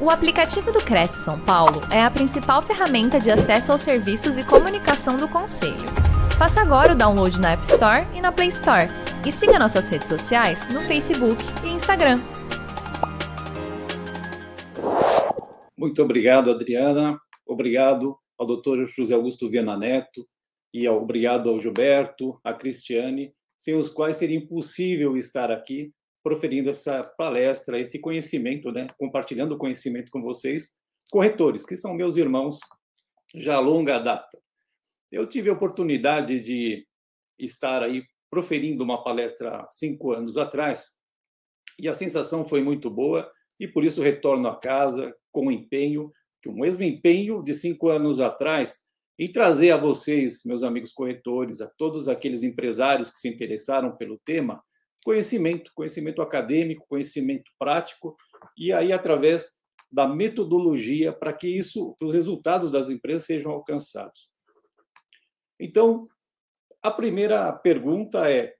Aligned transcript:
O 0.00 0.10
aplicativo 0.10 0.70
do 0.70 0.78
Cresce 0.78 1.24
São 1.24 1.40
Paulo 1.40 1.80
é 1.92 2.00
a 2.00 2.08
principal 2.08 2.62
ferramenta 2.62 3.18
de 3.18 3.32
acesso 3.32 3.72
aos 3.72 3.80
serviços 3.80 4.38
e 4.38 4.46
comunicação 4.46 5.16
do 5.16 5.26
Conselho. 5.28 5.74
Faça 6.38 6.60
agora 6.60 6.92
o 6.92 6.96
download 6.96 7.40
na 7.40 7.50
App 7.50 7.64
Store 7.64 8.06
e 8.14 8.20
na 8.20 8.30
Play 8.30 8.46
Store. 8.46 8.86
E 9.26 9.32
siga 9.32 9.58
nossas 9.58 9.88
redes 9.88 10.06
sociais 10.06 10.72
no 10.72 10.82
Facebook 10.82 11.42
e 11.64 11.70
Instagram. 11.70 12.20
Muito 15.76 16.00
obrigado, 16.00 16.52
Adriana. 16.52 17.20
Obrigado 17.44 18.16
ao 18.38 18.46
Dr. 18.46 18.86
José 18.86 19.16
Augusto 19.16 19.50
Viana 19.50 19.76
Neto 19.76 20.24
e 20.72 20.88
obrigado 20.88 21.50
ao 21.50 21.58
Gilberto, 21.58 22.38
a 22.44 22.54
Cristiane, 22.54 23.32
sem 23.58 23.74
os 23.74 23.88
quais 23.88 24.14
seria 24.14 24.38
impossível 24.38 25.16
estar 25.16 25.50
aqui 25.50 25.92
proferindo 26.28 26.68
essa 26.68 27.02
palestra, 27.16 27.80
esse 27.80 27.98
conhecimento, 27.98 28.70
né, 28.70 28.86
compartilhando 28.98 29.52
o 29.52 29.56
conhecimento 29.56 30.10
com 30.10 30.20
vocês, 30.20 30.76
corretores, 31.10 31.64
que 31.64 31.74
são 31.74 31.94
meus 31.94 32.18
irmãos 32.18 32.58
já 33.34 33.54
a 33.54 33.60
longa 33.60 33.98
data. 33.98 34.38
Eu 35.10 35.26
tive 35.26 35.48
a 35.48 35.54
oportunidade 35.54 36.38
de 36.38 36.86
estar 37.38 37.82
aí 37.82 38.04
proferindo 38.30 38.84
uma 38.84 39.02
palestra 39.02 39.66
cinco 39.70 40.12
anos 40.12 40.36
atrás, 40.36 40.98
e 41.78 41.88
a 41.88 41.94
sensação 41.94 42.44
foi 42.44 42.62
muito 42.62 42.90
boa, 42.90 43.26
e 43.58 43.66
por 43.66 43.82
isso 43.82 44.02
retorno 44.02 44.48
a 44.48 44.60
casa 44.60 45.16
com 45.32 45.50
empenho, 45.50 46.12
que 46.42 46.50
o 46.50 46.54
mesmo 46.54 46.82
empenho 46.82 47.42
de 47.42 47.54
cinco 47.54 47.88
anos 47.88 48.20
atrás, 48.20 48.80
em 49.18 49.32
trazer 49.32 49.70
a 49.70 49.78
vocês, 49.78 50.42
meus 50.44 50.62
amigos 50.62 50.92
corretores, 50.92 51.62
a 51.62 51.66
todos 51.78 52.06
aqueles 52.06 52.42
empresários 52.42 53.08
que 53.10 53.18
se 53.18 53.28
interessaram 53.28 53.96
pelo 53.96 54.18
tema, 54.26 54.62
conhecimento, 55.08 55.72
conhecimento 55.74 56.20
acadêmico, 56.20 56.86
conhecimento 56.86 57.50
prático, 57.58 58.14
e 58.58 58.74
aí 58.74 58.92
através 58.92 59.56
da 59.90 60.06
metodologia 60.06 61.14
para 61.14 61.32
que 61.32 61.48
isso, 61.48 61.96
os 62.02 62.12
resultados 62.12 62.70
das 62.70 62.90
empresas 62.90 63.24
sejam 63.24 63.50
alcançados. 63.50 64.28
Então, 65.58 66.06
a 66.82 66.90
primeira 66.90 67.50
pergunta 67.54 68.30
é 68.30 68.54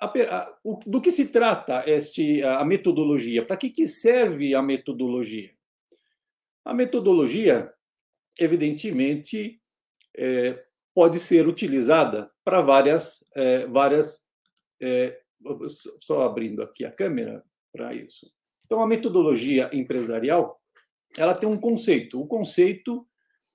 a, 0.00 0.06
a, 0.06 0.58
o, 0.62 0.78
do 0.86 1.00
que 1.00 1.10
se 1.10 1.26
trata 1.26 1.82
este, 1.90 2.40
a 2.44 2.64
metodologia? 2.64 3.44
Para 3.44 3.56
que, 3.56 3.68
que 3.68 3.84
serve 3.84 4.54
a 4.54 4.62
metodologia? 4.62 5.50
A 6.64 6.72
metodologia, 6.72 7.74
evidentemente, 8.38 9.60
é, 10.16 10.64
pode 10.94 11.18
ser 11.18 11.48
utilizada 11.48 12.30
para 12.44 12.60
várias, 12.60 13.24
é, 13.34 13.66
várias 13.66 14.28
é, 14.80 15.21
só 16.00 16.22
abrindo 16.22 16.62
aqui 16.62 16.84
a 16.84 16.90
câmera 16.90 17.44
para 17.72 17.94
isso. 17.94 18.30
Então, 18.66 18.80
a 18.80 18.86
metodologia 18.86 19.70
empresarial, 19.72 20.60
ela 21.16 21.34
tem 21.34 21.48
um 21.48 21.58
conceito. 21.58 22.20
O 22.20 22.26
conceito, 22.26 23.06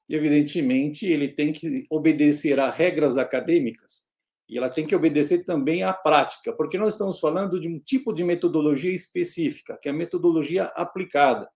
evidentemente, 0.10 1.06
ele 1.06 1.30
tem 1.30 1.52
que 1.52 1.86
obedecer 1.90 2.60
a 2.60 2.70
regras 2.70 3.18
acadêmicas 3.18 4.08
e 4.50 4.58
ela 4.58 4.70
tem 4.70 4.86
que 4.86 4.96
obedecer 4.96 5.44
também 5.44 5.84
à 5.84 5.92
prática, 5.92 6.54
porque 6.54 6.78
nós 6.78 6.94
estamos 6.94 7.20
falando 7.20 7.60
de 7.60 7.68
um 7.68 7.80
tipo 7.80 8.14
de 8.14 8.24
metodologia 8.24 8.94
específica, 8.94 9.78
que 9.82 9.90
é 9.90 9.92
a 9.92 9.96
metodologia 9.96 10.66
aplicada. 10.76 11.50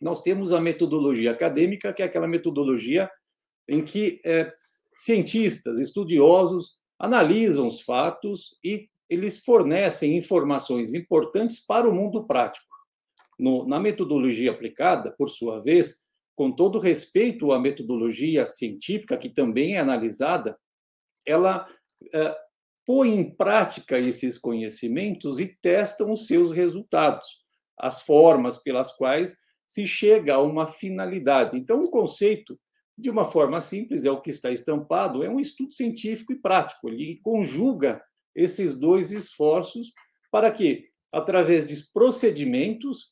Nós 0.00 0.20
temos 0.22 0.52
a 0.52 0.60
metodologia 0.60 1.30
acadêmica, 1.30 1.92
que 1.92 2.02
é 2.02 2.04
aquela 2.04 2.26
metodologia 2.26 3.08
em 3.68 3.84
que 3.84 4.20
é, 4.24 4.50
cientistas, 4.96 5.78
estudiosos 5.78 6.76
analisam 6.98 7.66
os 7.66 7.80
fatos 7.80 8.58
e 8.64 8.88
eles 9.08 9.38
fornecem 9.38 10.16
informações 10.16 10.94
importantes 10.94 11.64
para 11.64 11.88
o 11.88 11.94
mundo 11.94 12.26
prático. 12.26 12.66
No, 13.38 13.66
na 13.66 13.78
metodologia 13.78 14.50
aplicada, 14.50 15.10
por 15.12 15.28
sua 15.28 15.60
vez, 15.60 16.02
com 16.34 16.50
todo 16.50 16.78
respeito 16.78 17.52
à 17.52 17.60
metodologia 17.60 18.46
científica, 18.46 19.16
que 19.16 19.28
também 19.28 19.76
é 19.76 19.78
analisada, 19.78 20.58
ela 21.26 21.66
é, 22.12 22.36
põe 22.86 23.14
em 23.14 23.34
prática 23.34 23.98
esses 23.98 24.38
conhecimentos 24.38 25.38
e 25.38 25.46
testam 25.60 26.12
os 26.12 26.26
seus 26.26 26.50
resultados, 26.50 27.26
as 27.78 28.02
formas 28.02 28.58
pelas 28.62 28.92
quais 28.92 29.36
se 29.66 29.86
chega 29.86 30.34
a 30.34 30.42
uma 30.42 30.66
finalidade. 30.66 31.58
Então, 31.58 31.80
o 31.80 31.90
conceito, 31.90 32.58
de 32.96 33.10
uma 33.10 33.24
forma 33.24 33.60
simples, 33.60 34.04
é 34.04 34.10
o 34.10 34.20
que 34.20 34.30
está 34.30 34.50
estampado, 34.50 35.24
é 35.24 35.28
um 35.28 35.40
estudo 35.40 35.74
científico 35.74 36.32
e 36.32 36.40
prático. 36.40 36.88
Ele 36.88 37.18
conjuga 37.22 38.00
esses 38.36 38.78
dois 38.78 39.10
esforços 39.10 39.92
para 40.30 40.52
que, 40.52 40.90
através 41.10 41.66
de 41.66 41.74
procedimentos, 41.92 43.10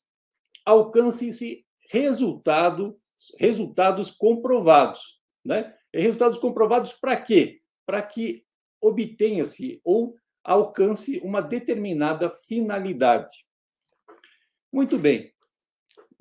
alcance-se 0.65 1.65
resultado, 1.91 3.01
resultados 3.39 4.11
comprovados. 4.11 5.21
Né? 5.45 5.75
E 5.93 6.01
resultados 6.01 6.39
comprovados 6.39 6.93
para 6.93 7.17
quê? 7.17 7.63
Para 7.87 8.03
que 8.03 8.45
obtenha-se 8.81 9.81
ou 9.83 10.15
alcance 10.43 11.19
uma 11.25 11.41
determinada 11.41 12.29
finalidade. 12.29 13.47
Muito 14.71 14.99
bem. 14.99 15.33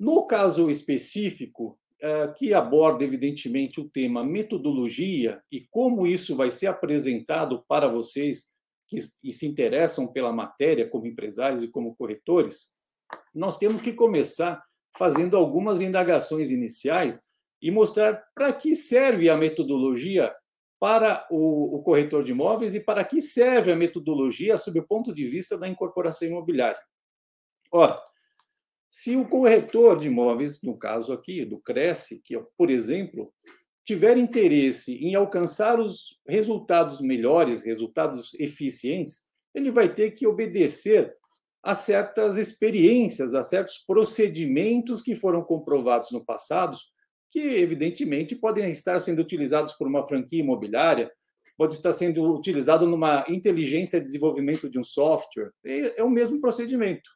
No 0.00 0.26
caso 0.26 0.70
específico, 0.70 1.78
eh, 2.00 2.28
que 2.36 2.54
aborda, 2.54 3.04
evidentemente, 3.04 3.80
o 3.80 3.88
tema 3.88 4.22
metodologia 4.22 5.42
e 5.50 5.60
como 5.70 6.06
isso 6.06 6.34
vai 6.36 6.50
ser 6.50 6.66
apresentado 6.66 7.64
para 7.66 7.88
vocês 7.88 8.53
que 8.94 9.28
e 9.28 9.32
se 9.32 9.46
interessam 9.46 10.06
pela 10.06 10.32
matéria 10.32 10.88
como 10.88 11.06
empresários 11.06 11.62
e 11.62 11.68
como 11.68 11.94
corretores, 11.96 12.70
nós 13.34 13.58
temos 13.58 13.80
que 13.80 13.92
começar 13.92 14.62
fazendo 14.96 15.36
algumas 15.36 15.80
indagações 15.80 16.50
iniciais 16.50 17.22
e 17.60 17.70
mostrar 17.70 18.22
para 18.34 18.52
que 18.52 18.76
serve 18.76 19.28
a 19.28 19.36
metodologia 19.36 20.34
para 20.78 21.26
o, 21.30 21.76
o, 21.76 21.82
corretor 21.82 22.22
de 22.22 22.30
imóveis 22.30 22.74
e 22.74 22.80
para 22.80 23.04
que 23.04 23.20
serve 23.20 23.72
a 23.72 23.76
metodologia 23.76 24.58
sob 24.58 24.78
o 24.78 24.86
ponto 24.86 25.14
de 25.14 25.26
vista 25.26 25.56
da 25.56 25.66
incorporação 25.66 26.28
imobiliária. 26.28 26.78
Ora, 27.72 28.02
se 28.90 29.16
o 29.16 29.26
corretor 29.26 29.98
de 29.98 30.08
imóveis, 30.08 30.62
no 30.62 30.78
caso 30.78 31.12
aqui 31.12 31.44
do 31.44 31.58
Cresce, 31.58 32.22
que 32.22 32.36
é, 32.36 32.46
por 32.56 32.70
exemplo, 32.70 33.32
tiver 33.84 34.16
interesse 34.16 34.94
em 34.96 35.14
alcançar 35.14 35.78
os 35.78 36.18
resultados 36.26 37.00
melhores, 37.00 37.62
resultados 37.62 38.32
eficientes, 38.34 39.28
ele 39.54 39.70
vai 39.70 39.92
ter 39.92 40.12
que 40.12 40.26
obedecer 40.26 41.14
a 41.62 41.74
certas 41.74 42.36
experiências, 42.36 43.34
a 43.34 43.42
certos 43.42 43.78
procedimentos 43.78 45.00
que 45.00 45.14
foram 45.14 45.42
comprovados 45.42 46.10
no 46.10 46.24
passado, 46.24 46.76
que 47.30 47.40
evidentemente 47.40 48.34
podem 48.34 48.70
estar 48.70 48.98
sendo 48.98 49.20
utilizados 49.20 49.72
por 49.72 49.86
uma 49.86 50.02
franquia 50.02 50.40
imobiliária, 50.40 51.10
pode 51.56 51.74
estar 51.74 51.92
sendo 51.92 52.34
utilizado 52.34 52.86
numa 52.86 53.24
inteligência 53.28 53.98
de 53.98 54.06
desenvolvimento 54.06 54.68
de 54.68 54.78
um 54.78 54.84
software. 54.84 55.50
É 55.64 56.02
o 56.02 56.10
mesmo 56.10 56.40
procedimento, 56.40 57.10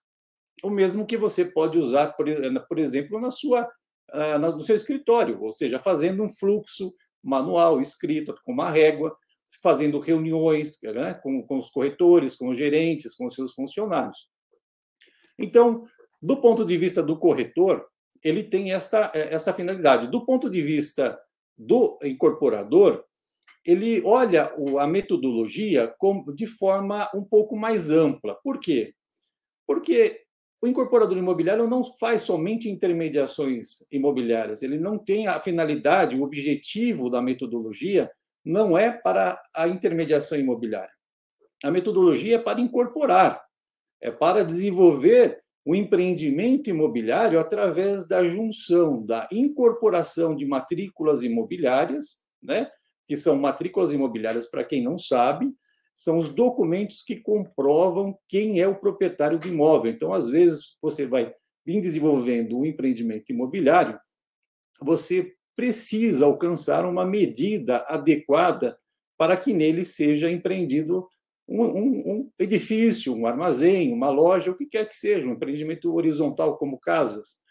o 0.63 0.71
mesmo 0.71 1.07
que 1.07 1.17
você 1.17 1.45
pode 1.45 1.79
usar, 1.79 2.15
por 2.17 2.79
exemplo, 2.79 3.21
na 3.21 3.31
sua 3.31 3.69
ah, 4.11 4.39
no 4.39 4.61
seu 4.61 4.77
escritório, 4.77 5.43
ou 5.43 5.53
seja, 5.53 5.79
fazendo 5.79 6.23
um 6.23 6.31
fluxo 6.31 6.95
manual, 7.23 7.81
escrito, 7.81 8.35
com 8.45 8.53
uma 8.53 8.71
régua, 8.71 9.17
fazendo 9.63 9.99
reuniões 9.99 10.79
né, 10.83 11.15
com, 11.23 11.43
com 11.43 11.59
os 11.59 11.71
corretores, 11.71 12.37
com 12.37 12.49
os 12.49 12.59
gerentes, 12.59 13.15
com 13.15 13.27
os 13.27 13.35
seus 13.35 13.53
funcionários. 13.53 14.29
Então, 15.39 15.85
do 16.23 16.37
ponto 16.37 16.65
de 16.65 16.77
vista 16.77 17.03
do 17.03 17.19
corretor, 17.19 17.87
ele 18.23 18.43
tem 18.43 18.73
esta, 18.73 19.11
essa 19.15 19.53
finalidade. 19.53 20.09
Do 20.09 20.25
ponto 20.25 20.51
de 20.51 20.61
vista 20.61 21.19
do 21.57 21.99
incorporador, 22.03 23.05
ele 23.65 24.03
olha 24.05 24.53
a 24.81 24.87
metodologia 24.87 25.95
de 26.35 26.47
forma 26.47 27.09
um 27.15 27.23
pouco 27.23 27.57
mais 27.57 27.91
ampla. 27.91 28.35
Por 28.43 28.59
quê? 28.59 28.95
Porque 29.67 30.23
o 30.61 30.67
incorporador 30.67 31.17
imobiliário 31.17 31.69
não 31.69 31.85
faz 31.85 32.23
somente 32.23 32.69
intermediações 32.69 33.87
imobiliárias, 33.93 34.63
ele 34.63 34.79
não 34.79 34.99
tem 34.99 35.27
a 35.27 35.39
finalidade, 35.39 36.17
o 36.17 36.23
objetivo 36.23 37.09
da 37.09 37.23
metodologia 37.23 38.11
não 38.45 38.77
é 38.77 38.91
para 38.91 39.41
a 39.55 39.69
intermediação 39.69 40.39
imobiliária. 40.39 40.93
A 41.63 41.71
metodologia 41.71 42.37
é 42.37 42.39
para 42.39 42.61
incorporar, 42.61 43.43
é 44.01 44.11
para 44.11 44.45
desenvolver 44.45 45.41
o 45.65 45.75
empreendimento 45.75 46.71
imobiliário 46.71 47.39
através 47.39 48.09
da 48.09 48.25
junção 48.25 49.05
da 49.05 49.29
incorporação 49.31 50.35
de 50.35 50.47
matrículas 50.47 51.23
imobiliárias, 51.23 52.25
né, 52.43 52.71
que 53.07 53.17
são 53.17 53.39
matrículas 53.39 53.93
imobiliárias, 53.93 54.47
para 54.47 54.65
quem 54.65 54.83
não 54.83 54.97
sabe, 54.97 55.51
são 55.99 56.17
os 56.17 56.29
documentos 56.29 57.03
que 57.03 57.17
comprovam 57.17 58.17
quem 58.29 58.61
é 58.61 58.69
o 58.69 58.79
proprietário 58.79 59.37
do 59.37 59.49
imóvel. 59.49 59.91
Então, 59.91 60.15
às 60.15 60.29
vezes, 60.29 60.77
você 60.81 61.05
vai 61.05 61.35
vir 61.67 61.81
desenvolvendo 61.81 62.57
um 62.57 62.65
empreendimento 62.65 63.33
imobiliário, 63.33 63.99
você 64.81 65.35
precisa 65.57 66.25
alcançar 66.25 66.87
uma 66.87 67.05
medida 67.05 67.79
adequada 67.89 68.79
para 69.19 69.37
que 69.37 69.53
nele 69.53 69.85
seja 69.85 70.31
empreendido 70.31 71.05
um, 71.49 71.65
um, 71.65 72.13
um, 72.13 72.31
edifício, 72.39 73.13
um 73.13 73.27
armazém, 73.27 73.93
uma 73.93 74.09
loja, 74.09 74.53
o 74.53 74.57
que 74.57 74.67
quer 74.67 74.89
que 74.89 74.95
seja, 74.95 75.27
um 75.27 75.33
empreendimento 75.33 75.93
horizontal 75.93 76.57
como 76.59 76.79
casas. 76.79 77.43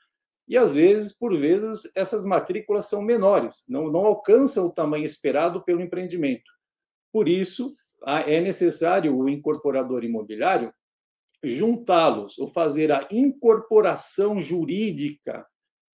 e 0.47 0.55
às 0.57 0.73
vezes, 0.73 1.11
por 1.11 1.38
vezes, 1.38 1.91
essas 1.93 2.23
matrículas 2.23 2.85
são 2.85 3.01
menores, 3.01 3.65
não, 3.67 3.91
não 3.91 4.05
alcançam 4.05 4.67
o 4.67 4.73
tamanho 4.73 5.03
esperado 5.03 5.61
pelo 5.65 5.81
empreendimento. 5.81 6.50
Por 7.11 7.27
isso, 7.27 7.75
é 8.05 8.39
necessário 8.41 9.15
o 9.15 9.27
incorporador 9.27 10.03
imobiliário 10.03 10.73
juntá-los 11.44 12.38
ou 12.38 12.47
fazer 12.47 12.91
a 12.91 13.07
incorporação 13.11 14.39
jurídica 14.39 15.45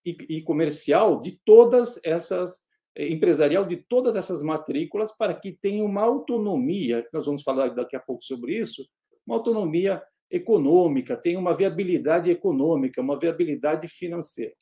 e, 0.05 0.41
comercial 0.41 1.21
de 1.21 1.39
todas 1.45 2.00
essas 2.03 2.67
eh, 2.95 3.07
empresarial 3.07 3.65
de 3.65 3.77
todas 3.77 4.15
essas 4.15 4.41
matrículas 4.41 5.15
para 5.15 5.33
que 5.33 5.51
tenha 5.53 5.83
uma 5.83 6.01
autonomia, 6.01 7.07
nós 7.13 7.25
vamos 7.25 7.41
falar 7.41 7.69
daqui 7.69 7.95
a 7.95 8.00
pouco 8.00 8.23
sobre 8.23 8.57
isso, 8.57 8.85
uma 9.25 9.35
autonomia 9.35 10.03
econômica, 10.29 11.15
tenha 11.15 11.39
uma 11.39 11.56
viabilidade 11.56 12.29
econômica, 12.29 13.01
uma 13.01 13.17
viabilidade 13.17 13.88
financeira. 13.88 14.53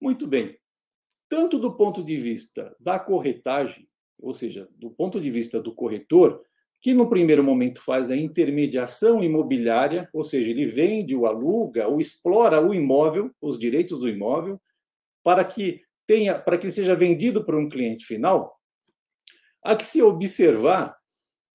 Muito 0.00 0.26
bem. 0.26 0.58
Tanto 1.28 1.58
do 1.58 1.76
ponto 1.76 2.04
de 2.04 2.16
vista 2.16 2.74
da 2.78 2.98
corretagem, 2.98 3.88
ou 4.20 4.34
seja, 4.34 4.68
do 4.76 4.90
ponto 4.90 5.20
de 5.20 5.30
vista 5.30 5.60
do 5.60 5.74
corretor, 5.74 6.42
que 6.80 6.92
no 6.92 7.08
primeiro 7.08 7.42
momento 7.42 7.80
faz 7.80 8.10
a 8.10 8.16
intermediação 8.16 9.24
imobiliária, 9.24 10.08
ou 10.12 10.22
seja, 10.22 10.50
ele 10.50 10.66
vende, 10.66 11.16
ou 11.16 11.26
aluga, 11.26 11.88
ou 11.88 11.98
explora 11.98 12.60
o 12.60 12.74
imóvel, 12.74 13.30
os 13.40 13.58
direitos 13.58 13.98
do 13.98 14.08
imóvel, 14.08 14.60
para 15.22 15.44
que 15.44 15.80
tenha, 16.06 16.38
para 16.38 16.58
que 16.58 16.64
ele 16.64 16.72
seja 16.72 16.94
vendido 16.94 17.42
para 17.42 17.56
um 17.56 17.68
cliente 17.68 18.04
final, 18.04 18.54
há 19.64 19.74
que 19.74 19.86
se 19.86 20.02
observar 20.02 20.94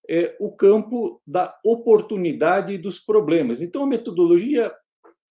é, 0.10 0.36
o 0.40 0.52
campo 0.52 1.22
da 1.26 1.56
oportunidade 1.64 2.74
e 2.74 2.78
dos 2.80 2.98
problemas. 2.98 3.62
Então, 3.62 3.84
a 3.84 3.88
metodologia, 3.88 4.74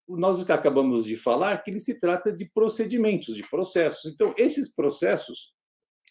nós 0.09 0.49
acabamos 0.49 1.05
de 1.05 1.17
falar 1.17 1.65
que 1.65 1.73
ele 1.73 1.81
se 1.81 1.99
trata 1.99 2.33
de 2.33 2.49
procedimentos, 2.55 3.35
de 3.35 3.43
processos. 3.51 4.13
Então, 4.13 4.33
esses 4.39 4.73
processos, 4.73 5.53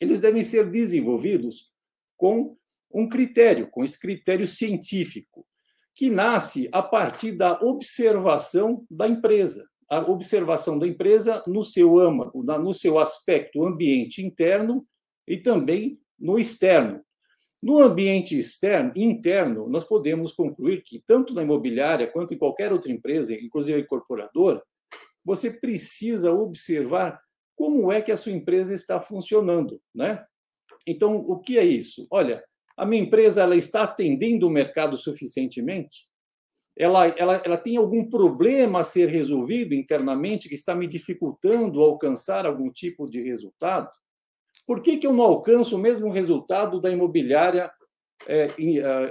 eles 0.02 0.20
devem 0.20 0.44
ser 0.44 0.70
desenvolvidos 0.70 1.72
com 2.16 2.58
um 2.94 3.08
critério, 3.08 3.70
com 3.70 3.84
esse 3.84 4.00
critério 4.00 4.48
científico, 4.48 5.46
que 5.96 6.10
nasce 6.10 6.70
a 6.72 6.82
partir 6.82 7.32
da 7.32 7.60
observação 7.62 8.86
da 8.90 9.08
empresa, 9.08 9.68
a 9.90 10.00
observação 10.00 10.78
da 10.78 10.88
empresa 10.88 11.44
no 11.48 11.64
seu 11.64 11.98
âmago, 11.98 12.44
no 12.44 12.74
seu 12.74 13.00
aspecto 13.00 13.66
ambiente 13.66 14.24
interno 14.24 14.86
e 15.28 15.38
também 15.38 16.00
no 16.20 16.38
externo. 16.38 17.02
No 17.62 17.80
ambiente 17.80 18.38
externo, 18.38 18.92
interno, 18.96 19.68
nós 19.68 19.84
podemos 19.84 20.32
concluir 20.32 20.84
que, 20.84 21.04
tanto 21.08 21.34
na 21.34 21.42
imobiliária 21.42 22.12
quanto 22.12 22.34
em 22.34 22.38
qualquer 22.38 22.72
outra 22.72 22.92
empresa, 22.92 23.34
inclusive 23.34 23.80
a 23.80 23.82
incorporadora, 23.82 24.62
você 25.26 25.50
precisa 25.50 26.32
observar 26.32 27.20
como 27.58 27.92
é 27.92 28.02
que 28.02 28.12
a 28.12 28.18
sua 28.18 28.32
empresa 28.32 28.74
está 28.74 29.02
funcionando. 29.02 29.82
Né? 29.94 30.24
Então, 30.88 31.18
o 31.18 31.40
que 31.40 31.58
é 31.58 31.66
isso? 31.66 32.08
Olha, 32.12 32.44
a 32.78 32.86
minha 32.86 33.02
empresa 33.02 33.42
ela 33.42 33.56
está 33.56 33.84
atendendo 33.84 34.48
o 34.48 34.52
mercado 34.52 34.96
suficientemente? 34.96 36.06
Ela, 36.78 37.08
ela, 37.08 37.42
ela 37.44 37.58
tem 37.58 37.76
algum 37.76 38.08
problema 38.08 38.82
a 38.82 38.84
ser 38.84 39.10
resolvido 39.10 39.74
internamente 39.74 40.48
que 40.48 40.54
está 40.54 40.76
me 40.76 40.88
dificultando 40.88 41.82
alcançar 41.82 42.46
algum 42.46 42.72
tipo 42.72 43.08
de 43.08 43.24
resultado? 43.24 43.90
Por 44.66 44.84
que, 44.84 44.98
que 44.98 45.08
eu 45.08 45.14
não 45.14 45.24
alcanço 45.24 45.76
o 45.76 45.80
mesmo 45.80 46.12
resultado 46.12 46.80
da 46.80 46.92
imobiliária, 46.92 47.72
é, 48.28 48.54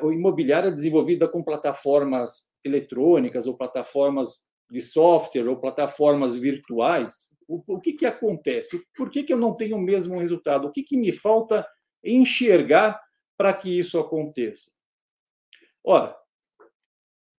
uh, 0.01 0.13
imobiliária 0.13 0.71
desenvolvida 0.71 1.27
com 1.27 1.43
plataformas 1.43 2.53
eletrônicas 2.65 3.49
ou 3.49 3.57
plataformas 3.57 4.47
de 4.71 4.81
software 4.81 5.49
ou 5.49 5.61
plataformas 5.61 6.37
virtuais? 6.37 7.35
O, 7.49 7.63
o 7.75 7.81
que, 7.81 7.93
que 7.93 8.07
acontece? 8.07 8.85
Por 8.97 9.11
que, 9.11 9.23
que 9.23 9.33
eu 9.33 9.39
não 9.39 9.55
tenho 9.55 9.77
o 9.77 9.83
mesmo 9.83 10.19
resultado? 10.19 10.67
O 10.67 10.73
que, 10.73 10.83
que 10.83 10.97
me 10.97 11.13
falta 11.13 11.67
enxergar 12.03 13.01
para 13.37 13.53
que 13.53 13.79
isso 13.79 13.99
aconteça? 13.99 14.73
Ora, 15.85 16.17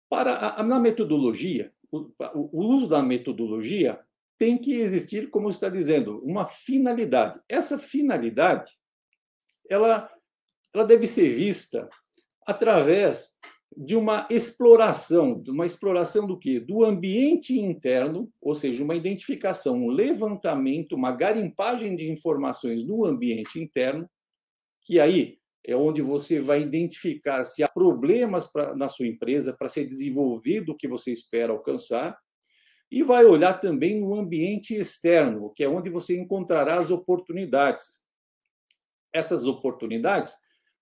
para 0.09 0.55
a, 0.59 0.63
na 0.63 0.79
metodologia, 0.79 1.71
o, 1.91 2.09
o 2.33 2.65
uso 2.65 2.87
da 2.87 3.01
metodologia 3.01 3.99
tem 4.37 4.57
que 4.57 4.73
existir, 4.73 5.29
como 5.29 5.49
está 5.49 5.67
dizendo, 5.67 6.23
uma 6.23 6.45
finalidade. 6.45 7.41
Essa 7.49 7.77
finalidade, 7.79 8.71
ela, 9.69 10.09
ela 10.73 10.85
deve 10.85 11.07
ser 11.07 11.29
vista 11.29 11.89
através 12.45 13.36
de 13.79 13.95
uma 13.95 14.27
exploração, 14.31 15.39
de 15.39 15.51
uma 15.51 15.63
exploração 15.63 16.25
do 16.25 16.39
quê? 16.39 16.59
Do 16.59 16.83
ambiente 16.83 17.59
interno, 17.59 18.27
ou 18.41 18.55
seja, 18.55 18.83
uma 18.83 18.95
identificação, 18.95 19.85
um 19.85 19.89
levantamento, 19.89 20.95
uma 20.95 21.11
garimpagem 21.11 21.95
de 21.95 22.09
informações 22.09 22.83
no 22.83 23.05
ambiente 23.05 23.59
interno, 23.59 24.09
que 24.81 24.99
aí 24.99 25.37
é 25.63 25.75
onde 25.75 26.01
você 26.01 26.39
vai 26.39 26.63
identificar 26.63 27.43
se 27.43 27.61
há 27.61 27.67
problemas 27.67 28.51
pra, 28.51 28.75
na 28.75 28.89
sua 28.89 29.05
empresa 29.05 29.55
para 29.55 29.69
ser 29.69 29.85
desenvolvido 29.85 30.71
o 30.71 30.75
que 30.75 30.87
você 30.87 31.11
espera 31.11 31.53
alcançar, 31.53 32.17
e 32.89 33.03
vai 33.03 33.25
olhar 33.25 33.59
também 33.59 33.99
no 33.99 34.15
ambiente 34.15 34.73
externo, 34.73 35.51
que 35.55 35.63
é 35.63 35.69
onde 35.69 35.91
você 35.91 36.17
encontrará 36.17 36.79
as 36.79 36.89
oportunidades. 36.89 38.01
Essas 39.13 39.45
oportunidades 39.45 40.33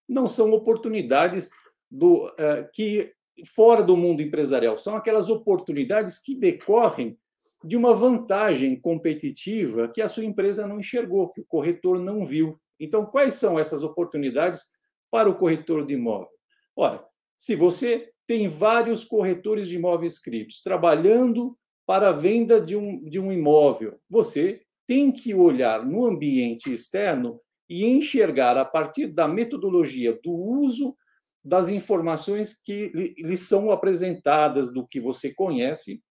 não 0.07 0.29
são 0.29 0.53
oportunidades 0.53 1.49
do, 1.89 2.25
uh, 2.25 2.69
que 2.73 3.13
fora 3.43 3.83
do 3.83 3.97
mundo 3.97 4.21
empresarial, 4.21 4.77
são 4.77 4.95
aquelas 4.95 5.29
oportunidades 5.29 6.19
que 6.19 6.35
decorrem 6.35 7.17
de 7.63 7.75
uma 7.75 7.93
vantagem 7.93 8.79
competitiva 8.79 9.87
que 9.87 10.01
a 10.01 10.07
sua 10.07 10.23
empresa 10.23 10.67
não 10.67 10.79
enxergou, 10.79 11.29
que 11.29 11.41
o 11.41 11.45
corretor 11.45 11.99
não 11.99 12.25
viu. 12.25 12.59
Então, 12.79 13.05
quais 13.05 13.33
são 13.33 13.57
essas 13.57 13.83
oportunidades 13.83 14.65
para 15.09 15.29
o 15.29 15.35
corretor 15.35 15.85
de 15.85 15.95
imóvel? 15.95 16.29
Ora, 16.75 17.03
se 17.35 17.55
você 17.55 18.11
tem 18.27 18.47
vários 18.47 19.03
corretores 19.03 19.67
de 19.67 19.75
imóveis 19.75 20.13
inscritos 20.13 20.61
trabalhando 20.61 21.57
para 21.85 22.09
a 22.09 22.13
venda 22.13 22.59
de 22.59 22.75
um, 22.75 23.03
de 23.03 23.19
um 23.19 23.31
imóvel, 23.31 23.99
você 24.09 24.61
tem 24.87 25.11
que 25.11 25.33
olhar 25.33 25.85
no 25.85 26.05
ambiente 26.05 26.71
externo 26.71 27.39
e 27.69 27.85
enxergar 27.85 28.57
a 28.57 28.65
partir 28.65 29.07
da 29.07 29.27
metodologia 29.27 30.19
do 30.23 30.31
uso 30.31 30.95
das 31.45 31.69
informações 31.69 32.59
que 32.59 32.87
lhe 33.19 33.37
são 33.37 33.69
apresentadas 33.69 34.73
do 34.73 34.85
que 34.85 34.99
você 34.99 35.31
conhece, 35.31 36.01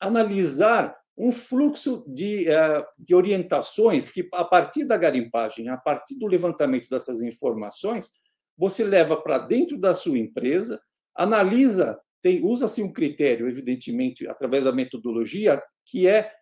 analisar 0.00 0.96
um 1.16 1.30
fluxo 1.30 2.04
de, 2.08 2.48
eh, 2.48 2.86
de 2.98 3.14
orientações 3.14 4.08
que, 4.08 4.28
a 4.32 4.44
partir 4.44 4.84
da 4.84 4.96
garimpagem, 4.96 5.68
a 5.68 5.76
partir 5.76 6.18
do 6.18 6.26
levantamento 6.26 6.88
dessas 6.88 7.22
informações, 7.22 8.10
você 8.58 8.82
leva 8.82 9.16
para 9.16 9.38
dentro 9.38 9.78
da 9.78 9.94
sua 9.94 10.18
empresa, 10.18 10.80
analisa, 11.14 12.00
tem 12.20 12.44
usa-se 12.44 12.82
um 12.82 12.92
critério, 12.92 13.48
evidentemente, 13.48 14.26
através 14.26 14.64
da 14.64 14.72
metodologia, 14.72 15.62
que 15.86 16.08
é 16.08 16.32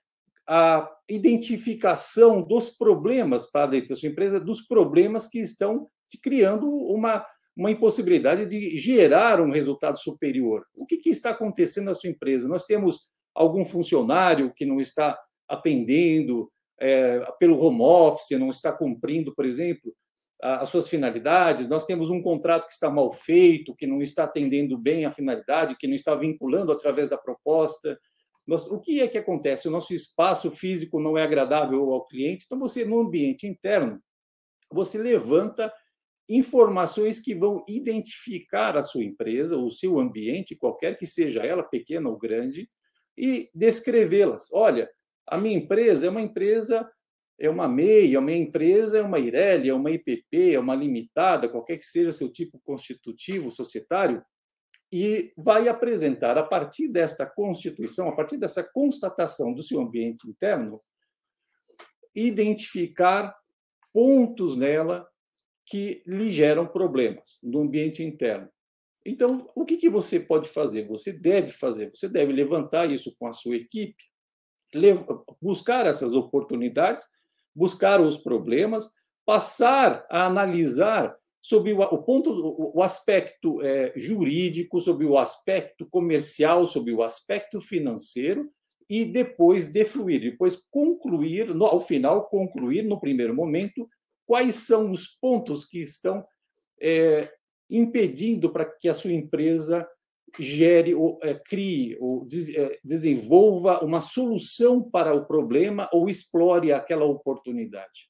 a 0.46 0.90
identificação 1.08 2.42
dos 2.42 2.70
problemas 2.70 3.50
para 3.50 3.70
dentro 3.70 3.90
da 3.90 3.96
sua 3.96 4.08
empresa, 4.08 4.40
dos 4.40 4.62
problemas 4.62 5.26
que 5.26 5.40
estão 5.40 5.88
criando 6.22 6.68
uma, 6.68 7.24
uma 7.60 7.70
impossibilidade 7.70 8.46
de 8.46 8.78
gerar 8.78 9.38
um 9.38 9.50
resultado 9.50 9.98
superior. 9.98 10.64
O 10.74 10.86
que, 10.86 10.96
que 10.96 11.10
está 11.10 11.28
acontecendo 11.28 11.84
na 11.84 11.94
sua 11.94 12.08
empresa? 12.08 12.48
Nós 12.48 12.64
temos 12.64 13.00
algum 13.34 13.66
funcionário 13.66 14.50
que 14.56 14.64
não 14.64 14.80
está 14.80 15.18
atendendo 15.46 16.50
é, 16.80 17.20
pelo 17.38 17.62
home 17.62 17.82
office, 17.82 18.38
não 18.38 18.48
está 18.48 18.72
cumprindo, 18.72 19.34
por 19.34 19.44
exemplo, 19.44 19.94
as 20.40 20.70
suas 20.70 20.88
finalidades. 20.88 21.68
Nós 21.68 21.84
temos 21.84 22.08
um 22.08 22.22
contrato 22.22 22.66
que 22.66 22.72
está 22.72 22.88
mal 22.88 23.12
feito, 23.12 23.74
que 23.74 23.86
não 23.86 24.00
está 24.00 24.24
atendendo 24.24 24.78
bem 24.78 25.04
a 25.04 25.10
finalidade, 25.10 25.76
que 25.76 25.86
não 25.86 25.94
está 25.94 26.14
vinculando 26.14 26.72
através 26.72 27.10
da 27.10 27.18
proposta. 27.18 28.00
Nós, 28.46 28.66
o 28.68 28.80
que 28.80 29.02
é 29.02 29.06
que 29.06 29.18
acontece? 29.18 29.68
O 29.68 29.70
nosso 29.70 29.92
espaço 29.92 30.50
físico 30.50 30.98
não 30.98 31.18
é 31.18 31.22
agradável 31.22 31.92
ao 31.92 32.06
cliente. 32.06 32.46
Então, 32.46 32.58
você, 32.58 32.86
no 32.86 33.00
ambiente 33.00 33.46
interno, 33.46 34.00
você 34.72 34.96
levanta 34.96 35.70
informações 36.30 37.18
que 37.18 37.34
vão 37.34 37.64
identificar 37.66 38.76
a 38.76 38.84
sua 38.84 39.02
empresa, 39.02 39.56
o 39.56 39.68
seu 39.68 39.98
ambiente, 39.98 40.54
qualquer 40.54 40.96
que 40.96 41.04
seja 41.04 41.40
ela, 41.40 41.64
pequena 41.64 42.08
ou 42.08 42.16
grande, 42.16 42.70
e 43.18 43.50
descrevê-las. 43.52 44.48
Olha, 44.52 44.88
a 45.26 45.36
minha 45.36 45.56
empresa 45.56 46.06
é 46.06 46.08
uma 46.08 46.22
empresa, 46.22 46.88
é 47.36 47.50
uma 47.50 47.66
MEI, 47.66 48.14
a 48.14 48.20
minha 48.20 48.38
empresa 48.38 48.98
é 48.98 49.02
uma 49.02 49.18
IRELI, 49.18 49.70
é 49.70 49.74
uma 49.74 49.90
IPP, 49.90 50.54
é 50.54 50.58
uma 50.60 50.76
limitada, 50.76 51.48
qualquer 51.48 51.78
que 51.78 51.86
seja 51.86 52.12
seu 52.12 52.32
tipo 52.32 52.60
constitutivo 52.64 53.50
societário, 53.50 54.22
e 54.92 55.32
vai 55.36 55.68
apresentar, 55.68 56.38
a 56.38 56.44
partir 56.44 56.88
desta 56.88 57.26
constituição, 57.26 58.08
a 58.08 58.14
partir 58.14 58.36
dessa 58.36 58.62
constatação 58.62 59.52
do 59.52 59.64
seu 59.64 59.80
ambiente 59.80 60.28
interno, 60.28 60.80
identificar 62.14 63.34
pontos 63.92 64.56
nela 64.56 65.09
que 65.66 66.02
lhe 66.06 66.30
geram 66.30 66.66
problemas 66.66 67.38
no 67.42 67.60
ambiente 67.60 68.02
interno. 68.02 68.48
Então, 69.04 69.50
o 69.54 69.64
que, 69.64 69.76
que 69.76 69.88
você 69.88 70.20
pode 70.20 70.48
fazer? 70.48 70.86
Você 70.88 71.12
deve 71.12 71.50
fazer, 71.50 71.90
você 71.94 72.08
deve 72.08 72.32
levantar 72.32 72.90
isso 72.90 73.14
com 73.18 73.26
a 73.26 73.32
sua 73.32 73.56
equipe 73.56 74.10
buscar 75.40 75.86
essas 75.86 76.14
oportunidades, 76.14 77.04
buscar 77.54 78.00
os 78.00 78.16
problemas, 78.16 78.90
passar 79.26 80.06
a 80.10 80.26
analisar 80.26 81.16
sobre 81.42 81.72
o, 81.72 81.98
ponto, 81.98 82.30
o 82.74 82.82
aspecto 82.82 83.62
é, 83.62 83.92
jurídico, 83.96 84.80
sobre 84.80 85.06
o 85.06 85.16
aspecto 85.16 85.86
comercial, 85.86 86.66
sobre 86.66 86.92
o 86.92 87.02
aspecto 87.02 87.60
financeiro 87.60 88.50
e 88.88 89.04
depois 89.04 89.66
defluir, 89.66 90.20
depois 90.20 90.56
concluir, 90.70 91.54
no, 91.54 91.64
ao 91.64 91.80
final 91.80 92.28
concluir 92.28 92.82
no 92.82 93.00
primeiro 93.00 93.34
momento 93.34 93.88
quais 94.30 94.54
são 94.64 94.92
os 94.92 95.08
pontos 95.08 95.64
que 95.64 95.80
estão 95.80 96.24
é, 96.80 97.34
impedindo 97.68 98.48
para 98.52 98.64
que 98.64 98.88
a 98.88 98.94
sua 98.94 99.10
empresa 99.10 99.84
gere 100.38 100.94
ou 100.94 101.18
é, 101.20 101.34
crie 101.34 101.96
ou 101.98 102.24
des, 102.24 102.48
é, 102.54 102.78
desenvolva 102.84 103.84
uma 103.84 104.00
solução 104.00 104.88
para 104.88 105.12
o 105.12 105.26
problema 105.26 105.90
ou 105.92 106.08
explore 106.08 106.72
aquela 106.72 107.04
oportunidade. 107.04 108.08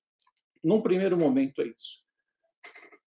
Num 0.63 0.83
primeiro 0.83 1.17
momento 1.17 1.63
é 1.63 1.69
isso. 1.69 2.03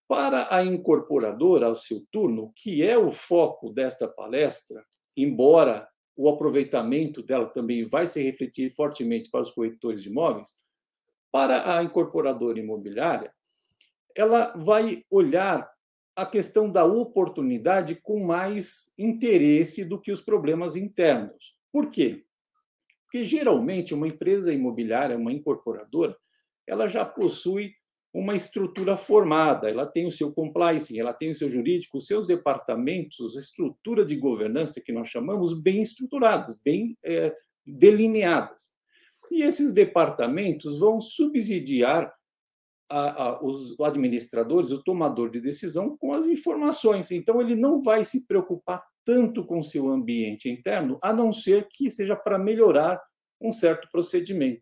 Para 0.08 0.48
a 0.50 0.66
incorporadora, 0.66 1.68
ao 1.68 1.76
seu 1.76 2.04
turno, 2.12 2.52
que 2.56 2.82
é 2.82 2.98
o 2.98 3.12
foco 3.12 3.70
desta 3.70 4.08
palestra, 4.08 4.84
embora 5.16 5.88
o 6.18 6.28
aproveitamento 6.28 7.22
dela 7.22 7.46
também 7.46 7.84
vai 7.84 8.08
se 8.08 8.24
refletir 8.24 8.72
fortemente 8.72 9.30
para 9.30 9.42
os 9.44 9.52
corretores 9.52 10.02
de 10.02 10.10
imóveis, 10.10 10.63
para 11.34 11.76
a 11.76 11.84
incorporadora 11.84 12.60
imobiliária, 12.60 13.34
ela 14.16 14.54
vai 14.56 15.04
olhar 15.10 15.68
a 16.16 16.28
questão 16.28 16.70
da 16.70 16.86
oportunidade 16.86 17.96
com 17.96 18.24
mais 18.24 18.94
interesse 19.00 19.84
do 19.84 20.00
que 20.00 20.12
os 20.12 20.22
problemas 20.22 20.76
internos. 20.76 21.56
Por 21.72 21.90
quê? 21.90 22.24
Porque 23.02 23.26
geralmente 23.26 23.96
uma 23.96 24.08
empresa 24.08 24.54
imobiliária, 24.54 25.18
uma 25.18 25.34
incorporadora, 25.34 26.16
ela 26.68 26.88
já 26.88 27.04
possui 27.04 27.74
uma 28.14 28.36
estrutura 28.36 28.96
formada, 28.96 29.68
ela 29.68 29.88
tem 29.88 30.06
o 30.06 30.12
seu 30.12 30.32
compliance, 30.32 31.00
ela 31.00 31.14
tem 31.14 31.32
o 31.32 31.36
seu 31.36 31.50
jurídico, 31.50 31.98
os 31.98 32.06
seus 32.06 32.28
departamentos, 32.28 33.36
a 33.36 33.40
estrutura 33.40 34.06
de 34.06 34.16
governança 34.16 34.80
que 34.80 34.92
nós 34.92 35.10
chamamos 35.10 35.60
bem 35.60 35.82
estruturadas, 35.82 36.56
bem 36.64 36.96
é, 37.04 37.36
delineadas. 37.66 38.72
E 39.32 39.44
esses 39.44 39.72
departamentos 39.72 40.80
vão 40.80 41.02
subsidiar 41.02 42.14
a, 42.90 43.24
a, 43.24 43.44
os 43.44 43.80
administradores, 43.80 44.72
o 44.72 44.84
tomador 44.84 45.30
de 45.30 45.42
decisão, 45.42 45.98
com 45.98 46.14
as 46.14 46.28
informações. 46.28 47.10
Então, 47.12 47.42
ele 47.42 47.56
não 47.56 47.82
vai 47.82 48.04
se 48.04 48.28
preocupar 48.28 48.84
tanto 49.06 49.46
com 49.46 49.62
seu 49.62 49.90
ambiente 49.90 50.50
interno, 50.50 50.98
a 51.02 51.12
não 51.12 51.32
ser 51.32 51.68
que 51.72 51.90
seja 51.90 52.16
para 52.16 52.38
melhorar 52.38 53.02
um 53.42 53.52
certo 53.52 53.88
procedimento. 53.92 54.62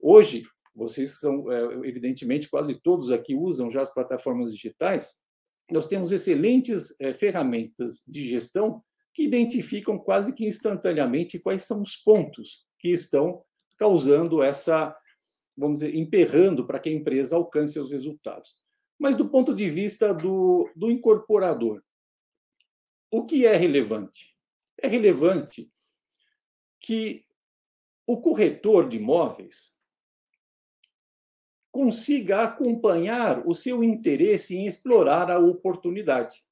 Hoje, 0.00 0.44
vocês 0.74 1.18
são, 1.18 1.50
é, 1.50 1.88
evidentemente, 1.88 2.50
quase 2.50 2.74
todos 2.82 3.10
aqui 3.10 3.34
usam 3.34 3.70
já 3.70 3.80
as 3.80 3.92
plataformas 3.92 4.52
digitais. 4.52 5.14
Nós 5.70 5.86
temos 5.86 6.12
excelentes 6.12 6.94
é, 7.00 7.14
ferramentas 7.14 8.02
de 8.06 8.28
gestão 8.28 8.82
que 9.14 9.22
identificam 9.24 9.98
quase 9.98 10.34
que 10.34 10.44
instantaneamente 10.44 11.38
quais 11.38 11.64
são 11.64 11.80
os 11.80 11.96
pontos 11.96 12.66
que 12.78 12.90
estão 12.90 13.42
causando 13.76 14.42
essa, 14.42 14.96
vamos 15.56 15.80
dizer, 15.80 15.94
emperrando 15.94 16.66
para 16.66 16.78
que 16.78 16.88
a 16.88 16.92
empresa 16.92 17.36
alcance 17.36 17.78
os 17.78 17.90
resultados. 17.90 18.56
Mas 18.98 19.16
do 19.16 19.28
ponto 19.28 19.54
de 19.54 19.68
vista 19.68 20.12
do, 20.12 20.70
do 20.74 20.90
incorporador, 20.90 21.82
o 23.10 23.24
que 23.24 23.46
é 23.46 23.56
relevante? 23.56 24.34
É 24.80 24.88
relevante 24.88 25.70
que 26.80 27.24
o 28.06 28.20
corretor 28.20 28.88
de 28.88 28.96
imóveis 28.96 29.76
consiga 31.72 32.42
acompanhar 32.42 33.46
o 33.46 33.52
seu 33.52 33.84
interesse 33.84 34.56
em 34.56 34.66
explorar 34.66 35.30
a 35.30 35.38
oportunidade. 35.38 36.42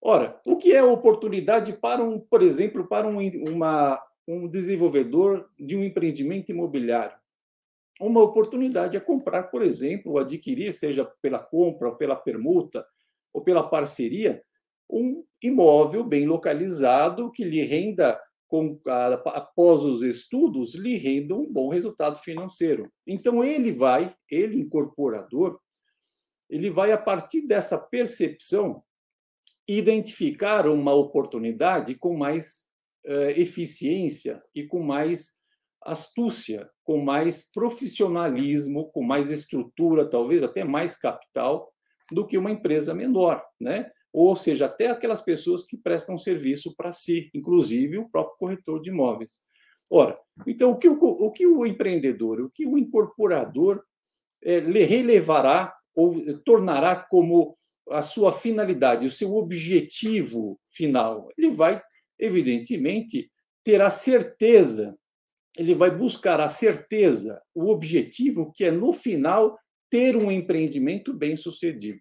Ora, 0.00 0.40
o 0.46 0.56
que 0.56 0.72
é 0.72 0.82
oportunidade 0.82 1.72
para 1.74 2.02
um, 2.02 2.18
por 2.18 2.42
exemplo, 2.42 2.86
para 2.86 3.06
um, 3.06 3.18
uma, 3.50 4.02
um 4.26 4.48
desenvolvedor 4.48 5.48
de 5.58 5.76
um 5.76 5.84
empreendimento 5.84 6.50
imobiliário? 6.50 7.16
Uma 8.00 8.22
oportunidade 8.22 8.96
é 8.96 9.00
comprar, 9.00 9.44
por 9.44 9.62
exemplo, 9.62 10.12
ou 10.12 10.18
adquirir, 10.18 10.72
seja 10.72 11.04
pela 11.22 11.38
compra, 11.38 11.88
ou 11.88 11.96
pela 11.96 12.16
permuta, 12.16 12.86
ou 13.32 13.42
pela 13.42 13.68
parceria, 13.68 14.42
um 14.88 15.24
imóvel 15.42 16.04
bem 16.04 16.26
localizado 16.26 17.30
que 17.32 17.44
lhe 17.44 17.62
renda 17.62 18.20
com, 18.46 18.80
após 18.86 19.82
os 19.82 20.02
estudos, 20.02 20.74
lhe 20.74 20.96
rendam 20.96 21.40
um 21.40 21.52
bom 21.52 21.68
resultado 21.68 22.18
financeiro. 22.18 22.90
Então, 23.06 23.42
ele 23.42 23.72
vai, 23.72 24.14
ele 24.30 24.60
incorporador, 24.60 25.58
ele 26.48 26.70
vai, 26.70 26.92
a 26.92 26.98
partir 26.98 27.46
dessa 27.46 27.76
percepção, 27.76 28.82
identificar 29.66 30.68
uma 30.68 30.94
oportunidade 30.94 31.96
com 31.96 32.16
mais 32.16 32.65
eficiência 33.36 34.42
e 34.54 34.64
com 34.64 34.82
mais 34.82 35.36
astúcia, 35.82 36.68
com 36.82 36.98
mais 36.98 37.50
profissionalismo, 37.52 38.90
com 38.90 39.02
mais 39.02 39.30
estrutura, 39.30 40.08
talvez 40.08 40.42
até 40.42 40.64
mais 40.64 40.96
capital, 40.96 41.70
do 42.10 42.26
que 42.26 42.36
uma 42.36 42.50
empresa 42.50 42.94
menor, 42.94 43.42
né? 43.60 43.90
ou 44.18 44.34
seja, 44.34 44.64
até 44.64 44.88
aquelas 44.88 45.20
pessoas 45.20 45.62
que 45.62 45.76
prestam 45.76 46.16
serviço 46.16 46.74
para 46.74 46.90
si, 46.90 47.30
inclusive 47.34 47.98
o 47.98 48.08
próprio 48.08 48.38
corretor 48.38 48.80
de 48.80 48.88
imóveis. 48.88 49.40
Ora, 49.90 50.18
então, 50.46 50.70
o 50.70 50.78
que 50.78 50.88
o, 50.88 50.98
o, 50.98 51.30
que 51.30 51.46
o 51.46 51.66
empreendedor, 51.66 52.40
o 52.40 52.50
que 52.50 52.66
o 52.66 52.78
incorporador 52.78 53.82
é, 54.42 54.58
relevará 54.58 55.74
ou 55.94 56.14
tornará 56.38 56.96
como 56.96 57.54
a 57.90 58.00
sua 58.00 58.32
finalidade, 58.32 59.04
o 59.04 59.10
seu 59.10 59.34
objetivo 59.34 60.58
final? 60.66 61.28
Ele 61.36 61.50
vai, 61.50 61.82
evidentemente, 62.18 63.30
ter 63.64 63.80
a 63.82 63.90
certeza, 63.90 64.96
ele 65.56 65.74
vai 65.74 65.90
buscar 65.90 66.40
a 66.40 66.48
certeza, 66.48 67.40
o 67.54 67.70
objetivo 67.70 68.52
que 68.52 68.64
é, 68.64 68.70
no 68.70 68.92
final, 68.92 69.58
ter 69.90 70.16
um 70.16 70.30
empreendimento 70.30 71.14
bem 71.14 71.36
sucedido. 71.36 72.00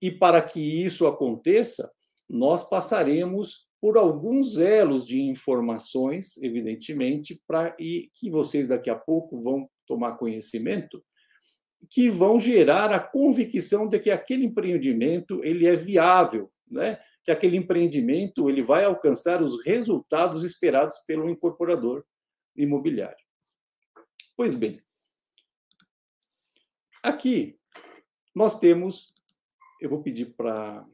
E 0.00 0.10
para 0.10 0.40
que 0.40 0.60
isso 0.60 1.06
aconteça, 1.06 1.90
nós 2.28 2.68
passaremos 2.68 3.68
por 3.80 3.96
alguns 3.96 4.58
elos 4.58 5.06
de 5.06 5.20
informações, 5.20 6.36
evidentemente, 6.38 7.40
para 7.46 7.76
e 7.78 8.10
que 8.14 8.30
vocês 8.30 8.68
daqui 8.68 8.90
a 8.90 8.96
pouco 8.96 9.40
vão 9.40 9.68
tomar 9.86 10.16
conhecimento, 10.16 11.02
que 11.90 12.10
vão 12.10 12.40
gerar 12.40 12.92
a 12.92 12.98
convicção 12.98 13.88
de 13.88 13.98
que 14.00 14.10
aquele 14.10 14.44
empreendimento 14.44 15.44
ele 15.44 15.66
é 15.66 15.76
viável, 15.76 16.50
né? 16.68 16.98
Que 17.28 17.32
aquele 17.32 17.58
empreendimento 17.58 18.48
ele 18.48 18.62
vai 18.62 18.86
alcançar 18.86 19.42
os 19.42 19.62
resultados 19.62 20.44
esperados 20.44 20.96
pelo 21.00 21.28
incorporador 21.28 22.02
imobiliário. 22.56 23.22
Pois 24.34 24.54
bem, 24.54 24.82
aqui 27.02 27.60
nós 28.34 28.58
temos 28.58 29.12
eu 29.78 29.90
vou 29.90 30.02
pedir 30.02 30.34
para 30.34 30.88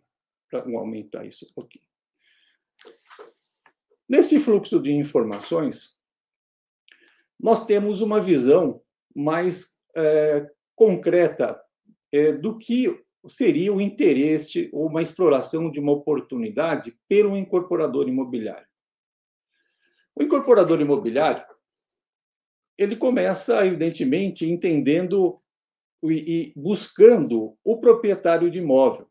aumentar 0.76 1.24
isso 1.24 1.46
um 1.48 1.54
pouquinho. 1.54 1.84
Nesse 4.08 4.40
fluxo 4.40 4.82
de 4.82 4.92
informações, 4.92 5.96
nós 7.38 7.64
temos 7.64 8.00
uma 8.00 8.20
visão 8.20 8.82
mais 9.14 9.80
é, 9.94 10.50
concreta 10.74 11.62
é, 12.10 12.32
do 12.32 12.58
que 12.58 13.03
seria 13.28 13.72
o 13.72 13.80
interesse 13.80 14.68
ou 14.72 14.86
uma 14.86 15.02
exploração 15.02 15.70
de 15.70 15.80
uma 15.80 15.92
oportunidade 15.92 16.96
pelo 17.08 17.36
incorporador 17.36 18.08
imobiliário. 18.08 18.66
O 20.14 20.22
incorporador 20.22 20.80
imobiliário 20.80 21.44
ele 22.76 22.96
começa, 22.96 23.64
evidentemente, 23.64 24.46
entendendo 24.46 25.40
e 26.02 26.52
buscando 26.56 27.56
o 27.64 27.80
proprietário 27.80 28.50
de 28.50 28.58
imóvel. 28.58 29.08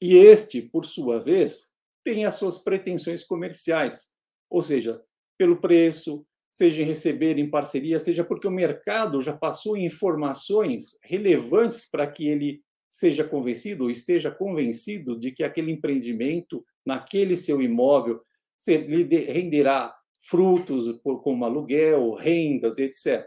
E 0.00 0.16
este, 0.16 0.62
por 0.62 0.84
sua 0.86 1.18
vez, 1.18 1.72
tem 2.04 2.24
as 2.24 2.36
suas 2.36 2.56
pretensões 2.56 3.24
comerciais, 3.24 4.12
ou 4.48 4.62
seja, 4.62 5.02
pelo 5.36 5.60
preço, 5.60 6.24
seja 6.50 6.82
em 6.82 6.86
receber 6.86 7.36
em 7.36 7.50
parceria, 7.50 7.98
seja 7.98 8.24
porque 8.24 8.46
o 8.46 8.50
mercado 8.50 9.20
já 9.20 9.36
passou 9.36 9.76
informações 9.76 10.98
relevantes 11.02 11.88
para 11.88 12.06
que 12.06 12.26
ele 12.26 12.62
seja 12.98 13.22
convencido 13.22 13.84
ou 13.84 13.90
esteja 13.92 14.28
convencido 14.28 15.16
de 15.16 15.30
que 15.30 15.44
aquele 15.44 15.70
empreendimento, 15.70 16.66
naquele 16.84 17.36
seu 17.36 17.62
imóvel, 17.62 18.20
lhe 18.66 19.04
renderá 19.20 19.96
frutos 20.18 21.00
como 21.02 21.44
aluguel, 21.44 22.14
rendas, 22.14 22.76
etc. 22.76 23.24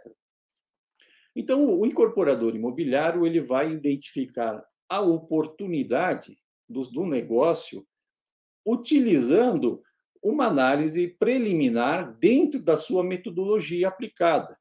Então, 1.33 1.79
o 1.79 1.85
incorporador 1.85 2.53
imobiliário 2.53 3.25
ele 3.25 3.39
vai 3.39 3.71
identificar 3.71 4.61
a 4.89 4.99
oportunidade 4.99 6.37
do, 6.67 6.81
do 6.81 7.05
negócio 7.05 7.87
utilizando 8.65 9.81
uma 10.21 10.47
análise 10.47 11.07
preliminar 11.17 12.13
dentro 12.17 12.61
da 12.61 12.75
sua 12.75 13.05
metodologia 13.05 13.87
aplicada. 13.87 14.59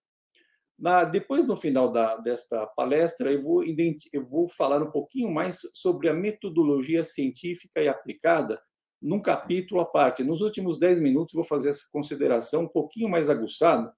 Na, 0.81 1.05
depois, 1.05 1.47
no 1.47 1.57
final 1.57 1.93
da, 1.93 2.17
desta 2.17 2.67
palestra, 2.69 3.31
eu 3.31 3.43
vou, 3.43 3.63
eu 3.63 4.23
vou 4.27 4.49
falar 4.49 4.83
um 4.83 4.91
pouquinho 4.91 5.31
mais 5.31 5.61
sobre 5.75 6.09
a 6.09 6.15
metodologia 6.15 7.05
científica 7.05 7.83
e 7.83 7.89
aplicada 7.89 8.59
num 9.01 9.21
capítulo 9.21 9.83
à 9.83 9.85
parte. 9.85 10.25
Nos 10.25 10.41
últimos 10.41 10.79
10 10.79 10.99
minutos, 10.99 11.35
vou 11.35 11.45
fazer 11.45 11.69
essa 11.69 11.85
consideração 11.93 12.63
um 12.63 12.69
pouquinho 12.69 13.11
mais 13.11 13.29
aguçada. 13.29 13.93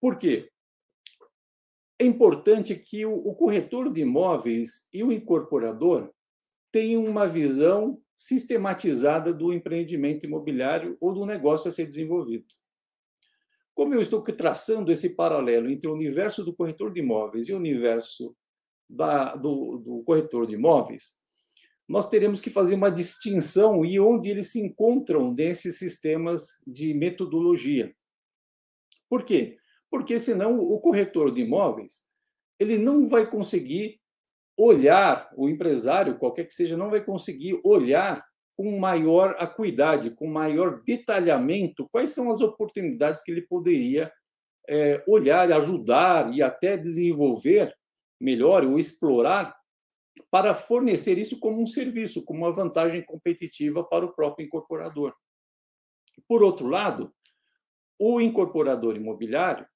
Por 0.00 0.18
quê? 0.18 0.50
É 2.00 2.04
importante 2.04 2.74
que 2.74 3.06
o, 3.06 3.14
o 3.14 3.36
corretor 3.36 3.92
de 3.92 4.00
imóveis 4.00 4.88
e 4.92 5.04
o 5.04 5.12
incorporador 5.12 6.10
tenham 6.72 7.04
uma 7.04 7.28
visão 7.28 8.02
sistematizada 8.16 9.32
do 9.32 9.52
empreendimento 9.52 10.26
imobiliário 10.26 10.96
ou 11.00 11.14
do 11.14 11.24
negócio 11.24 11.68
a 11.68 11.72
ser 11.72 11.86
desenvolvido. 11.86 12.46
Como 13.76 13.92
eu 13.92 14.00
estou 14.00 14.22
traçando 14.22 14.90
esse 14.90 15.14
paralelo 15.14 15.70
entre 15.70 15.86
o 15.86 15.92
universo 15.92 16.42
do 16.42 16.56
corretor 16.56 16.90
de 16.90 17.00
imóveis 17.00 17.46
e 17.46 17.52
o 17.52 17.58
universo 17.58 18.34
da, 18.88 19.36
do, 19.36 19.76
do 19.76 20.02
corretor 20.02 20.46
de 20.46 20.54
imóveis, 20.54 21.12
nós 21.86 22.08
teremos 22.08 22.40
que 22.40 22.48
fazer 22.48 22.74
uma 22.74 22.90
distinção 22.90 23.84
e 23.84 24.00
onde 24.00 24.30
eles 24.30 24.50
se 24.50 24.64
encontram 24.64 25.34
nesses 25.34 25.78
sistemas 25.78 26.58
de 26.66 26.94
metodologia. 26.94 27.94
Por 29.10 29.22
quê? 29.24 29.58
Porque 29.90 30.18
senão 30.18 30.58
o 30.58 30.80
corretor 30.80 31.30
de 31.30 31.42
imóveis 31.42 32.02
ele 32.58 32.78
não 32.78 33.06
vai 33.06 33.30
conseguir 33.30 34.00
olhar 34.56 35.30
o 35.36 35.50
empresário, 35.50 36.18
qualquer 36.18 36.46
que 36.46 36.54
seja, 36.54 36.78
não 36.78 36.88
vai 36.88 37.04
conseguir 37.04 37.60
olhar 37.62 38.24
com 38.56 38.78
maior 38.78 39.36
acuidade, 39.38 40.10
com 40.10 40.26
maior 40.26 40.82
detalhamento, 40.82 41.88
quais 41.90 42.12
são 42.12 42.30
as 42.30 42.40
oportunidades 42.40 43.22
que 43.22 43.30
ele 43.30 43.42
poderia 43.42 44.10
é, 44.68 45.04
olhar, 45.06 45.52
ajudar 45.52 46.32
e 46.32 46.42
até 46.42 46.76
desenvolver 46.76 47.76
melhor 48.18 48.64
ou 48.64 48.78
explorar 48.78 49.54
para 50.30 50.54
fornecer 50.54 51.18
isso 51.18 51.38
como 51.38 51.62
um 51.62 51.66
serviço, 51.66 52.24
como 52.24 52.40
uma 52.40 52.52
vantagem 52.52 53.02
competitiva 53.02 53.84
para 53.84 54.06
o 54.06 54.14
próprio 54.14 54.46
incorporador. 54.46 55.14
Por 56.26 56.42
outro 56.42 56.66
lado, 56.66 57.12
o 57.98 58.20
incorporador 58.20 58.96
imobiliário, 58.96 59.66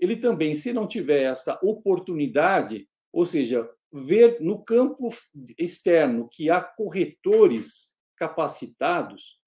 ele 0.00 0.16
também, 0.16 0.54
se 0.54 0.72
não 0.72 0.86
tiver 0.86 1.22
essa 1.22 1.58
oportunidade, 1.62 2.88
ou 3.12 3.26
seja, 3.26 3.68
ver 3.92 4.40
no 4.40 4.62
campo 4.64 5.10
externo 5.58 6.28
que 6.30 6.50
há 6.50 6.60
corretores 6.60 7.94
capacitados 8.16 9.40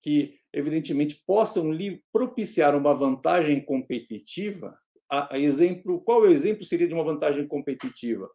que, 0.00 0.38
evidentemente, 0.52 1.22
possam 1.26 1.72
lhe 1.72 2.02
propiciar 2.12 2.74
uma 2.74 2.94
vantagem 2.94 3.64
competitiva. 3.64 4.78
A, 5.10 5.38
exemplo, 5.38 6.00
qual 6.00 6.22
o 6.22 6.28
exemplo 6.28 6.64
seria 6.64 6.88
de 6.88 6.94
uma 6.94 7.04
vantagem 7.04 7.46
competitiva? 7.46 8.28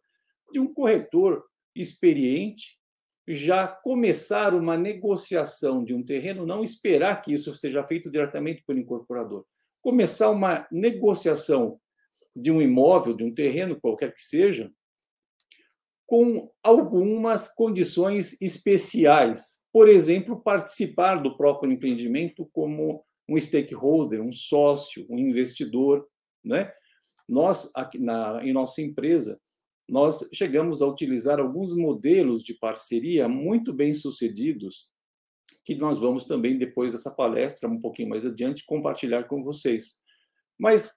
De 0.52 0.60
um 0.60 0.72
corretor 0.72 1.44
experiente 1.74 2.76
já 3.28 3.66
começar 3.66 4.54
uma 4.54 4.76
negociação 4.76 5.82
de 5.82 5.92
um 5.92 6.04
terreno, 6.04 6.46
não 6.46 6.62
esperar 6.62 7.20
que 7.20 7.32
isso 7.32 7.52
seja 7.54 7.82
feito 7.82 8.10
diretamente 8.10 8.62
pelo 8.64 8.78
incorporador. 8.78 9.44
Começar 9.82 10.30
uma 10.30 10.66
negociação 10.70 11.80
de 12.34 12.52
um 12.52 12.62
imóvel, 12.62 13.14
de 13.14 13.24
um 13.24 13.34
terreno, 13.34 13.80
qualquer 13.80 14.14
que 14.14 14.22
seja, 14.22 14.70
com 16.06 16.50
algumas 16.62 17.52
condições 17.52 18.40
especiais. 18.40 19.62
Por 19.72 19.88
exemplo, 19.88 20.40
participar 20.40 21.16
do 21.16 21.36
próprio 21.36 21.72
empreendimento 21.72 22.48
como 22.52 23.04
um 23.28 23.38
stakeholder, 23.38 24.22
um 24.22 24.32
sócio, 24.32 25.04
um 25.10 25.18
investidor. 25.18 26.06
Né? 26.44 26.72
Nós, 27.28 27.70
aqui 27.74 27.98
na, 27.98 28.40
em 28.44 28.52
nossa 28.52 28.80
empresa, 28.80 29.40
nós 29.88 30.28
chegamos 30.32 30.80
a 30.82 30.86
utilizar 30.86 31.40
alguns 31.40 31.76
modelos 31.76 32.42
de 32.42 32.54
parceria 32.54 33.28
muito 33.28 33.72
bem 33.72 33.92
sucedidos, 33.92 34.90
que 35.64 35.74
nós 35.74 35.98
vamos 35.98 36.24
também, 36.24 36.58
depois 36.58 36.92
dessa 36.92 37.10
palestra, 37.10 37.68
um 37.68 37.80
pouquinho 37.80 38.08
mais 38.08 38.24
adiante, 38.24 38.64
compartilhar 38.64 39.24
com 39.24 39.42
vocês. 39.42 40.00
Mas 40.58 40.92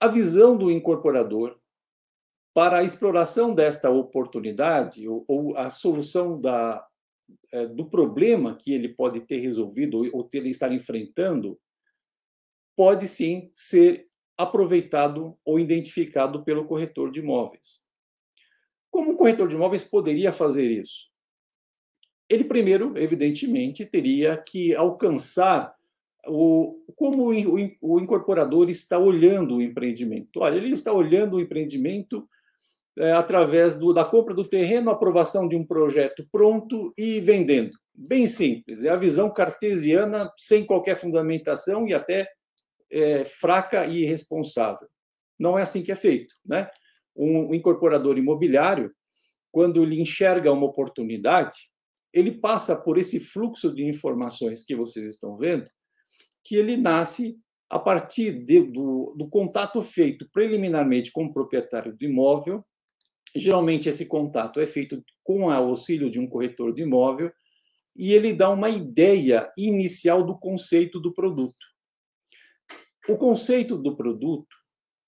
a 0.00 0.08
visão 0.08 0.56
do 0.56 0.70
incorporador, 0.70 1.58
para 2.56 2.78
a 2.78 2.82
exploração 2.82 3.54
desta 3.54 3.90
oportunidade 3.90 5.06
ou, 5.06 5.22
ou 5.28 5.58
a 5.58 5.68
solução 5.68 6.40
da, 6.40 6.82
é, 7.52 7.66
do 7.66 7.84
problema 7.84 8.56
que 8.56 8.72
ele 8.72 8.88
pode 8.88 9.20
ter 9.20 9.40
resolvido 9.40 10.08
ou, 10.10 10.24
ter 10.24 10.46
estar 10.46 10.72
enfrentando, 10.72 11.60
pode 12.74 13.06
sim 13.08 13.50
ser 13.54 14.08
aproveitado 14.38 15.36
ou 15.44 15.60
identificado 15.60 16.44
pelo 16.44 16.64
corretor 16.64 17.10
de 17.10 17.20
imóveis. 17.20 17.86
Como 18.90 19.12
o 19.12 19.16
corretor 19.18 19.48
de 19.48 19.54
imóveis 19.54 19.84
poderia 19.84 20.32
fazer 20.32 20.70
isso? 20.70 21.10
Ele 22.26 22.42
primeiro, 22.42 22.96
evidentemente, 22.96 23.84
teria 23.84 24.34
que 24.34 24.74
alcançar 24.74 25.76
o, 26.26 26.82
como 26.96 27.30
o, 27.30 27.70
o 27.82 28.00
incorporador 28.00 28.70
está 28.70 28.98
olhando 28.98 29.56
o 29.56 29.62
empreendimento. 29.62 30.40
Olha, 30.40 30.56
ele 30.56 30.72
está 30.72 30.90
olhando 30.90 31.36
o 31.36 31.40
empreendimento 31.40 32.26
é, 32.98 33.12
através 33.12 33.74
do, 33.74 33.92
da 33.92 34.04
compra 34.04 34.34
do 34.34 34.48
terreno, 34.48 34.90
aprovação 34.90 35.46
de 35.46 35.56
um 35.56 35.64
projeto 35.64 36.26
pronto 36.32 36.92
e 36.96 37.20
vendendo. 37.20 37.76
Bem 37.94 38.26
simples, 38.26 38.84
é 38.84 38.88
a 38.88 38.96
visão 38.96 39.32
cartesiana, 39.32 40.30
sem 40.36 40.64
qualquer 40.64 40.96
fundamentação 40.96 41.86
e 41.86 41.94
até 41.94 42.28
é, 42.90 43.24
fraca 43.24 43.86
e 43.86 44.02
irresponsável. 44.02 44.88
Não 45.38 45.58
é 45.58 45.62
assim 45.62 45.82
que 45.82 45.92
é 45.92 45.96
feito. 45.96 46.34
Né? 46.44 46.68
Um 47.14 47.54
incorporador 47.54 48.18
imobiliário, 48.18 48.92
quando 49.50 49.82
ele 49.82 50.00
enxerga 50.00 50.52
uma 50.52 50.66
oportunidade, 50.66 51.56
ele 52.12 52.32
passa 52.32 52.76
por 52.76 52.98
esse 52.98 53.20
fluxo 53.20 53.74
de 53.74 53.84
informações 53.84 54.62
que 54.62 54.74
vocês 54.74 55.06
estão 55.06 55.36
vendo, 55.36 55.70
que 56.44 56.56
ele 56.56 56.76
nasce 56.76 57.36
a 57.68 57.78
partir 57.78 58.44
de, 58.44 58.60
do, 58.60 59.14
do 59.16 59.28
contato 59.28 59.82
feito 59.82 60.28
preliminarmente 60.32 61.10
com 61.10 61.24
o 61.24 61.32
proprietário 61.32 61.96
do 61.96 62.04
imóvel, 62.04 62.64
Geralmente, 63.38 63.88
esse 63.88 64.06
contato 64.06 64.60
é 64.60 64.66
feito 64.66 65.02
com 65.22 65.44
o 65.44 65.50
auxílio 65.50 66.10
de 66.10 66.18
um 66.18 66.26
corretor 66.26 66.72
de 66.72 66.82
imóvel 66.82 67.30
e 67.94 68.12
ele 68.12 68.32
dá 68.32 68.50
uma 68.50 68.68
ideia 68.68 69.50
inicial 69.56 70.24
do 70.24 70.38
conceito 70.38 71.00
do 71.00 71.12
produto. 71.12 71.66
O 73.08 73.16
conceito 73.16 73.78
do 73.78 73.96
produto 73.96 74.54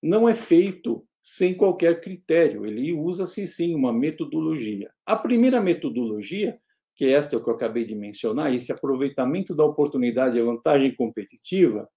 não 0.01 0.27
é 0.27 0.33
feito 0.33 1.05
sem 1.21 1.53
qualquer 1.53 2.01
critério, 2.01 2.65
ele 2.65 2.93
usa-se 2.93 3.45
sim 3.45 3.75
uma 3.75 3.93
metodologia. 3.93 4.89
A 5.05 5.15
primeira 5.15 5.61
metodologia, 5.61 6.57
que 6.95 7.05
é 7.05 7.11
esta 7.11 7.39
que 7.39 7.47
eu 7.47 7.53
acabei 7.53 7.85
de 7.85 7.93
mencionar, 7.93 8.53
esse 8.53 8.71
aproveitamento 8.71 9.53
da 9.53 9.63
oportunidade 9.63 10.39
e 10.39 10.41
vantagem 10.41 10.95
competitiva, 10.95 11.87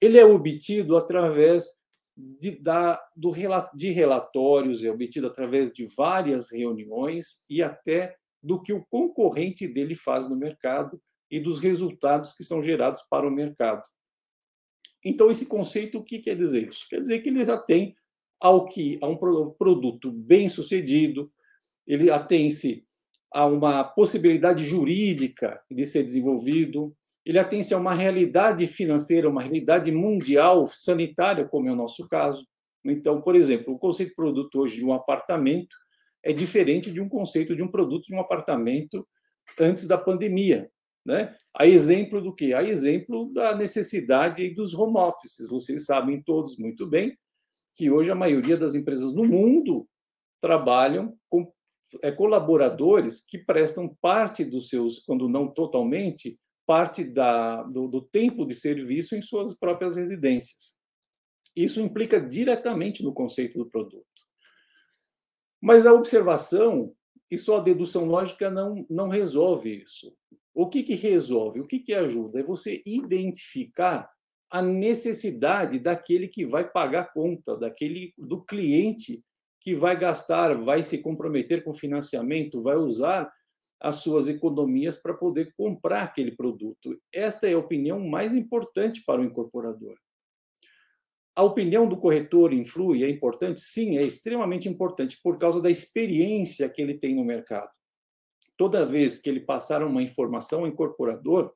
ele 0.00 0.18
é 0.18 0.24
obtido 0.24 0.96
através 0.96 1.81
de, 2.40 2.52
da, 2.52 3.00
do, 3.16 3.32
de 3.74 3.90
relatórios, 3.90 4.84
é 4.84 4.90
obtido 4.90 5.26
através 5.26 5.72
de 5.72 5.84
várias 5.96 6.52
reuniões 6.52 7.44
e 7.50 7.62
até 7.62 8.16
do 8.42 8.60
que 8.60 8.72
o 8.72 8.84
concorrente 8.84 9.66
dele 9.66 9.94
faz 9.94 10.28
no 10.28 10.36
mercado 10.36 10.96
e 11.30 11.40
dos 11.40 11.58
resultados 11.58 12.32
que 12.32 12.44
são 12.44 12.62
gerados 12.62 13.02
para 13.10 13.26
o 13.26 13.30
mercado. 13.30 13.82
Então, 15.04 15.30
esse 15.30 15.46
conceito, 15.46 15.98
o 15.98 16.04
que 16.04 16.20
quer 16.20 16.36
dizer 16.36 16.68
isso? 16.68 16.86
Quer 16.88 17.00
dizer 17.00 17.20
que 17.20 17.28
ele 17.28 17.44
já 17.44 17.58
tem 17.58 17.94
ao 18.40 18.66
que 18.66 18.98
a 19.00 19.06
um 19.06 19.16
produto 19.16 20.10
bem 20.10 20.48
sucedido, 20.48 21.32
ele 21.86 22.10
atém-se 22.10 22.84
a 23.32 23.46
uma 23.46 23.82
possibilidade 23.82 24.64
jurídica 24.64 25.60
de 25.70 25.86
ser 25.86 26.04
desenvolvido, 26.04 26.94
ele 27.24 27.38
atende 27.38 27.72
a 27.72 27.78
uma 27.78 27.94
realidade 27.94 28.66
financeira, 28.66 29.28
uma 29.28 29.42
realidade 29.42 29.92
mundial, 29.92 30.66
sanitária, 30.66 31.46
como 31.46 31.68
é 31.68 31.72
o 31.72 31.76
nosso 31.76 32.08
caso. 32.08 32.44
Então, 32.84 33.20
por 33.20 33.36
exemplo, 33.36 33.74
o 33.74 33.78
conceito 33.78 34.10
de 34.10 34.16
produto 34.16 34.58
hoje 34.58 34.76
de 34.76 34.84
um 34.84 34.92
apartamento 34.92 35.76
é 36.22 36.32
diferente 36.32 36.90
de 36.90 37.00
um 37.00 37.08
conceito 37.08 37.54
de 37.54 37.62
um 37.62 37.68
produto 37.68 38.06
de 38.06 38.14
um 38.14 38.20
apartamento 38.20 39.06
antes 39.58 39.86
da 39.86 39.96
pandemia. 39.96 40.70
Né? 41.04 41.34
A 41.54 41.66
exemplo 41.66 42.20
do 42.20 42.34
que? 42.34 42.54
A 42.54 42.62
exemplo 42.62 43.32
da 43.32 43.54
necessidade 43.56 44.48
dos 44.54 44.74
home 44.74 44.98
offices. 44.98 45.48
Vocês 45.48 45.84
sabem 45.84 46.22
todos 46.22 46.56
muito 46.56 46.86
bem 46.86 47.16
que 47.74 47.90
hoje 47.90 48.10
a 48.10 48.14
maioria 48.14 48.56
das 48.56 48.74
empresas 48.74 49.12
no 49.12 49.24
mundo 49.24 49.86
trabalham 50.40 51.16
com 51.28 51.50
é, 52.02 52.10
colaboradores 52.10 53.24
que 53.24 53.38
prestam 53.38 53.96
parte 54.00 54.44
dos 54.44 54.68
seus, 54.68 54.98
quando 55.00 55.28
não 55.28 55.48
totalmente, 55.48 56.34
parte 56.66 57.04
da, 57.04 57.62
do, 57.64 57.88
do 57.88 58.02
tempo 58.02 58.46
de 58.46 58.54
serviço 58.54 59.16
em 59.16 59.22
suas 59.22 59.58
próprias 59.58 59.96
residências. 59.96 60.74
Isso 61.54 61.80
implica 61.80 62.20
diretamente 62.20 63.02
no 63.02 63.12
conceito 63.12 63.58
do 63.58 63.68
produto. 63.68 64.06
Mas 65.60 65.86
a 65.86 65.92
observação 65.92 66.94
e 67.30 67.38
só 67.38 67.56
a 67.56 67.60
dedução 67.62 68.04
lógica 68.04 68.50
não, 68.50 68.86
não 68.90 69.08
resolve 69.08 69.82
isso. 69.82 70.14
O 70.54 70.68
que, 70.68 70.82
que 70.82 70.94
resolve? 70.94 71.60
O 71.60 71.66
que, 71.66 71.78
que 71.78 71.94
ajuda? 71.94 72.40
É 72.40 72.42
você 72.42 72.82
identificar 72.84 74.10
a 74.50 74.60
necessidade 74.60 75.78
daquele 75.78 76.28
que 76.28 76.44
vai 76.44 76.70
pagar 76.70 77.00
a 77.00 77.10
conta, 77.10 77.56
daquele 77.56 78.12
do 78.18 78.44
cliente 78.44 79.24
que 79.62 79.74
vai 79.74 79.98
gastar, 79.98 80.54
vai 80.54 80.82
se 80.82 81.00
comprometer 81.00 81.64
com 81.64 81.72
financiamento, 81.72 82.62
vai 82.62 82.76
usar 82.76 83.32
as 83.82 83.96
suas 83.96 84.28
economias 84.28 84.96
para 84.96 85.12
poder 85.12 85.52
comprar 85.56 86.04
aquele 86.04 86.30
produto. 86.30 86.96
Esta 87.12 87.48
é 87.48 87.54
a 87.54 87.58
opinião 87.58 87.98
mais 87.98 88.32
importante 88.32 89.02
para 89.04 89.20
o 89.20 89.24
incorporador. 89.24 89.94
A 91.34 91.42
opinião 91.42 91.88
do 91.88 91.96
corretor 91.96 92.52
influi? 92.52 93.02
É 93.02 93.10
importante? 93.10 93.58
Sim, 93.58 93.98
é 93.98 94.02
extremamente 94.02 94.68
importante 94.68 95.18
por 95.20 95.36
causa 95.36 95.60
da 95.60 95.68
experiência 95.68 96.68
que 96.68 96.80
ele 96.80 96.94
tem 96.94 97.16
no 97.16 97.24
mercado. 97.24 97.70
Toda 98.56 98.86
vez 98.86 99.18
que 99.18 99.28
ele 99.28 99.40
passar 99.40 99.82
uma 99.82 100.02
informação 100.02 100.60
ao 100.60 100.68
incorporador, 100.68 101.50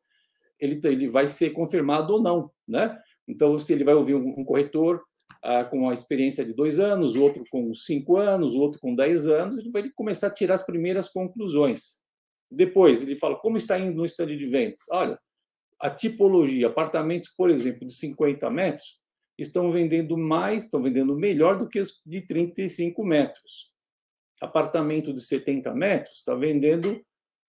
ele, 0.58 0.80
ele 0.84 1.08
vai 1.08 1.28
ser 1.28 1.50
confirmado 1.50 2.14
ou 2.14 2.22
não, 2.22 2.50
né? 2.66 2.98
Então, 3.28 3.56
se 3.56 3.72
ele 3.72 3.84
vai 3.84 3.94
ouvir 3.94 4.14
um, 4.14 4.40
um 4.40 4.44
corretor 4.44 5.00
ah, 5.44 5.64
com 5.64 5.88
a 5.88 5.94
experiência 5.94 6.44
de 6.44 6.54
dois 6.54 6.80
anos, 6.80 7.14
outro 7.14 7.44
com 7.50 7.72
cinco 7.74 8.16
anos, 8.16 8.54
outro 8.54 8.80
com 8.80 8.94
dez 8.94 9.28
anos, 9.28 9.58
ele 9.58 9.70
vai 9.70 9.88
começar 9.90 10.28
a 10.28 10.34
tirar 10.34 10.54
as 10.54 10.64
primeiras 10.64 11.08
conclusões. 11.08 12.05
Depois, 12.50 13.02
ele 13.02 13.16
fala 13.16 13.36
como 13.36 13.56
está 13.56 13.78
indo 13.78 13.96
no 13.96 14.04
estande 14.04 14.36
de 14.36 14.46
vendas. 14.46 14.82
Olha, 14.90 15.18
a 15.80 15.90
tipologia, 15.90 16.68
apartamentos, 16.68 17.28
por 17.28 17.50
exemplo, 17.50 17.86
de 17.86 17.94
50 17.94 18.48
metros, 18.50 18.96
estão 19.38 19.70
vendendo 19.70 20.16
mais, 20.16 20.64
estão 20.64 20.80
vendendo 20.80 21.14
melhor 21.14 21.58
do 21.58 21.68
que 21.68 21.80
os 21.80 22.00
de 22.04 22.22
35 22.22 23.04
metros. 23.04 23.72
Apartamento 24.40 25.12
de 25.12 25.20
70 25.20 25.74
metros 25.74 26.18
está 26.18 26.34
vendendo 26.34 27.00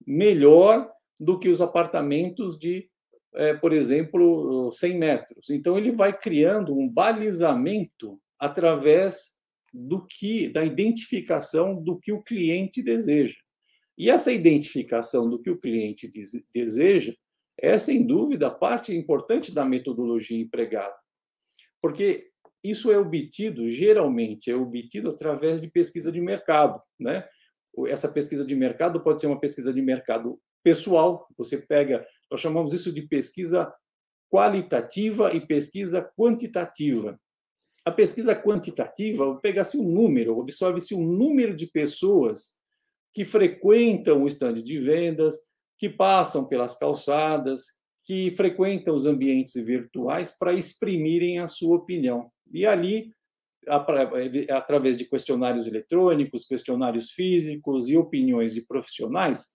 melhor 0.06 0.90
do 1.20 1.40
que 1.40 1.50
os 1.50 1.62
apartamentos 1.62 2.58
de, 2.58 2.90
é, 3.36 3.54
por 3.54 3.74
exemplo, 3.74 4.72
100 4.72 4.98
metros. 4.98 5.50
Então, 5.50 5.78
ele 5.78 5.92
vai 5.92 6.18
criando 6.18 6.74
um 6.74 6.88
balizamento 6.88 8.20
através 8.38 9.38
do 9.74 10.06
que 10.06 10.50
da 10.50 10.64
identificação 10.64 11.82
do 11.82 11.98
que 12.00 12.12
o 12.12 12.22
cliente 12.22 12.82
deseja. 12.82 13.38
E 13.98 14.10
essa 14.10 14.32
identificação 14.32 15.30
do 15.30 15.42
que 15.42 15.50
o 15.50 15.60
cliente 15.60 16.10
deseja 16.54 17.14
é, 17.60 17.78
sem 17.78 18.06
dúvida, 18.06 18.52
parte 18.52 18.96
importante 18.96 19.52
da 19.52 19.66
metodologia 19.66 20.40
empregada 20.40 20.96
porque 21.82 22.30
isso 22.64 22.92
é 22.92 22.98
obtido, 22.98 23.68
geralmente, 23.70 24.52
é 24.52 24.56
obtido 24.56 25.10
através 25.10 25.62
de 25.62 25.70
pesquisa 25.70 26.12
de 26.12 26.20
mercado. 26.20 26.82
Né? 27.00 27.26
Essa 27.88 28.12
pesquisa 28.12 28.46
de 28.46 28.56
mercado 28.56 29.02
pode 29.02 29.22
ser 29.22 29.28
uma 29.28 29.40
pesquisa 29.40 29.74
de 29.74 29.82
mercado 29.82 30.40
pessoal, 30.64 31.28
você 31.38 31.58
pega, 31.58 32.06
nós 32.30 32.42
chamamos 32.42 32.74
isso 32.74 32.92
de 32.92 33.04
pesquisa 33.04 33.74
qualitativa 34.30 35.34
e 35.34 35.40
pesquisa 35.40 36.02
quantitativa. 36.18 37.18
A 37.86 37.92
pesquisa 37.92 38.36
quantitativa 38.36 39.40
pega-se 39.40 39.78
um 39.78 39.90
número, 39.90 40.38
observe-se 40.38 40.94
um 40.94 41.06
número 41.06 41.56
de 41.56 41.68
pessoas 41.68 42.60
que 43.18 43.26
frequentam 43.26 44.22
o 44.22 44.28
estande 44.28 44.62
de 44.62 44.78
vendas, 44.78 45.40
que 45.80 45.90
passam 45.90 46.48
pelas 46.48 46.78
calçadas, 46.78 47.64
que 48.04 48.30
frequentam 48.30 48.94
os 48.94 49.08
ambientes 49.08 49.56
virtuais 49.56 50.38
para 50.38 50.54
exprimirem 50.54 51.40
a 51.40 51.48
sua 51.48 51.78
opinião. 51.78 52.30
E 52.54 52.64
ali, 52.64 53.12
através 53.68 55.00
de 55.00 55.06
questionários 55.06 55.66
eletrônicos, 55.66 56.46
questionários 56.46 57.10
físicos 57.10 57.90
e 57.90 57.98
opiniões 57.98 58.54
de 58.54 58.62
profissionais, 58.62 59.48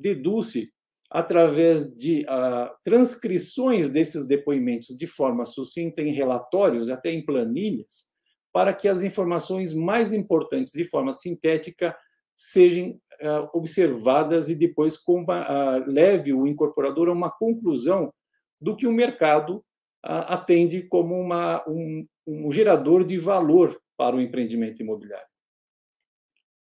deduz-se 0.00 0.72
através 1.10 1.94
de 1.94 2.20
uh, 2.22 2.74
transcrições 2.82 3.90
desses 3.90 4.26
depoimentos 4.26 4.96
de 4.96 5.06
forma 5.06 5.44
sucinta 5.44 6.00
em 6.00 6.14
relatórios, 6.14 6.88
até 6.88 7.10
em 7.10 7.22
planilhas, 7.22 8.06
para 8.50 8.72
que 8.72 8.88
as 8.88 9.02
informações 9.02 9.74
mais 9.74 10.14
importantes 10.14 10.72
de 10.72 10.84
forma 10.84 11.12
sintética 11.12 11.94
sejam 12.36 12.90
uh, 12.90 13.48
observadas 13.54 14.48
e 14.48 14.54
depois 14.54 14.96
uh, 14.96 15.84
leve 15.86 16.32
o 16.32 16.46
incorporador 16.46 17.08
a 17.08 17.12
uma 17.12 17.30
conclusão 17.30 18.12
do 18.60 18.76
que 18.76 18.86
o 18.86 18.92
mercado 18.92 19.56
uh, 20.04 20.28
atende 20.28 20.82
como 20.82 21.18
uma, 21.18 21.64
um, 21.68 22.06
um 22.26 22.52
gerador 22.52 23.04
de 23.04 23.18
valor 23.18 23.80
para 23.96 24.14
o 24.14 24.20
empreendimento 24.20 24.82
imobiliário. 24.82 25.26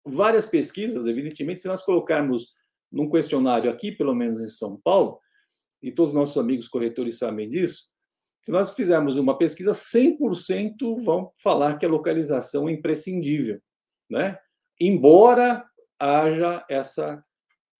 Várias 0.06 0.46
pesquisas, 0.46 1.06
evidentemente, 1.06 1.60
se 1.60 1.68
nós 1.68 1.82
colocarmos 1.82 2.52
num 2.92 3.10
questionário 3.10 3.70
aqui, 3.70 3.90
pelo 3.90 4.14
menos 4.14 4.40
em 4.40 4.48
São 4.48 4.80
Paulo, 4.84 5.18
e 5.82 5.90
todos 5.90 6.12
os 6.12 6.14
nossos 6.14 6.38
amigos 6.38 6.68
corretores 6.68 7.18
sabem 7.18 7.48
disso, 7.48 7.88
se 8.40 8.52
nós 8.52 8.70
fizermos 8.70 9.16
uma 9.16 9.36
pesquisa, 9.36 9.72
100% 9.72 11.02
vão 11.02 11.32
falar 11.42 11.78
que 11.78 11.86
a 11.86 11.88
localização 11.88 12.68
é 12.68 12.72
imprescindível. 12.72 13.58
Né? 14.08 14.38
Embora 14.80 15.64
haja 15.98 16.64
essa 16.68 17.22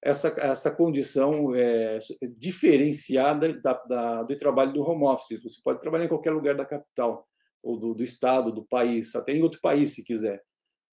essa, 0.04 0.28
essa 0.38 0.70
condição 0.70 1.54
é, 1.54 1.98
diferenciada 2.38 3.54
da, 3.54 3.72
da, 3.72 4.22
do 4.22 4.36
trabalho 4.36 4.70
do 4.70 4.82
home 4.82 5.04
office. 5.04 5.42
Você 5.42 5.58
pode 5.64 5.80
trabalhar 5.80 6.04
em 6.04 6.08
qualquer 6.08 6.30
lugar 6.30 6.54
da 6.54 6.66
capital, 6.66 7.26
ou 7.62 7.78
do, 7.78 7.94
do 7.94 8.02
estado, 8.02 8.52
do 8.52 8.62
país, 8.66 9.14
até 9.16 9.32
em 9.32 9.42
outro 9.42 9.60
país, 9.62 9.94
se 9.94 10.04
quiser. 10.04 10.42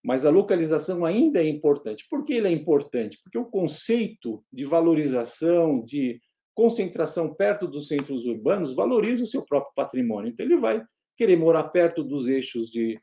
Mas 0.02 0.26
a 0.26 0.30
localização 0.30 1.04
ainda 1.04 1.44
é 1.44 1.48
importante. 1.48 2.08
Por 2.10 2.24
que 2.24 2.34
ele 2.34 2.48
é 2.48 2.52
importante? 2.52 3.20
Porque 3.22 3.38
o 3.38 3.46
conceito 3.46 4.44
de 4.52 4.64
valorização, 4.64 5.84
de 5.84 6.22
concentração 6.56 7.34
perto 7.34 7.68
dos 7.68 7.90
centros 7.90 8.26
urbanos, 8.26 8.74
valoriza 8.74 9.24
o 9.24 9.28
seu 9.28 9.44
próprio 9.44 9.74
patrimônio. 9.76 10.32
Então, 10.32 10.46
ele 10.46 10.58
vai 10.58 10.82
querer 11.18 11.36
morar 11.36 11.66
perto 11.66 12.02
dos 12.02 12.30
eixos 12.30 12.72
de, 12.72 12.98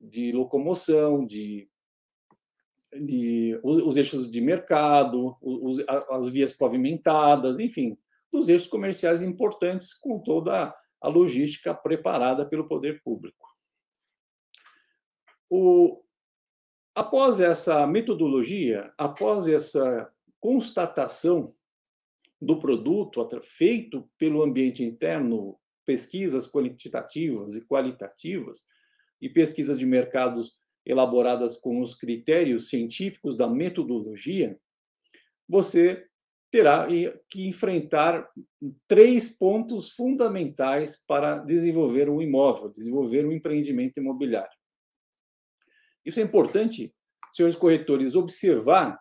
de 0.00 0.32
locomoção, 0.32 1.26
de 1.26 1.68
de, 3.00 3.58
os 3.62 3.96
eixos 3.96 4.30
de 4.30 4.40
mercado, 4.40 5.36
os, 5.40 5.78
as 6.10 6.28
vias 6.28 6.52
pavimentadas, 6.52 7.58
enfim, 7.58 7.96
dos 8.30 8.48
eixos 8.48 8.68
comerciais 8.68 9.22
importantes 9.22 9.94
com 9.94 10.18
toda 10.18 10.74
a 11.00 11.08
logística 11.08 11.74
preparada 11.74 12.46
pelo 12.46 12.66
poder 12.66 13.02
público. 13.02 13.46
O, 15.48 16.02
após 16.94 17.40
essa 17.40 17.86
metodologia, 17.86 18.92
após 18.98 19.46
essa 19.46 20.12
constatação 20.40 21.54
do 22.40 22.58
produto 22.58 23.26
feito 23.42 24.08
pelo 24.18 24.42
ambiente 24.42 24.82
interno, 24.82 25.58
pesquisas 25.84 26.50
quantitativas 26.50 27.54
e 27.54 27.60
qualitativas 27.60 28.64
e 29.20 29.28
pesquisas 29.28 29.78
de 29.78 29.86
mercados 29.86 30.55
elaboradas 30.86 31.56
com 31.56 31.80
os 31.80 31.94
critérios 31.94 32.68
científicos 32.68 33.36
da 33.36 33.48
metodologia, 33.48 34.58
você 35.48 36.06
terá 36.50 36.86
que 37.28 37.46
enfrentar 37.46 38.26
três 38.86 39.36
pontos 39.36 39.90
fundamentais 39.90 41.04
para 41.06 41.38
desenvolver 41.38 42.08
um 42.08 42.22
imóvel, 42.22 42.70
desenvolver 42.70 43.26
um 43.26 43.32
empreendimento 43.32 43.98
imobiliário. 43.98 44.56
Isso 46.04 46.20
é 46.20 46.22
importante, 46.22 46.94
senhores 47.32 47.56
corretores, 47.56 48.14
observar, 48.14 48.98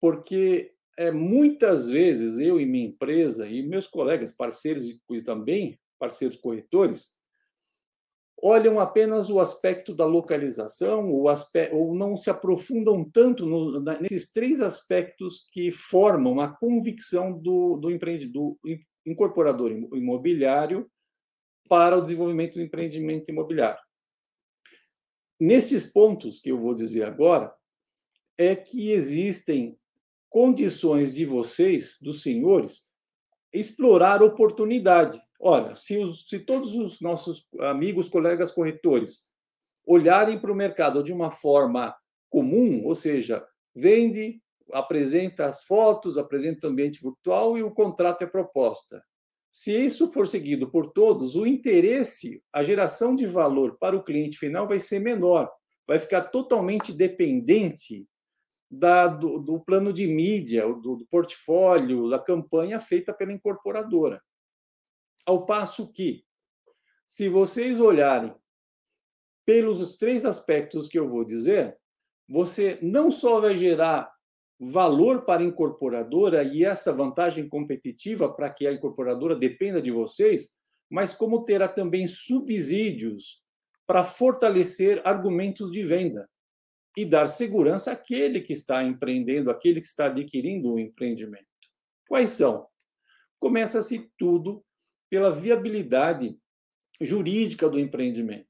porque 0.00 0.72
é, 0.96 1.10
muitas 1.10 1.88
vezes 1.88 2.38
eu 2.38 2.60
e 2.60 2.64
minha 2.64 2.86
empresa 2.86 3.48
e 3.48 3.62
meus 3.62 3.86
colegas, 3.86 4.30
parceiros 4.30 4.88
e 4.88 5.22
também 5.22 5.78
parceiros 5.98 6.36
corretores, 6.36 7.19
olham 8.42 8.80
apenas 8.80 9.30
o 9.30 9.40
aspecto 9.40 9.94
da 9.94 10.04
localização 10.04 11.10
ou, 11.10 11.28
aspecto, 11.28 11.76
ou 11.76 11.94
não 11.94 12.16
se 12.16 12.30
aprofundam 12.30 13.04
tanto 13.04 13.46
no, 13.46 13.80
nesses 14.00 14.32
três 14.32 14.60
aspectos 14.60 15.48
que 15.52 15.70
formam 15.70 16.40
a 16.40 16.48
convicção 16.48 17.32
do, 17.32 17.76
do, 17.76 17.90
empreendedor, 17.90 18.56
do 18.62 18.78
incorporador 19.06 19.70
imobiliário 19.70 20.90
para 21.68 21.96
o 21.96 22.00
desenvolvimento 22.00 22.54
do 22.54 22.62
empreendimento 22.62 23.30
imobiliário. 23.30 23.80
Nesses 25.38 25.90
pontos 25.90 26.38
que 26.38 26.50
eu 26.50 26.58
vou 26.58 26.74
dizer 26.74 27.04
agora, 27.04 27.50
é 28.36 28.56
que 28.56 28.90
existem 28.90 29.78
condições 30.28 31.14
de 31.14 31.24
vocês, 31.24 31.98
dos 32.00 32.22
senhores, 32.22 32.88
explorar 33.52 34.22
oportunidade. 34.22 35.20
Ora, 35.42 35.74
se, 35.74 35.96
os, 35.96 36.28
se 36.28 36.38
todos 36.38 36.74
os 36.74 37.00
nossos 37.00 37.48
amigos, 37.60 38.10
colegas 38.10 38.52
corretores 38.52 39.24
olharem 39.86 40.38
para 40.38 40.52
o 40.52 40.54
mercado 40.54 41.02
de 41.02 41.12
uma 41.14 41.30
forma 41.30 41.96
comum, 42.28 42.84
ou 42.84 42.94
seja, 42.94 43.40
vende, 43.74 44.40
apresenta 44.70 45.46
as 45.46 45.64
fotos, 45.64 46.18
apresenta 46.18 46.66
o 46.66 46.70
ambiente 46.70 47.02
virtual 47.02 47.56
e 47.56 47.62
o 47.62 47.70
contrato 47.70 48.22
é 48.22 48.26
proposta. 48.26 49.00
Se 49.50 49.72
isso 49.72 50.12
for 50.12 50.28
seguido 50.28 50.70
por 50.70 50.92
todos, 50.92 51.34
o 51.34 51.46
interesse, 51.46 52.42
a 52.52 52.62
geração 52.62 53.16
de 53.16 53.26
valor 53.26 53.78
para 53.78 53.96
o 53.96 54.04
cliente 54.04 54.38
final 54.38 54.68
vai 54.68 54.78
ser 54.78 55.00
menor, 55.00 55.50
vai 55.86 55.98
ficar 55.98 56.24
totalmente 56.24 56.92
dependente 56.92 58.06
da, 58.70 59.08
do, 59.08 59.38
do, 59.38 59.58
plano 59.58 59.92
de 59.92 60.06
mídia, 60.06 60.62
do, 60.68 60.96
do 60.96 61.06
portfólio, 61.10 62.08
da 62.08 62.18
campanha 62.18 62.78
feita 62.78 63.12
pela 63.12 63.32
incorporadora. 63.32 64.22
Ao 65.26 65.44
passo 65.44 65.90
que, 65.92 66.24
se 67.06 67.28
vocês 67.28 67.78
olharem 67.78 68.34
pelos 69.44 69.96
três 69.96 70.24
aspectos 70.24 70.88
que 70.88 70.98
eu 70.98 71.08
vou 71.08 71.24
dizer, 71.24 71.76
você 72.28 72.78
não 72.80 73.10
só 73.10 73.40
vai 73.40 73.56
gerar 73.56 74.12
valor 74.60 75.24
para 75.24 75.42
a 75.42 75.44
incorporadora 75.44 76.44
e 76.44 76.64
essa 76.64 76.92
vantagem 76.92 77.48
competitiva 77.48 78.32
para 78.32 78.50
que 78.50 78.66
a 78.66 78.72
incorporadora 78.72 79.34
dependa 79.34 79.80
de 79.80 79.90
vocês, 79.90 80.56
mas 80.88 81.14
como 81.14 81.44
terá 81.44 81.66
também 81.66 82.06
subsídios 82.06 83.42
para 83.86 84.04
fortalecer 84.04 85.00
argumentos 85.04 85.72
de 85.72 85.82
venda 85.82 86.28
e 86.96 87.04
dar 87.04 87.26
segurança 87.26 87.92
àquele 87.92 88.40
que 88.40 88.52
está 88.52 88.84
empreendendo, 88.84 89.50
àquele 89.50 89.80
que 89.80 89.86
está 89.86 90.06
adquirindo 90.06 90.68
o 90.68 90.74
um 90.74 90.78
empreendimento. 90.78 91.46
Quais 92.08 92.30
são? 92.30 92.68
Começa-se 93.38 94.10
tudo 94.18 94.62
pela 95.10 95.30
viabilidade 95.30 96.38
jurídica 97.00 97.68
do 97.68 97.78
empreendimento. 97.78 98.46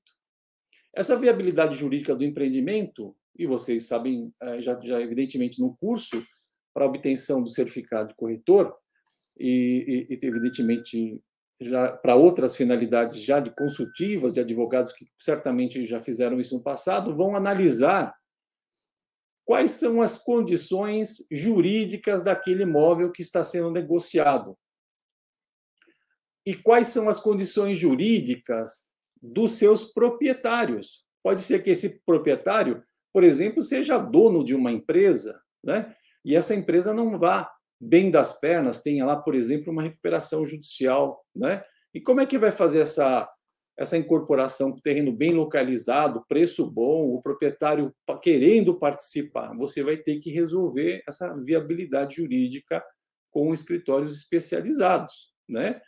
Essa 0.94 1.18
viabilidade 1.18 1.77
jurídica 1.77 2.14
do 2.14 2.25
empreendimento, 2.25 3.16
e 3.37 3.46
vocês 3.46 3.87
sabem, 3.87 4.33
eh, 4.42 4.61
já, 4.61 4.79
já 4.81 5.01
evidentemente 5.01 5.61
no 5.61 5.77
curso 5.77 6.23
para 6.75 6.87
obtenção 6.87 7.42
do 7.42 7.49
certificado 7.49 8.09
de 8.09 8.14
corretor, 8.14 8.77
e, 9.38 10.07
e, 10.11 10.14
e 10.14 10.27
evidentemente 10.27 11.23
já 11.61 11.92
para 11.92 12.14
outras 12.14 12.57
finalidades 12.57 13.23
já 13.23 13.38
de 13.38 13.51
consultivas 13.51 14.33
de 14.33 14.40
advogados 14.40 14.92
que 14.92 15.07
certamente 15.18 15.85
já 15.85 15.99
fizeram 16.01 16.40
isso 16.40 16.57
no 16.57 16.62
passado, 16.62 17.14
vão 17.14 17.37
analisar 17.37 18.14
quais 19.44 19.73
são 19.73 20.01
as 20.01 20.16
condições 20.16 21.27
jurídicas 21.31 22.23
daquele 22.23 22.62
imóvel 22.62 23.11
que 23.11 23.20
está 23.20 23.44
sendo 23.44 23.70
negociado. 23.70 24.55
E 26.51 26.55
quais 26.55 26.89
são 26.89 27.09
as 27.09 27.21
condições 27.21 27.79
jurídicas 27.79 28.91
dos 29.23 29.53
seus 29.53 29.85
proprietários. 29.85 31.05
Pode 31.23 31.43
ser 31.43 31.63
que 31.63 31.71
esse 31.71 32.05
proprietário, 32.05 32.77
por 33.13 33.23
exemplo, 33.23 33.63
seja 33.63 33.99
dono 33.99 34.43
de 34.43 34.53
uma 34.53 34.73
empresa, 34.73 35.41
né? 35.63 35.95
E 36.25 36.35
essa 36.35 36.53
empresa 36.53 36.93
não 36.93 37.17
vá 37.17 37.49
bem 37.81 38.11
das 38.11 38.33
pernas, 38.33 38.83
tenha 38.83 39.07
lá, 39.07 39.17
por 39.17 39.37
exemplo, 39.37 39.73
uma 39.73 39.85
recuperação 39.85 40.45
judicial, 40.45 41.25
né? 41.33 41.63
E 41.95 42.01
como 42.01 42.21
é 42.21 42.27
que 42.27 42.37
vai 42.37 42.51
fazer 42.51 42.81
essa 42.81 43.31
essa 43.79 43.97
incorporação 43.97 44.73
com 44.73 44.81
terreno 44.81 45.11
bem 45.11 45.33
localizado, 45.33 46.27
preço 46.29 46.71
bom, 46.71 47.15
o 47.15 47.23
proprietário 47.23 47.95
querendo 48.21 48.77
participar, 48.77 49.55
você 49.57 49.85
vai 49.85 49.97
ter 49.97 50.19
que 50.19 50.31
resolver 50.31 51.03
essa 51.09 51.33
viabilidade 51.37 52.17
jurídica 52.17 52.85
com 53.31 53.55
escritórios 53.55 54.19
especializados, 54.19 55.33
né? 55.49 55.81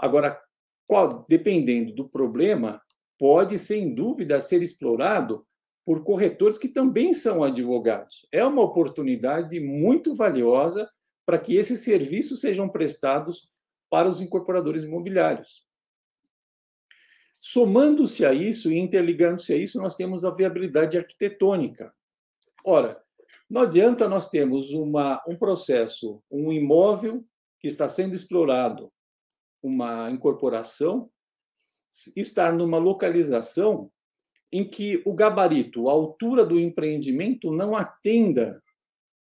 Agora, 0.00 0.40
qual, 0.86 1.26
dependendo 1.28 1.92
do 1.92 2.08
problema, 2.08 2.80
pode 3.18 3.58
sem 3.58 3.94
dúvida 3.94 4.40
ser 4.40 4.62
explorado 4.62 5.46
por 5.84 6.02
corretores 6.02 6.56
que 6.56 6.68
também 6.68 7.12
são 7.12 7.44
advogados. 7.44 8.26
É 8.32 8.44
uma 8.44 8.62
oportunidade 8.62 9.60
muito 9.60 10.14
valiosa 10.14 10.90
para 11.26 11.38
que 11.38 11.54
esses 11.54 11.80
serviços 11.80 12.40
sejam 12.40 12.68
prestados 12.68 13.48
para 13.90 14.08
os 14.08 14.20
incorporadores 14.20 14.82
imobiliários. 14.82 15.66
Somando-se 17.40 18.24
a 18.24 18.32
isso 18.32 18.72
e 18.72 18.78
interligando-se 18.78 19.52
a 19.52 19.56
isso, 19.56 19.80
nós 19.80 19.94
temos 19.94 20.24
a 20.24 20.30
viabilidade 20.30 20.96
arquitetônica. 20.96 21.92
Ora, 22.64 23.02
não 23.48 23.62
adianta 23.62 24.08
nós 24.08 24.28
termos 24.28 24.70
uma, 24.72 25.22
um 25.26 25.36
processo, 25.36 26.22
um 26.30 26.52
imóvel 26.52 27.24
que 27.58 27.68
está 27.68 27.88
sendo 27.88 28.14
explorado, 28.14 28.92
uma 29.62 30.10
incorporação, 30.10 31.10
estar 32.16 32.52
numa 32.52 32.78
localização 32.78 33.90
em 34.52 34.68
que 34.68 35.00
o 35.04 35.12
gabarito, 35.12 35.88
a 35.88 35.92
altura 35.92 36.44
do 36.44 36.58
empreendimento 36.58 37.52
não 37.52 37.76
atenda 37.76 38.62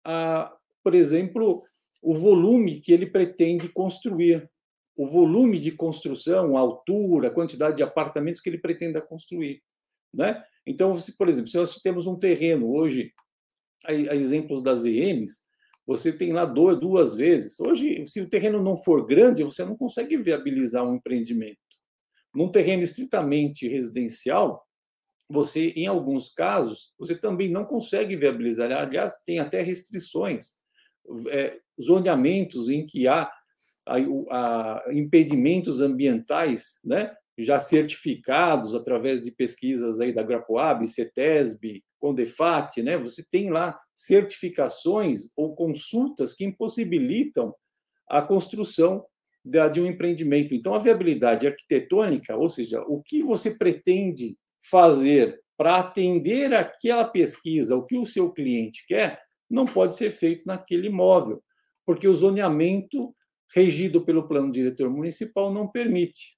a, 0.06 0.56
por 0.84 0.96
exemplo, 0.96 1.64
o 2.02 2.14
volume 2.14 2.80
que 2.80 2.92
ele 2.92 3.06
pretende 3.06 3.70
construir 3.70 4.50
o 4.96 5.06
volume 5.06 5.60
de 5.60 5.72
construção, 5.72 6.56
a 6.56 6.60
altura, 6.60 7.28
a 7.28 7.34
quantidade 7.34 7.78
de 7.78 7.84
apartamentos 7.84 8.42
que 8.42 8.50
ele 8.50 8.58
pretenda 8.58 9.02
construir. 9.02 9.62
Né? 10.14 10.44
Então, 10.66 10.98
se, 11.00 11.18
por 11.18 11.30
exemplo, 11.30 11.50
se 11.50 11.58
nós 11.58 11.78
temos 11.78 12.06
um 12.06 12.18
terreno 12.18 12.72
hoje, 12.72 13.14
a, 13.86 13.92
a 13.92 14.16
exemplos 14.16 14.62
das 14.62 14.86
EMs, 14.86 15.42
você 15.86 16.12
tem 16.12 16.32
lá 16.32 16.46
duas 16.46 17.15
vezes. 17.15 17.60
Hoje, 17.60 18.06
se 18.06 18.22
o 18.22 18.30
terreno 18.30 18.62
não 18.62 18.78
for 18.78 19.06
grande, 19.06 19.44
você 19.44 19.65
não 19.65 19.76
consegue 19.76 20.17
viabilizar 20.17 20.84
um 20.88 20.96
empreendimento. 20.96 21.60
Num 22.34 22.50
terreno 22.50 22.84
estritamente 22.84 23.67
residencial, 23.67 24.65
você, 25.30 25.70
em 25.70 25.88
alguns 25.88 26.30
casos, 26.30 26.94
você 27.00 27.15
também 27.15 27.50
não 27.50 27.65
consegue 27.65 28.15
viabilizar. 28.15 28.72
Aliás, 28.72 29.24
tem 29.26 29.39
até 29.39 29.62
restrições, 29.62 30.54
é, 31.30 31.58
zoneamentos 31.82 32.70
em 32.70 32.86
que 32.86 33.08
há 33.08 33.32
a, 33.86 33.96
a 33.96 34.84
impedimentos 34.94 35.82
ambientais, 35.82 36.80
né, 36.84 37.13
já 37.38 37.60
certificados 37.60 38.76
através 38.76 39.22
de 39.22 39.32
pesquisas 39.32 40.00
aí 40.00 40.13
da 40.13 40.22
Grapoab, 40.22 40.88
CETESB, 40.88 41.82
Condefat, 42.00 42.82
né, 42.84 42.98
você 42.98 43.26
tem 43.30 43.50
lá 43.50 43.80
certificações 44.02 45.30
ou 45.36 45.56
consultas 45.56 46.34
que 46.34 46.44
impossibilitam 46.44 47.54
a 48.10 48.20
construção 48.20 49.06
de 49.46 49.80
um 49.80 49.86
empreendimento. 49.86 50.56
Então, 50.56 50.74
a 50.74 50.80
viabilidade 50.80 51.46
arquitetônica, 51.46 52.36
ou 52.36 52.50
seja, 52.50 52.82
o 52.82 53.02
que 53.02 53.22
você 53.22 53.52
pretende 53.52 54.36
fazer 54.60 55.40
para 55.56 55.78
atender 55.78 56.52
aquela 56.52 57.06
pesquisa, 57.06 57.76
o 57.76 57.86
que 57.86 57.96
o 57.96 58.06
seu 58.06 58.32
cliente 58.32 58.84
quer, 58.88 59.22
não 59.48 59.68
pode 59.68 59.96
ser 59.96 60.10
feito 60.10 60.48
naquele 60.48 60.88
imóvel, 60.88 61.44
porque 61.86 62.08
o 62.08 62.16
zoneamento 62.16 63.16
regido 63.54 64.04
pelo 64.04 64.28
plano 64.28 64.52
diretor 64.52 64.90
municipal 64.90 65.54
não 65.54 65.68
permite. 65.68 66.36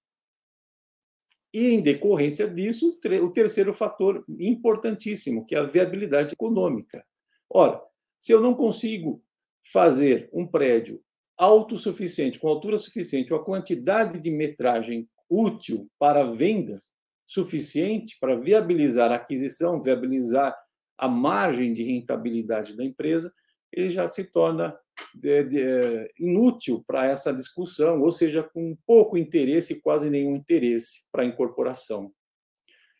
E, 1.54 1.68
em 1.68 1.82
decorrência 1.82 2.46
disso, 2.50 3.00
o 3.22 3.32
terceiro 3.32 3.74
fator 3.74 4.26
importantíssimo, 4.28 5.46
que 5.46 5.56
é 5.56 5.60
a 5.60 5.64
viabilidade 5.64 6.34
econômica. 6.34 7.06
Ora, 7.50 7.82
se 8.20 8.32
eu 8.32 8.42
não 8.42 8.54
consigo 8.54 9.24
fazer 9.72 10.30
um 10.34 10.46
prédio 10.46 11.02
autossuficiente, 11.38 12.40
com 12.40 12.48
altura 12.48 12.78
suficiente, 12.78 13.34
ou 13.34 13.40
a 13.40 13.46
quantidade 13.46 14.20
de 14.20 14.30
metragem 14.30 15.10
útil 15.30 15.90
para 15.98 16.24
venda 16.24 16.82
suficiente 17.26 18.18
para 18.20 18.36
viabilizar 18.36 19.12
a 19.12 19.16
aquisição, 19.16 19.82
viabilizar 19.82 20.56
a 20.98 21.08
margem 21.08 21.74
de 21.74 21.84
rentabilidade 21.84 22.76
da 22.76 22.84
empresa, 22.84 23.34
ele 23.72 23.90
já 23.90 24.08
se 24.10 24.24
torna 24.26 24.78
é, 25.26 26.08
inútil 26.20 26.84
para 26.86 27.08
essa 27.08 27.34
discussão, 27.34 28.02
ou 28.02 28.12
seja, 28.12 28.44
com 28.44 28.78
pouco 28.86 29.18
interesse, 29.18 29.82
quase 29.82 30.10
nenhum 30.10 30.36
interesse 30.36 31.04
para 31.12 31.24
a 31.24 31.26
incorporação. 31.26 32.14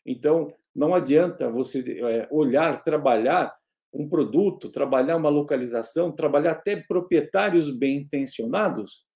Então, 0.04 0.52
não 0.74 0.94
adianta 0.94 1.48
você 1.48 1.98
é, 2.00 2.28
olhar, 2.30 2.82
trabalhar 2.82 3.54
um 3.94 4.08
produto, 4.08 4.70
trabalhar 4.70 5.16
uma 5.16 5.28
localização, 5.28 6.12
trabalhar 6.12 6.52
até 6.52 6.76
proprietários 6.76 7.70
bem 7.70 7.98
intencionados, 7.98 9.06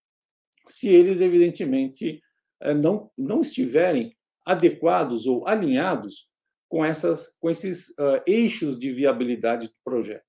se 0.69 0.89
eles, 0.89 1.21
evidentemente, 1.21 2.23
é, 2.61 2.73
não, 2.73 3.11
não 3.17 3.41
estiverem 3.41 4.17
adequados 4.47 5.27
ou 5.27 5.47
alinhados 5.47 6.29
com, 6.69 6.85
essas, 6.85 7.37
com 7.41 7.51
esses 7.51 7.91
uh, 7.91 8.23
eixos 8.27 8.79
de 8.79 8.93
viabilidade 8.93 9.67
do 9.67 9.75
projeto. 9.85 10.25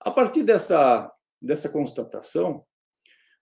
A 0.00 0.10
partir 0.10 0.42
dessa, 0.42 1.12
dessa 1.40 1.68
constatação, 1.68 2.64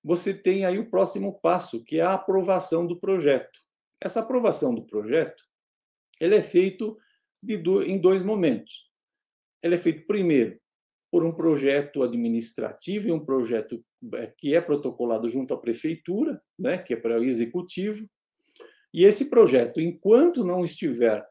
você 0.03 0.33
tem 0.33 0.65
aí 0.65 0.79
o 0.79 0.91
próximo 0.91 1.39
passo, 1.41 1.85
que 1.85 1.99
é 1.99 2.03
a 2.03 2.15
aprovação 2.15 2.87
do 2.87 2.99
projeto. 2.99 3.61
Essa 4.03 4.21
aprovação 4.21 4.75
do 4.75 4.85
projeto 4.87 5.43
ele 6.21 6.35
é 6.35 6.43
feito 6.43 6.97
de 7.43 7.55
em 7.87 8.01
dois 8.01 8.23
momentos. 8.23 8.91
Ele 9.67 9.75
é 9.75 9.79
feito 9.79 10.07
primeiro 10.07 10.59
por 11.11 11.25
um 11.25 11.33
projeto 11.33 12.03
administrativo 12.03 13.09
e 13.09 13.13
um 13.13 13.25
projeto 13.25 13.83
é, 14.15 14.33
que 14.37 14.55
é 14.55 14.61
protocolado 14.61 15.29
junto 15.29 15.55
à 15.55 15.59
prefeitura, 15.59 16.41
né, 16.59 16.79
que 16.79 16.95
é 16.95 16.97
para 16.97 17.21
o 17.21 17.25
executivo. 17.25 18.09
E 18.93 19.05
esse 19.05 19.29
projeto, 19.29 19.81
enquanto 19.81 20.45
não 20.45 20.65
estiver 20.65 21.25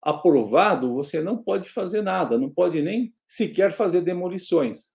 aprovado, 0.00 0.92
você 0.92 1.20
não 1.20 1.36
pode 1.36 1.68
fazer 1.68 2.02
nada, 2.02 2.36
não 2.36 2.50
pode 2.50 2.82
nem 2.82 3.14
sequer 3.28 3.72
fazer 3.72 4.00
demolições. 4.00 4.92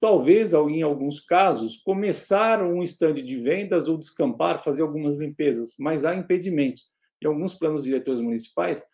Talvez, 0.00 0.52
em 0.52 0.82
alguns 0.82 1.20
casos, 1.20 1.76
começar 1.76 2.62
um 2.62 2.82
estande 2.82 3.22
de 3.22 3.36
vendas 3.36 3.88
ou 3.88 3.96
descampar, 3.96 4.62
fazer 4.62 4.82
algumas 4.82 5.16
limpezas, 5.16 5.76
mas 5.78 6.04
há 6.04 6.14
impedimentos. 6.14 6.84
Em 7.22 7.26
alguns 7.26 7.54
planos 7.54 7.84
diretores 7.84 8.20
municipais, 8.20 8.84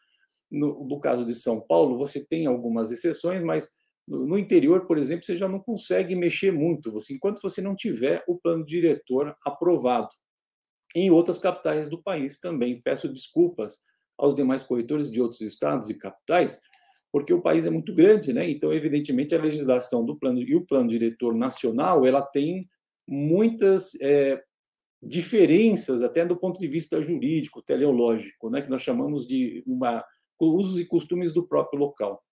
no, 0.50 0.84
no 0.84 1.00
caso 1.00 1.24
de 1.24 1.34
São 1.34 1.60
Paulo, 1.60 1.96
você 1.96 2.26
tem 2.26 2.46
algumas 2.46 2.90
exceções, 2.90 3.42
mas 3.42 3.70
no 4.08 4.36
interior, 4.36 4.86
por 4.86 4.98
exemplo, 4.98 5.24
você 5.24 5.36
já 5.36 5.48
não 5.48 5.60
consegue 5.60 6.16
mexer 6.16 6.50
muito, 6.50 6.90
você, 6.90 7.14
enquanto 7.14 7.40
você 7.40 7.60
não 7.60 7.76
tiver 7.76 8.24
o 8.26 8.36
plano 8.36 8.64
diretor 8.64 9.36
aprovado. 9.44 10.08
Em 10.94 11.10
outras 11.10 11.38
capitais 11.38 11.88
do 11.88 12.02
país 12.02 12.40
também. 12.40 12.82
Peço 12.82 13.08
desculpas 13.08 13.76
aos 14.18 14.34
demais 14.34 14.64
corretores 14.64 15.10
de 15.10 15.20
outros 15.20 15.40
estados 15.40 15.88
e 15.88 15.94
capitais, 15.94 16.60
porque 17.12 17.32
o 17.32 17.40
país 17.40 17.64
é 17.64 17.70
muito 17.70 17.94
grande, 17.94 18.32
né? 18.32 18.50
Então, 18.50 18.72
evidentemente, 18.72 19.34
a 19.34 19.40
legislação 19.40 20.04
do 20.04 20.18
plano 20.18 20.40
e 20.40 20.56
o 20.56 20.66
plano 20.66 20.88
diretor 20.88 21.34
nacional, 21.34 22.04
ela 22.04 22.22
tem 22.22 22.68
muitas 23.08 23.92
é, 24.00 24.42
diferenças, 25.00 26.02
até 26.02 26.26
do 26.26 26.36
ponto 26.36 26.58
de 26.58 26.66
vista 26.66 27.00
jurídico, 27.00 27.62
teleológico, 27.62 28.50
né? 28.50 28.60
Que 28.60 28.70
nós 28.70 28.82
chamamos 28.82 29.26
de 29.26 29.62
uma 29.66 30.04
usos 30.46 30.78
e 30.78 30.84
costumes 30.84 31.32
do 31.32 31.46
próprio 31.46 31.78
local. 31.78 32.22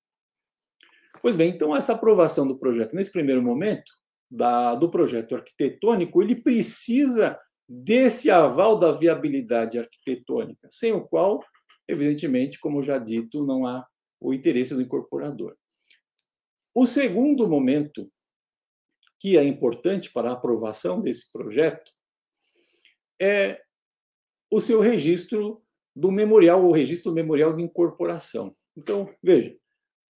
Pois 1.20 1.34
bem, 1.34 1.50
então 1.50 1.74
essa 1.74 1.92
aprovação 1.92 2.46
do 2.46 2.58
projeto, 2.58 2.94
nesse 2.94 3.10
primeiro 3.10 3.42
momento, 3.42 3.92
da, 4.30 4.74
do 4.74 4.90
projeto 4.90 5.34
arquitetônico, 5.34 6.22
ele 6.22 6.36
precisa 6.36 7.38
desse 7.68 8.30
aval 8.30 8.78
da 8.78 8.92
viabilidade 8.92 9.78
arquitetônica, 9.78 10.68
sem 10.70 10.92
o 10.92 11.06
qual, 11.06 11.42
evidentemente, 11.86 12.58
como 12.58 12.82
já 12.82 12.98
dito, 12.98 13.44
não 13.44 13.66
há 13.66 13.86
o 14.20 14.32
interesse 14.32 14.74
do 14.74 14.82
incorporador. 14.82 15.52
O 16.74 16.86
segundo 16.86 17.48
momento 17.48 18.10
que 19.18 19.36
é 19.36 19.44
importante 19.44 20.12
para 20.12 20.30
a 20.30 20.34
aprovação 20.34 21.00
desse 21.00 21.30
projeto 21.32 21.90
é 23.20 23.60
o 24.50 24.60
seu 24.60 24.80
registro 24.80 25.62
do 25.98 26.12
memorial, 26.12 26.64
o 26.64 26.70
registro 26.70 27.12
memorial 27.12 27.52
de 27.52 27.60
incorporação. 27.60 28.54
Então, 28.76 29.12
veja, 29.20 29.56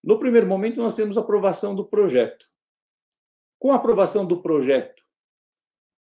no 0.03 0.16
primeiro 0.16 0.47
momento, 0.47 0.81
nós 0.81 0.95
temos 0.95 1.18
aprovação 1.18 1.75
do 1.75 1.85
projeto. 1.85 2.47
Com 3.59 3.73
a 3.73 3.77
aprovação 3.77 4.25
do 4.25 4.40
projeto, 4.40 5.03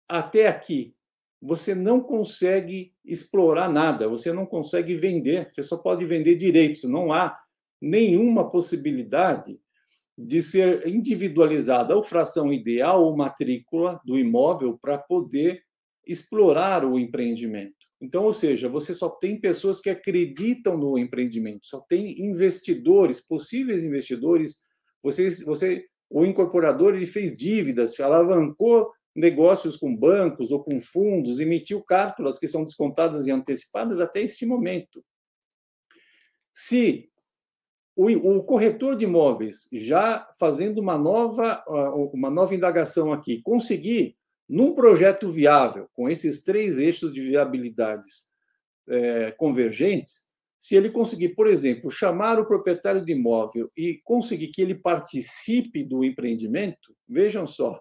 até 0.08 0.46
aqui, 0.46 0.94
você 1.42 1.74
não 1.74 2.00
consegue 2.00 2.94
explorar 3.04 3.68
nada, 3.68 4.08
você 4.08 4.32
não 4.32 4.46
consegue 4.46 4.94
vender, 4.94 5.48
você 5.50 5.64
só 5.64 5.76
pode 5.76 6.04
vender 6.04 6.36
direitos, 6.36 6.84
não 6.84 7.12
há 7.12 7.36
nenhuma 7.82 8.48
possibilidade 8.48 9.60
de 10.16 10.40
ser 10.42 10.86
individualizada 10.86 11.98
a 11.98 12.02
fração 12.04 12.52
ideal 12.52 13.04
ou 13.04 13.16
matrícula 13.16 14.00
do 14.04 14.16
imóvel 14.16 14.78
para 14.78 14.96
poder 14.96 15.60
explorar 16.06 16.84
o 16.84 16.98
empreendimento. 17.00 17.75
Então, 18.00 18.24
ou 18.24 18.32
seja, 18.32 18.68
você 18.68 18.92
só 18.92 19.08
tem 19.08 19.40
pessoas 19.40 19.80
que 19.80 19.88
acreditam 19.88 20.76
no 20.76 20.98
empreendimento, 20.98 21.66
só 21.66 21.80
tem 21.80 22.20
investidores, 22.20 23.20
possíveis 23.20 23.82
investidores. 23.82 24.56
Você, 25.02 25.30
você, 25.44 25.84
o 26.10 26.24
incorporador, 26.24 26.94
ele 26.94 27.06
fez 27.06 27.34
dívidas, 27.34 27.98
alavancou 27.98 28.90
negócios 29.14 29.76
com 29.76 29.96
bancos 29.96 30.52
ou 30.52 30.62
com 30.62 30.78
fundos, 30.78 31.40
emitiu 31.40 31.82
cártulas 31.82 32.38
que 32.38 32.46
são 32.46 32.62
descontadas 32.62 33.26
e 33.26 33.30
antecipadas 33.30 33.98
até 33.98 34.20
esse 34.20 34.44
momento. 34.44 35.02
Se 36.52 37.10
o, 37.96 38.08
o 38.10 38.44
corretor 38.44 38.94
de 38.94 39.06
imóveis, 39.06 39.68
já 39.72 40.28
fazendo 40.38 40.78
uma 40.78 40.98
nova, 40.98 41.64
uma 42.12 42.28
nova 42.28 42.54
indagação 42.54 43.10
aqui, 43.10 43.40
conseguir 43.40 44.15
num 44.48 44.74
projeto 44.74 45.28
viável, 45.28 45.88
com 45.92 46.08
esses 46.08 46.42
três 46.42 46.78
eixos 46.78 47.12
de 47.12 47.20
viabilidades 47.20 48.24
é, 48.88 49.32
convergentes, 49.32 50.26
se 50.58 50.74
ele 50.74 50.90
conseguir, 50.90 51.30
por 51.30 51.46
exemplo, 51.46 51.90
chamar 51.90 52.38
o 52.38 52.46
proprietário 52.46 53.04
de 53.04 53.12
imóvel 53.12 53.70
e 53.76 54.00
conseguir 54.04 54.48
que 54.48 54.62
ele 54.62 54.74
participe 54.74 55.84
do 55.84 56.04
empreendimento, 56.04 56.94
vejam 57.08 57.46
só, 57.46 57.80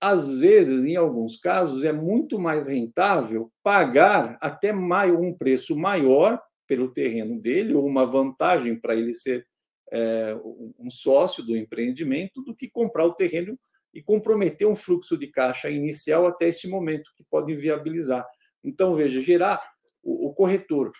às 0.00 0.30
vezes, 0.38 0.84
em 0.84 0.96
alguns 0.96 1.36
casos, 1.36 1.84
é 1.84 1.92
muito 1.92 2.38
mais 2.38 2.66
rentável 2.66 3.52
pagar 3.62 4.36
até 4.40 4.74
um 4.74 5.32
preço 5.32 5.76
maior 5.78 6.42
pelo 6.66 6.92
terreno 6.92 7.40
dele, 7.40 7.74
ou 7.74 7.86
uma 7.86 8.04
vantagem 8.04 8.78
para 8.78 8.96
ele 8.96 9.14
ser 9.14 9.46
é, 9.92 10.34
um 10.78 10.90
sócio 10.90 11.42
do 11.44 11.56
empreendimento, 11.56 12.42
do 12.42 12.54
que 12.54 12.68
comprar 12.68 13.04
o 13.04 13.14
terreno 13.14 13.56
e 13.92 14.02
comprometer 14.02 14.66
um 14.66 14.74
fluxo 14.74 15.16
de 15.16 15.26
caixa 15.26 15.70
inicial 15.70 16.26
até 16.26 16.48
esse 16.48 16.68
momento, 16.68 17.12
que 17.16 17.24
pode 17.24 17.54
viabilizar. 17.54 18.26
Então, 18.64 18.94
veja, 18.94 19.20
gerar 19.20 19.60
o, 20.02 20.28
o 20.28 20.34
corretor 20.34 20.92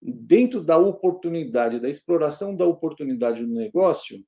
dentro 0.00 0.62
da 0.62 0.78
oportunidade, 0.78 1.80
da 1.80 1.88
exploração 1.88 2.54
da 2.54 2.64
oportunidade 2.64 3.42
no 3.42 3.54
negócio, 3.54 4.24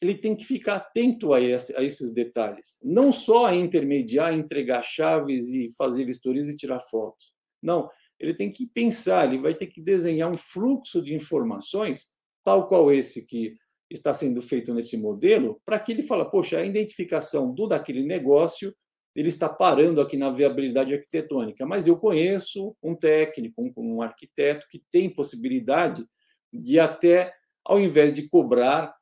ele 0.00 0.16
tem 0.16 0.34
que 0.34 0.44
ficar 0.44 0.76
atento 0.76 1.32
a, 1.32 1.40
esse, 1.40 1.76
a 1.76 1.82
esses 1.82 2.12
detalhes. 2.12 2.76
Não 2.82 3.12
só 3.12 3.52
intermediar, 3.54 4.34
entregar 4.34 4.82
chaves 4.82 5.46
e 5.48 5.68
fazer 5.76 6.04
vistorias 6.04 6.48
e 6.48 6.56
tirar 6.56 6.80
fotos. 6.80 7.32
Não, 7.62 7.88
ele 8.18 8.34
tem 8.34 8.50
que 8.50 8.66
pensar, 8.66 9.26
ele 9.26 9.40
vai 9.40 9.54
ter 9.54 9.68
que 9.68 9.80
desenhar 9.80 10.30
um 10.30 10.36
fluxo 10.36 11.00
de 11.00 11.14
informações, 11.14 12.08
tal 12.44 12.68
qual 12.68 12.92
esse 12.92 13.24
que 13.26 13.52
está 13.98 14.12
sendo 14.12 14.40
feito 14.42 14.72
nesse 14.72 14.96
modelo, 14.96 15.60
para 15.64 15.78
que 15.78 15.92
ele 15.92 16.02
fala, 16.02 16.24
poxa, 16.24 16.58
a 16.58 16.64
identificação 16.64 17.52
do 17.52 17.66
daquele 17.66 18.02
negócio 18.04 18.74
ele 19.14 19.28
está 19.28 19.48
parando 19.48 20.00
aqui 20.00 20.16
na 20.16 20.30
viabilidade 20.30 20.94
arquitetônica, 20.94 21.66
mas 21.66 21.86
eu 21.86 21.98
conheço 21.98 22.74
um 22.82 22.94
técnico, 22.94 23.62
um, 23.62 23.72
um 23.76 24.02
arquiteto 24.02 24.66
que 24.70 24.82
tem 24.90 25.10
possibilidade 25.10 26.06
de 26.52 26.78
até, 26.78 27.34
ao 27.64 27.78
invés 27.78 28.12
de 28.12 28.26
cobrar 28.28 28.94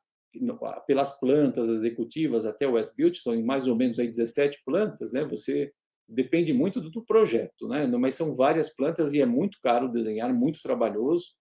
pelas 0.85 1.17
plantas 1.19 1.69
executivas 1.69 2.45
até 2.45 2.67
o 2.67 2.77
S-Build, 2.77 3.17
são 3.17 3.41
mais 3.41 3.67
ou 3.67 3.75
menos 3.75 3.99
aí 3.99 4.07
17 4.07 4.61
plantas, 4.65 5.13
né? 5.13 5.25
Você 5.25 5.71
depende 6.07 6.53
muito 6.53 6.79
do, 6.81 6.89
do 6.89 7.05
projeto, 7.05 7.67
né? 7.67 7.85
Mas 7.87 8.15
são 8.15 8.33
várias 8.35 8.73
plantas 8.73 9.13
e 9.13 9.21
é 9.21 9.25
muito 9.25 9.57
caro 9.61 9.89
desenhar, 9.89 10.33
muito 10.33 10.61
trabalhoso 10.61 11.33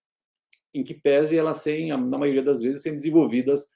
em 0.74 0.82
que 0.82 0.94
pese 0.94 1.36
elas 1.36 1.58
serem, 1.58 1.88
na 1.88 2.18
maioria 2.18 2.42
das 2.42 2.60
vezes, 2.60 2.82
serem 2.82 2.96
desenvolvidas 2.96 3.66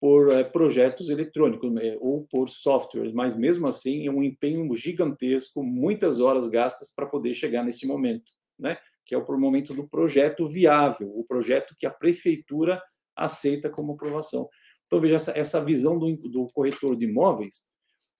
por 0.00 0.32
é, 0.32 0.42
projetos 0.42 1.10
eletrônicos 1.10 1.70
né, 1.70 1.96
ou 2.00 2.26
por 2.30 2.48
softwares, 2.48 3.12
mas 3.12 3.36
mesmo 3.36 3.68
assim 3.68 4.06
é 4.06 4.10
um 4.10 4.22
empenho 4.22 4.74
gigantesco, 4.74 5.62
muitas 5.62 6.20
horas 6.20 6.48
gastas 6.48 6.92
para 6.94 7.06
poder 7.06 7.34
chegar 7.34 7.62
nesse 7.62 7.86
momento, 7.86 8.32
né? 8.58 8.78
que 9.04 9.14
é 9.14 9.18
o 9.18 9.38
momento 9.38 9.74
do 9.74 9.88
projeto 9.88 10.46
viável, 10.46 11.10
o 11.14 11.24
projeto 11.24 11.74
que 11.78 11.84
a 11.84 11.90
prefeitura 11.90 12.80
aceita 13.16 13.68
como 13.68 13.92
aprovação. 13.92 14.48
Então, 14.86 15.00
veja, 15.00 15.16
essa, 15.16 15.38
essa 15.38 15.64
visão 15.64 15.98
do, 15.98 16.16
do 16.16 16.46
corretor 16.54 16.96
de 16.96 17.06
imóveis 17.06 17.64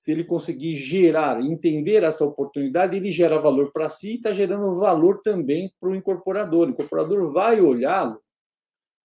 se 0.01 0.13
ele 0.13 0.25
conseguir 0.25 0.77
gerar, 0.77 1.43
entender 1.43 2.03
essa 2.05 2.25
oportunidade, 2.25 2.97
ele 2.97 3.13
gera 3.13 3.39
valor 3.39 3.71
para 3.71 3.87
si 3.91 4.13
e 4.13 4.15
está 4.15 4.33
gerando 4.33 4.81
valor 4.81 5.21
também 5.21 5.71
para 5.79 5.91
o 5.91 5.95
incorporador. 5.95 6.69
O 6.69 6.71
incorporador 6.71 7.31
vai 7.35 7.61
olhá-lo 7.61 8.19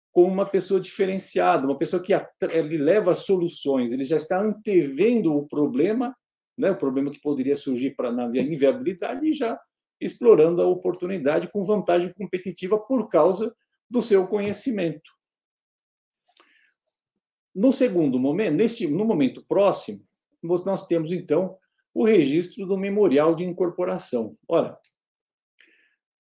como 0.09 0.31
uma 0.31 0.45
pessoa 0.45 0.79
diferenciada, 0.79 1.67
uma 1.67 1.77
pessoa 1.77 2.01
que 2.01 2.13
ele 2.49 2.77
leva 2.77 3.13
soluções, 3.13 3.91
ele 3.91 4.05
já 4.05 4.15
está 4.15 4.41
antevendo 4.41 5.35
o 5.35 5.45
problema, 5.45 6.15
né, 6.57 6.71
o 6.71 6.77
problema 6.77 7.11
que 7.11 7.19
poderia 7.19 7.57
surgir 7.57 7.93
para 7.93 8.09
na 8.09 8.27
inviabilidade 8.27 9.27
e 9.27 9.33
já 9.33 9.59
explorando 9.99 10.61
a 10.61 10.65
oportunidade 10.65 11.51
com 11.51 11.65
vantagem 11.65 12.13
competitiva 12.13 12.79
por 12.79 13.09
causa 13.09 13.53
do 13.89 14.01
seu 14.01 14.25
conhecimento. 14.27 15.11
No 17.53 17.73
segundo 17.73 18.17
momento, 18.17 18.55
neste, 18.55 18.87
no 18.87 19.03
momento 19.03 19.43
próximo, 19.45 19.99
nós 20.45 20.87
temos, 20.87 21.11
então, 21.11 21.57
o 21.93 22.03
registro 22.03 22.65
do 22.65 22.77
memorial 22.77 23.35
de 23.35 23.43
incorporação. 23.43 24.33
Ora, 24.47 24.77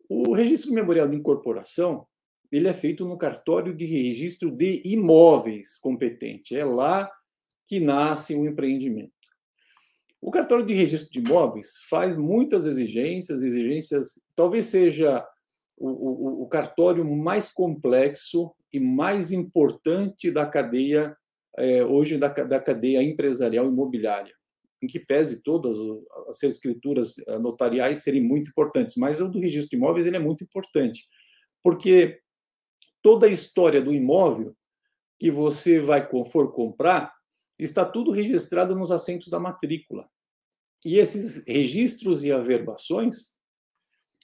o 0.09 0.33
registro 0.33 0.69
do 0.69 0.75
memorial 0.75 1.07
de 1.07 1.15
incorporação 1.15 2.07
ele 2.51 2.67
é 2.67 2.73
feito 2.73 3.05
no 3.05 3.17
cartório 3.17 3.75
de 3.75 3.85
registro 3.85 4.49
de 4.49 4.81
imóveis 4.85 5.77
competente. 5.77 6.55
É 6.55 6.63
lá 6.63 7.11
que 7.67 7.79
nasce 7.79 8.35
o 8.35 8.45
empreendimento. 8.45 9.11
O 10.21 10.31
cartório 10.31 10.65
de 10.65 10.73
registro 10.73 11.11
de 11.11 11.19
imóveis 11.19 11.73
faz 11.89 12.15
muitas 12.15 12.65
exigências, 12.65 13.43
exigências, 13.43 14.19
talvez 14.35 14.67
seja 14.67 15.25
o, 15.77 15.89
o, 15.89 16.43
o 16.43 16.47
cartório 16.47 17.03
mais 17.03 17.49
complexo 17.51 18.55
e 18.71 18.79
mais 18.79 19.31
importante 19.31 20.31
da 20.31 20.45
cadeia 20.45 21.15
é, 21.57 21.83
hoje 21.83 22.17
da, 22.17 22.27
da 22.27 22.59
cadeia 22.59 23.01
empresarial 23.01 23.67
imobiliária, 23.67 24.33
em 24.81 24.87
que 24.87 24.99
pese 24.99 25.41
todas 25.41 25.77
as 26.29 26.43
escrituras 26.43 27.17
eh, 27.17 27.39
notariais 27.39 28.03
serem 28.03 28.21
muito 28.21 28.49
importantes, 28.49 28.95
mas 28.97 29.21
o 29.21 29.29
do 29.29 29.39
registro 29.39 29.69
de 29.69 29.77
imóveis 29.77 30.05
ele 30.05 30.17
é 30.17 30.19
muito 30.19 30.43
importante, 30.43 31.07
porque 31.63 32.19
toda 33.01 33.25
a 33.25 33.31
história 33.31 33.81
do 33.81 33.93
imóvel 33.93 34.55
que 35.17 35.31
você 35.31 35.79
vai 35.79 36.07
for 36.25 36.51
comprar 36.53 37.13
está 37.57 37.85
tudo 37.85 38.11
registrado 38.11 38.75
nos 38.75 38.91
assentos 38.91 39.29
da 39.29 39.39
matrícula. 39.39 40.09
E 40.85 40.99
esses 40.99 41.43
registros 41.47 42.23
e 42.23 42.31
averbações, 42.31 43.29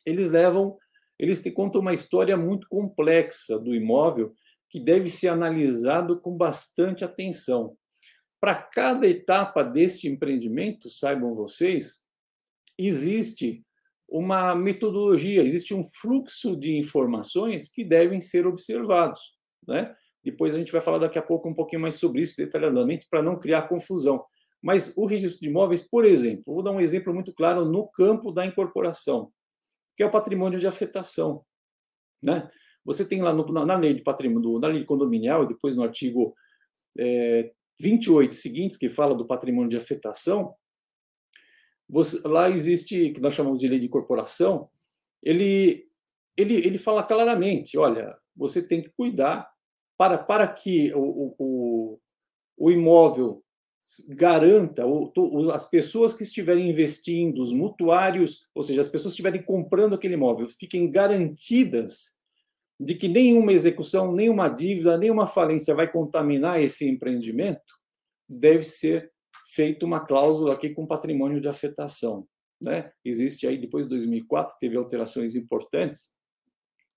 eles 0.06 0.30
levam, 0.30 0.78
eles 1.18 1.42
te 1.42 1.50
contam 1.50 1.82
uma 1.82 1.94
história 1.94 2.36
muito 2.36 2.68
complexa 2.70 3.58
do 3.58 3.74
imóvel 3.74 4.36
que 4.72 4.80
deve 4.80 5.10
ser 5.10 5.28
analisado 5.28 6.20
com 6.20 6.36
bastante 6.36 7.04
atenção. 7.04 7.76
Para 8.40 8.56
cada 8.56 9.06
etapa 9.06 9.64
deste 9.64 10.08
empreendimento, 10.08 10.90
saibam 10.90 11.36
vocês, 11.36 12.04
existe 12.78 13.64
uma 14.08 14.56
metodologia, 14.56 15.44
existe 15.44 15.74
um 15.74 15.84
fluxo 15.84 16.58
de 16.58 16.76
informações 16.76 17.70
que 17.70 17.84
devem 17.84 18.20
ser 18.20 18.48
observados. 18.48 19.38
Né? 19.68 19.94
Depois 20.24 20.56
a 20.56 20.58
gente 20.58 20.72
vai 20.72 20.82
falar 20.82 21.00
daqui 21.00 21.20
a 21.20 21.22
pouco 21.22 21.50
um 21.50 21.54
pouquinho 21.54 21.82
mais 21.82 21.96
sobre 21.96 22.22
isso 22.22 22.38
detalhadamente, 22.38 23.08
para 23.10 23.22
não 23.22 23.38
criar 23.38 23.68
confusão. 23.68 24.26
Mas 24.62 24.96
o 24.96 25.06
registro 25.06 25.42
de 25.42 25.50
imóveis, 25.50 25.82
por 25.82 26.06
exemplo, 26.06 26.54
vou 26.54 26.64
dar 26.64 26.72
um 26.72 26.80
exemplo 26.80 27.14
muito 27.14 27.34
claro 27.34 27.66
no 27.66 27.88
campo 27.88 28.32
da 28.32 28.46
incorporação, 28.46 29.32
que 29.98 30.04
é 30.04 30.06
o 30.06 30.12
patrimônio 30.12 30.60
de 30.60 30.68
afetação. 30.68 31.44
Né? 32.24 32.50
Você 32.86 33.08
tem 33.08 33.22
lá 33.22 33.34
no, 33.34 33.46
na 33.46 33.78
lei 33.78 33.94
de 33.94 34.02
patrimônio, 34.02 34.60
na 34.60 34.68
lei 34.68 34.84
condominial, 34.84 35.46
depois 35.46 35.76
no 35.76 35.84
artigo 35.84 36.34
é, 36.98 37.52
28 37.80 38.36
seguintes, 38.36 38.78
que 38.78 38.90
fala 38.90 39.16
do 39.16 39.28
patrimônio 39.28 39.70
de 39.70 39.78
afetação, 39.78 40.54
você, 41.90 42.26
lá 42.26 42.50
existe, 42.50 43.12
que 43.12 43.20
nós 43.20 43.34
chamamos 43.34 43.60
de 43.60 43.68
lei 43.68 43.80
de 43.80 43.88
incorporação, 43.88 44.70
ele, 45.22 45.86
ele, 46.38 46.56
ele 46.56 46.78
fala 46.78 47.04
claramente, 47.04 47.78
olha, 47.78 48.18
você 48.36 48.66
tem 48.66 48.82
que 48.82 48.90
cuidar 48.90 49.50
para, 49.98 50.18
para 50.18 50.48
que 50.48 50.94
o, 50.96 51.36
o, 51.38 52.00
o 52.58 52.72
imóvel 52.72 53.44
garanta, 54.10 54.84
as 55.54 55.70
pessoas 55.70 56.14
que 56.14 56.24
estiverem 56.24 56.70
investindo, 56.70 57.42
os 57.42 57.52
mutuários, 57.52 58.46
ou 58.54 58.64
seja, 58.64 58.80
as 58.80 58.88
pessoas 58.88 59.14
que 59.14 59.22
estiverem 59.22 59.44
comprando 59.44 59.96
aquele 59.96 60.14
imóvel, 60.14 60.48
fiquem 60.48 60.90
garantidas 60.90 62.16
de 62.84 62.96
que 62.96 63.08
nenhuma 63.08 63.54
execução, 63.54 64.12
nenhuma 64.12 64.50
dívida, 64.50 64.98
nenhuma 64.98 65.28
falência 65.28 65.76
vai 65.76 65.90
contaminar 65.90 66.60
esse 66.60 66.90
empreendimento, 66.90 67.62
deve 68.28 68.64
ser 68.64 69.12
feita 69.54 69.86
uma 69.86 70.00
cláusula 70.00 70.54
aqui 70.54 70.72
com 70.72 70.88
patrimônio 70.88 71.40
de 71.40 71.48
afetação. 71.48 72.28
Né? 72.60 72.92
Existe 73.06 73.46
aí, 73.46 73.60
depois 73.60 73.86
de 73.86 73.90
2004, 73.90 74.56
teve 74.60 74.78
alterações 74.78 75.36
importantes 75.36 76.08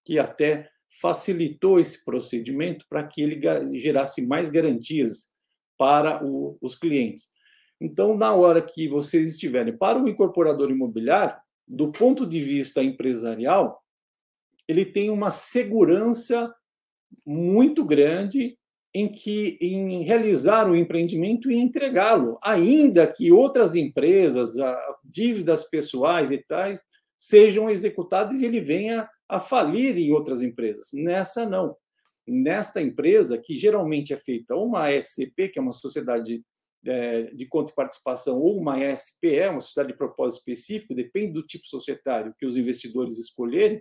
que 0.06 0.18
até 0.18 0.70
facilitou 1.00 1.78
esse 1.78 2.02
procedimento 2.02 2.86
para 2.88 3.06
que 3.06 3.20
ele 3.20 3.38
gerasse 3.76 4.26
mais 4.26 4.48
garantias 4.48 5.32
para 5.76 6.24
o, 6.24 6.56
os 6.62 6.74
clientes. 6.74 7.28
Então, 7.78 8.16
na 8.16 8.32
hora 8.32 8.62
que 8.62 8.88
vocês 8.88 9.32
estiverem 9.32 9.76
para 9.76 10.02
o 10.02 10.08
incorporador 10.08 10.70
imobiliário, 10.70 11.36
do 11.68 11.92
ponto 11.92 12.26
de 12.26 12.40
vista 12.40 12.82
empresarial, 12.82 13.83
ele 14.68 14.84
tem 14.84 15.10
uma 15.10 15.30
segurança 15.30 16.54
muito 17.26 17.84
grande 17.84 18.56
em 18.94 19.08
que 19.08 19.58
em 19.60 20.04
realizar 20.04 20.70
o 20.70 20.76
empreendimento 20.76 21.50
e 21.50 21.56
entregá-lo, 21.56 22.38
ainda 22.42 23.06
que 23.06 23.32
outras 23.32 23.74
empresas, 23.74 24.54
dívidas 25.04 25.64
pessoais 25.64 26.30
e 26.30 26.38
tais, 26.38 26.80
sejam 27.18 27.68
executadas 27.68 28.40
e 28.40 28.44
ele 28.44 28.60
venha 28.60 29.08
a 29.28 29.40
falir 29.40 29.96
em 29.98 30.12
outras 30.12 30.42
empresas. 30.42 30.90
Nessa 30.92 31.48
não. 31.48 31.76
Nesta 32.26 32.80
empresa, 32.80 33.36
que 33.36 33.56
geralmente 33.56 34.12
é 34.12 34.16
feita 34.16 34.54
uma 34.54 34.90
SCP, 34.90 35.48
que 35.48 35.58
é 35.58 35.62
uma 35.62 35.72
sociedade 35.72 36.42
é, 36.86 37.22
de 37.34 37.46
conta 37.46 37.72
e 37.72 37.74
participação, 37.74 38.38
ou 38.38 38.58
uma 38.58 38.76
SPE, 38.96 39.48
uma 39.50 39.60
sociedade 39.60 39.92
de 39.92 39.98
propósito 39.98 40.40
específico, 40.40 40.94
depende 40.94 41.32
do 41.32 41.42
tipo 41.42 41.66
societário 41.66 42.34
que 42.38 42.46
os 42.46 42.56
investidores 42.56 43.18
escolherem, 43.18 43.80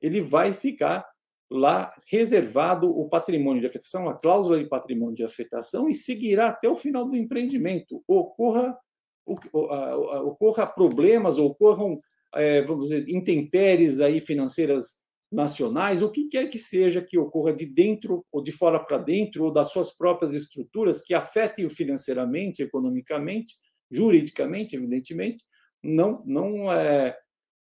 ele 0.00 0.20
vai 0.20 0.52
ficar 0.52 1.06
lá 1.50 1.92
reservado 2.08 2.88
o 2.88 3.08
patrimônio 3.08 3.60
de 3.60 3.66
afetação, 3.66 4.08
a 4.08 4.14
cláusula 4.14 4.58
de 4.58 4.68
patrimônio 4.68 5.16
de 5.16 5.24
afetação, 5.24 5.88
e 5.88 5.94
seguirá 5.94 6.48
até 6.48 6.68
o 6.68 6.76
final 6.76 7.04
do 7.04 7.16
empreendimento. 7.16 8.02
Ocorra, 8.06 8.78
ocorra 9.26 10.66
problemas, 10.66 11.38
ocorram, 11.38 12.00
é, 12.34 12.62
vamos 12.62 12.88
dizer, 12.88 13.08
intempéries 13.08 14.00
aí 14.00 14.20
financeiras 14.20 15.00
nacionais, 15.32 16.02
o 16.02 16.10
que 16.10 16.28
quer 16.28 16.48
que 16.48 16.58
seja 16.58 17.02
que 17.02 17.18
ocorra 17.18 17.52
de 17.52 17.64
dentro 17.66 18.24
ou 18.32 18.42
de 18.42 18.50
fora 18.50 18.78
para 18.80 18.98
dentro, 18.98 19.44
ou 19.44 19.52
das 19.52 19.70
suas 19.70 19.96
próprias 19.96 20.32
estruturas, 20.32 21.00
que 21.00 21.14
afetem 21.14 21.64
o 21.64 21.70
financeiramente, 21.70 22.62
economicamente, 22.62 23.54
juridicamente, 23.90 24.76
evidentemente, 24.76 25.42
não, 25.82 26.18
não 26.26 26.72
é, 26.72 27.16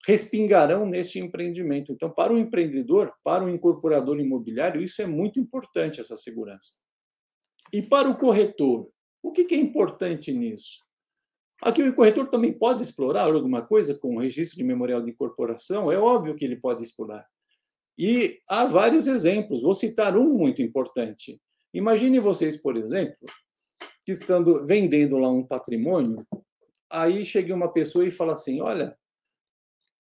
respingarão 0.06 0.86
neste 0.86 1.20
empreendimento. 1.20 1.92
Então, 1.92 2.10
para 2.10 2.34
o 2.34 2.38
empreendedor, 2.38 3.14
para 3.24 3.44
o 3.44 3.50
incorporador 3.50 4.20
imobiliário, 4.20 4.82
isso 4.82 5.02
é 5.02 5.06
muito 5.06 5.40
importante, 5.40 6.00
essa 6.00 6.16
segurança. 6.16 6.76
E 7.72 7.82
para 7.82 8.10
o 8.10 8.18
corretor, 8.18 8.90
o 9.22 9.32
que 9.32 9.54
é 9.54 9.58
importante 9.58 10.32
nisso? 10.32 10.80
Aqui 11.62 11.84
o 11.84 11.94
corretor 11.94 12.30
também 12.30 12.54
pode 12.54 12.82
explorar 12.82 13.26
alguma 13.26 13.62
coisa 13.62 13.94
com 13.94 14.16
o 14.16 14.20
registro 14.20 14.58
de 14.58 14.64
memorial 14.64 15.02
de 15.02 15.12
incorporação, 15.12 15.92
é 15.92 15.98
óbvio 15.98 16.36
que 16.36 16.46
ele 16.46 16.56
pode 16.56 16.82
explorar. 16.82 17.26
E 17.98 18.40
há 18.48 18.66
vários 18.66 19.08
exemplos, 19.08 19.62
vou 19.62 19.74
citar 19.74 20.16
um 20.16 20.34
muito 20.34 20.62
importante. 20.62 21.40
Imagine 21.74 22.18
vocês, 22.20 22.56
por 22.56 22.78
exemplo, 22.78 23.18
que 24.06 24.14
estando 24.14 24.66
vendendo 24.66 25.18
lá 25.18 25.30
um 25.30 25.46
patrimônio, 25.46 26.26
aí 26.90 27.26
chega 27.26 27.54
uma 27.54 27.72
pessoa 27.72 28.06
e 28.06 28.12
fala 28.12 28.34
assim: 28.34 28.62
"Olha, 28.62 28.98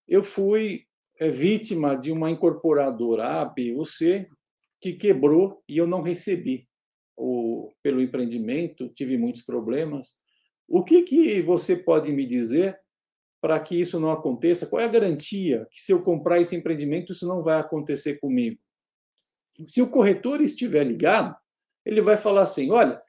eu 0.09 0.23
fui 0.23 0.85
é, 1.19 1.29
vítima 1.29 1.95
de 1.95 2.11
uma 2.11 2.31
incorporadora 2.31 3.41
A, 3.41 3.45
B 3.45 3.75
ou 3.75 3.85
C 3.85 4.27
que 4.81 4.93
quebrou 4.93 5.63
e 5.67 5.77
eu 5.77 5.85
não 5.85 6.01
recebi 6.01 6.67
o, 7.15 7.71
pelo 7.83 8.01
empreendimento, 8.01 8.89
tive 8.89 9.17
muitos 9.17 9.43
problemas. 9.43 10.15
O 10.67 10.83
que, 10.83 11.03
que 11.03 11.41
você 11.41 11.75
pode 11.75 12.11
me 12.11 12.25
dizer 12.25 12.79
para 13.41 13.59
que 13.59 13.79
isso 13.79 13.99
não 13.99 14.11
aconteça? 14.11 14.65
Qual 14.65 14.81
é 14.81 14.85
a 14.85 14.89
garantia 14.89 15.67
que 15.69 15.81
se 15.81 15.91
eu 15.91 16.01
comprar 16.01 16.39
esse 16.39 16.55
empreendimento 16.55 17.11
isso 17.11 17.27
não 17.27 17.43
vai 17.43 17.59
acontecer 17.59 18.19
comigo? 18.19 18.59
Se 19.65 19.81
o 19.81 19.89
corretor 19.89 20.41
estiver 20.41 20.85
ligado, 20.85 21.35
ele 21.85 22.01
vai 22.01 22.15
falar 22.15 22.43
assim: 22.43 22.71
olha, 22.71 23.01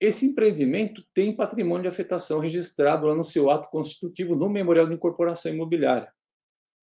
esse 0.00 0.26
empreendimento 0.26 1.02
tem 1.12 1.34
patrimônio 1.34 1.82
de 1.82 1.88
afetação 1.88 2.38
registrado 2.38 3.06
lá 3.06 3.14
no 3.14 3.24
seu 3.24 3.50
ato 3.50 3.68
constitutivo 3.68 4.36
no 4.36 4.48
Memorial 4.48 4.86
de 4.86 4.94
Incorporação 4.94 5.52
Imobiliária. 5.52 6.12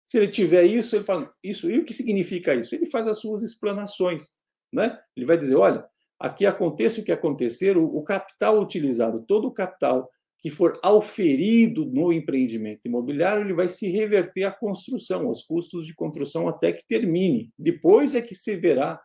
Se 0.07 0.17
ele 0.17 0.27
tiver 0.27 0.63
isso, 0.63 0.95
ele 0.95 1.03
fala 1.03 1.33
isso. 1.43 1.69
E 1.69 1.79
o 1.79 1.85
que 1.85 1.93
significa 1.93 2.53
isso? 2.53 2.75
Ele 2.75 2.85
faz 2.85 3.07
as 3.07 3.19
suas 3.19 3.41
explanações, 3.41 4.29
né? 4.71 4.99
Ele 5.15 5.25
vai 5.25 5.37
dizer, 5.37 5.55
olha, 5.55 5.83
aqui 6.19 6.45
aconteça 6.45 7.01
o 7.01 7.03
que 7.03 7.11
acontecer, 7.11 7.77
o, 7.77 7.85
o 7.85 8.03
capital 8.03 8.59
utilizado, 8.59 9.25
todo 9.25 9.47
o 9.47 9.53
capital 9.53 10.09
que 10.39 10.49
for 10.49 10.77
auferido 10.83 11.85
no 11.85 12.11
empreendimento 12.11 12.85
imobiliário, 12.85 13.43
ele 13.43 13.53
vai 13.53 13.67
se 13.67 13.89
reverter 13.89 14.43
à 14.43 14.51
construção, 14.51 15.27
aos 15.27 15.41
custos 15.41 15.85
de 15.87 15.95
construção 15.95 16.49
até 16.49 16.73
que 16.73 16.85
termine. 16.85 17.49
Depois 17.57 18.13
é 18.13 18.21
que 18.21 18.35
se 18.35 18.55
verá 18.57 19.01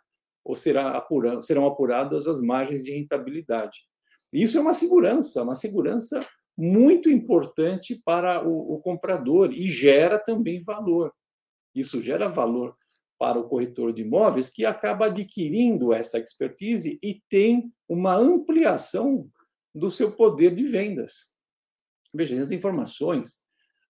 ou 0.49 0.57
será 0.57 1.07
serão 1.43 1.67
apuradas 1.67 2.27
as 2.27 2.41
margens 2.41 2.83
de 2.83 2.91
rentabilidade. 2.91 3.81
Isso 4.33 4.57
é 4.57 4.61
uma 4.61 4.73
segurança, 4.73 5.43
uma 5.43 5.55
segurança 5.55 6.27
muito 6.57 7.11
importante 7.11 8.01
para 8.03 8.43
o, 8.43 8.75
o 8.75 8.81
comprador 8.81 9.53
e 9.53 9.69
gera 9.69 10.19
também 10.19 10.63
valor. 10.63 11.13
Isso 11.75 12.01
gera 12.01 12.29
valor 12.29 12.75
para 13.19 13.39
o 13.39 13.47
corretor 13.47 13.93
de 13.93 14.03
imóveis 14.03 14.49
que 14.49 14.65
acaba 14.65 15.07
adquirindo 15.07 15.93
essa 15.93 16.19
expertise 16.19 16.99
e 17.03 17.23
tem 17.29 17.71
uma 17.87 18.15
ampliação 18.15 19.29
do 19.75 19.91
seu 19.91 20.13
poder 20.13 20.55
de 20.55 20.65
vendas. 20.65 21.27
Veja, 22.15 22.35
essas 22.35 22.53
informações 22.53 23.41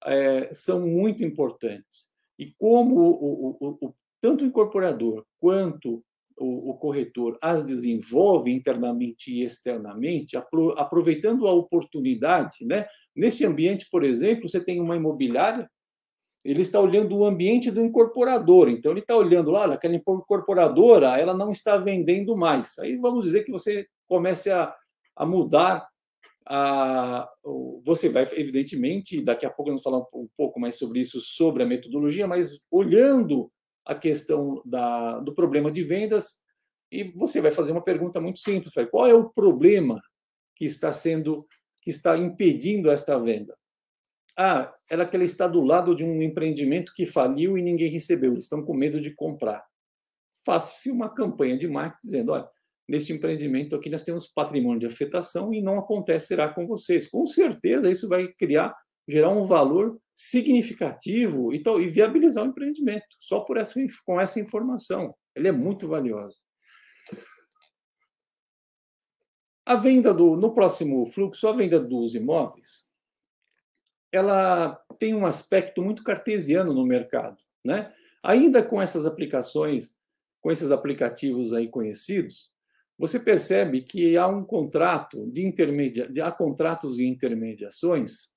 é, 0.04 0.52
são 0.52 0.84
muito 0.88 1.22
importantes. 1.22 2.08
E 2.36 2.52
como 2.58 3.00
o, 3.00 3.56
o, 3.60 3.76
o, 3.80 3.94
tanto 4.20 4.42
o 4.42 4.46
incorporador 4.46 5.24
quanto 5.38 6.04
o, 6.38 6.70
o, 6.70 6.74
corretor 6.74 7.36
as 7.42 7.64
desenvolve 7.64 8.50
internamente 8.50 9.32
e 9.32 9.42
externamente, 9.42 10.36
aproveitando 10.36 11.46
a 11.46 11.52
oportunidade, 11.52 12.64
né? 12.64 12.86
Nesse 13.14 13.44
ambiente, 13.44 13.88
por 13.90 14.04
exemplo, 14.04 14.48
você 14.48 14.60
tem 14.60 14.80
uma 14.80 14.96
imobiliária, 14.96 15.68
ele 16.44 16.62
está 16.62 16.80
olhando 16.80 17.16
o 17.16 17.24
ambiente 17.24 17.70
do 17.70 17.82
incorporador, 17.82 18.68
então 18.68 18.92
ele 18.92 19.00
está 19.00 19.16
olhando 19.16 19.50
lá, 19.50 19.64
aquela 19.66 19.96
incorporadora, 19.96 21.18
ela 21.18 21.34
não 21.34 21.50
está 21.50 21.76
vendendo 21.76 22.36
mais. 22.36 22.78
Aí 22.78 22.96
vamos 22.96 23.24
dizer 23.24 23.44
que 23.44 23.50
você 23.50 23.86
comece 24.06 24.50
a, 24.50 24.74
a 25.16 25.26
mudar 25.26 25.88
a, 26.48 27.28
você 27.84 28.08
vai, 28.08 28.26
evidentemente, 28.32 29.20
daqui 29.20 29.44
a 29.44 29.50
pouco 29.50 29.70
vamos 29.70 29.82
falar 29.82 29.98
um 29.98 30.28
pouco 30.36 30.58
mais 30.58 30.76
sobre 30.76 31.00
isso, 31.00 31.20
sobre 31.20 31.62
a 31.62 31.66
metodologia, 31.66 32.26
mas 32.26 32.64
olhando 32.70 33.50
a 33.88 33.94
questão 33.94 34.62
da, 34.64 35.18
do 35.20 35.34
problema 35.34 35.72
de 35.72 35.82
vendas 35.82 36.44
e 36.90 37.04
você 37.04 37.40
vai 37.40 37.50
fazer 37.50 37.72
uma 37.72 37.82
pergunta 37.82 38.20
muito 38.20 38.38
simples: 38.38 38.72
qual 38.90 39.06
é 39.06 39.14
o 39.14 39.30
problema 39.30 40.00
que 40.54 40.64
está 40.64 40.92
sendo 40.92 41.46
que 41.82 41.90
está 41.90 42.16
impedindo 42.16 42.90
esta 42.90 43.18
venda? 43.18 43.56
Ah, 44.36 44.72
ela 44.88 45.06
que 45.06 45.16
ela 45.16 45.24
está 45.24 45.48
do 45.48 45.62
lado 45.62 45.96
de 45.96 46.04
um 46.04 46.22
empreendimento 46.22 46.92
que 46.94 47.04
faliu 47.04 47.58
e 47.58 47.62
ninguém 47.62 47.90
recebeu, 47.90 48.32
eles 48.32 48.44
estão 48.44 48.62
com 48.62 48.74
medo 48.74 49.00
de 49.00 49.14
comprar. 49.14 49.64
faça-se 50.44 50.90
uma 50.90 51.12
campanha 51.12 51.58
de 51.58 51.68
marketing 51.68 51.98
dizendo, 52.02 52.32
olha, 52.32 52.48
neste 52.88 53.12
empreendimento 53.12 53.76
aqui 53.76 53.90
nós 53.90 54.04
temos 54.04 54.26
patrimônio 54.26 54.80
de 54.80 54.86
afetação 54.86 55.52
e 55.52 55.60
não 55.60 55.78
acontecerá 55.78 56.48
com 56.48 56.66
vocês. 56.66 57.08
Com 57.08 57.26
certeza 57.26 57.90
isso 57.90 58.08
vai 58.08 58.28
criar, 58.28 58.74
gerar 59.08 59.30
um 59.30 59.42
valor 59.42 59.98
significativo 60.14 61.54
e, 61.54 61.62
e 61.62 61.88
viabilizar 61.88 62.44
o 62.44 62.48
empreendimento, 62.48 63.06
só 63.18 63.40
por 63.40 63.56
essa, 63.56 63.80
com 64.04 64.20
essa 64.20 64.38
informação. 64.38 65.14
Ele 65.34 65.48
é 65.48 65.52
muito 65.52 65.88
valiosa. 65.88 66.36
A 69.64 69.74
venda 69.74 70.12
do, 70.12 70.36
no 70.36 70.52
próximo 70.52 71.06
fluxo, 71.06 71.46
a 71.46 71.52
venda 71.52 71.78
dos 71.80 72.14
imóveis, 72.14 72.86
ela 74.10 74.74
tem 74.98 75.14
um 75.14 75.26
aspecto 75.26 75.82
muito 75.82 76.02
cartesiano 76.02 76.72
no 76.72 76.86
mercado, 76.86 77.36
né? 77.64 77.92
Ainda 78.22 78.62
com 78.62 78.80
essas 78.80 79.06
aplicações, 79.06 79.96
com 80.40 80.50
esses 80.50 80.70
aplicativos 80.70 81.52
aí 81.52 81.68
conhecidos, 81.68 82.50
você 82.98 83.20
percebe 83.20 83.82
que 83.82 84.16
há 84.16 84.26
um 84.26 84.42
contrato 84.42 85.30
de 85.30 85.46
intermedia, 85.46 86.10
há 86.24 86.32
contratos 86.32 86.96
de 86.96 87.06
intermediações 87.06 88.34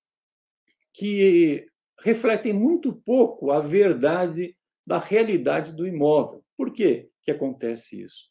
que 0.93 1.65
refletem 1.99 2.53
muito 2.53 2.93
pouco 2.93 3.51
a 3.51 3.59
verdade 3.59 4.55
da 4.85 4.97
realidade 4.97 5.75
do 5.75 5.87
imóvel. 5.87 6.43
Por 6.57 6.71
que 6.71 7.09
que 7.23 7.31
acontece 7.31 8.01
isso? 8.01 8.29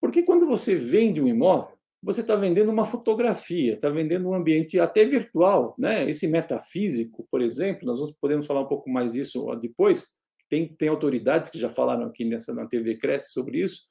Porque 0.00 0.22
quando 0.22 0.46
você 0.46 0.74
vende 0.74 1.20
um 1.20 1.28
imóvel, 1.28 1.76
você 2.02 2.20
está 2.20 2.34
vendendo 2.34 2.70
uma 2.70 2.84
fotografia, 2.84 3.74
está 3.74 3.88
vendendo 3.88 4.28
um 4.28 4.34
ambiente 4.34 4.80
até 4.80 5.04
virtual, 5.04 5.76
né? 5.78 6.08
Esse 6.10 6.26
metafísico, 6.26 7.26
por 7.30 7.40
exemplo, 7.40 7.86
nós 7.86 8.10
podemos 8.20 8.46
falar 8.46 8.62
um 8.62 8.68
pouco 8.68 8.90
mais 8.90 9.12
disso 9.12 9.46
depois. 9.56 10.08
Tem, 10.48 10.74
tem 10.74 10.88
autoridades 10.88 11.48
que 11.48 11.58
já 11.58 11.68
falaram 11.68 12.06
aqui 12.06 12.24
nessa 12.24 12.52
na 12.52 12.66
TV 12.66 12.96
Cresce 12.96 13.32
sobre 13.32 13.60
isso. 13.62 13.82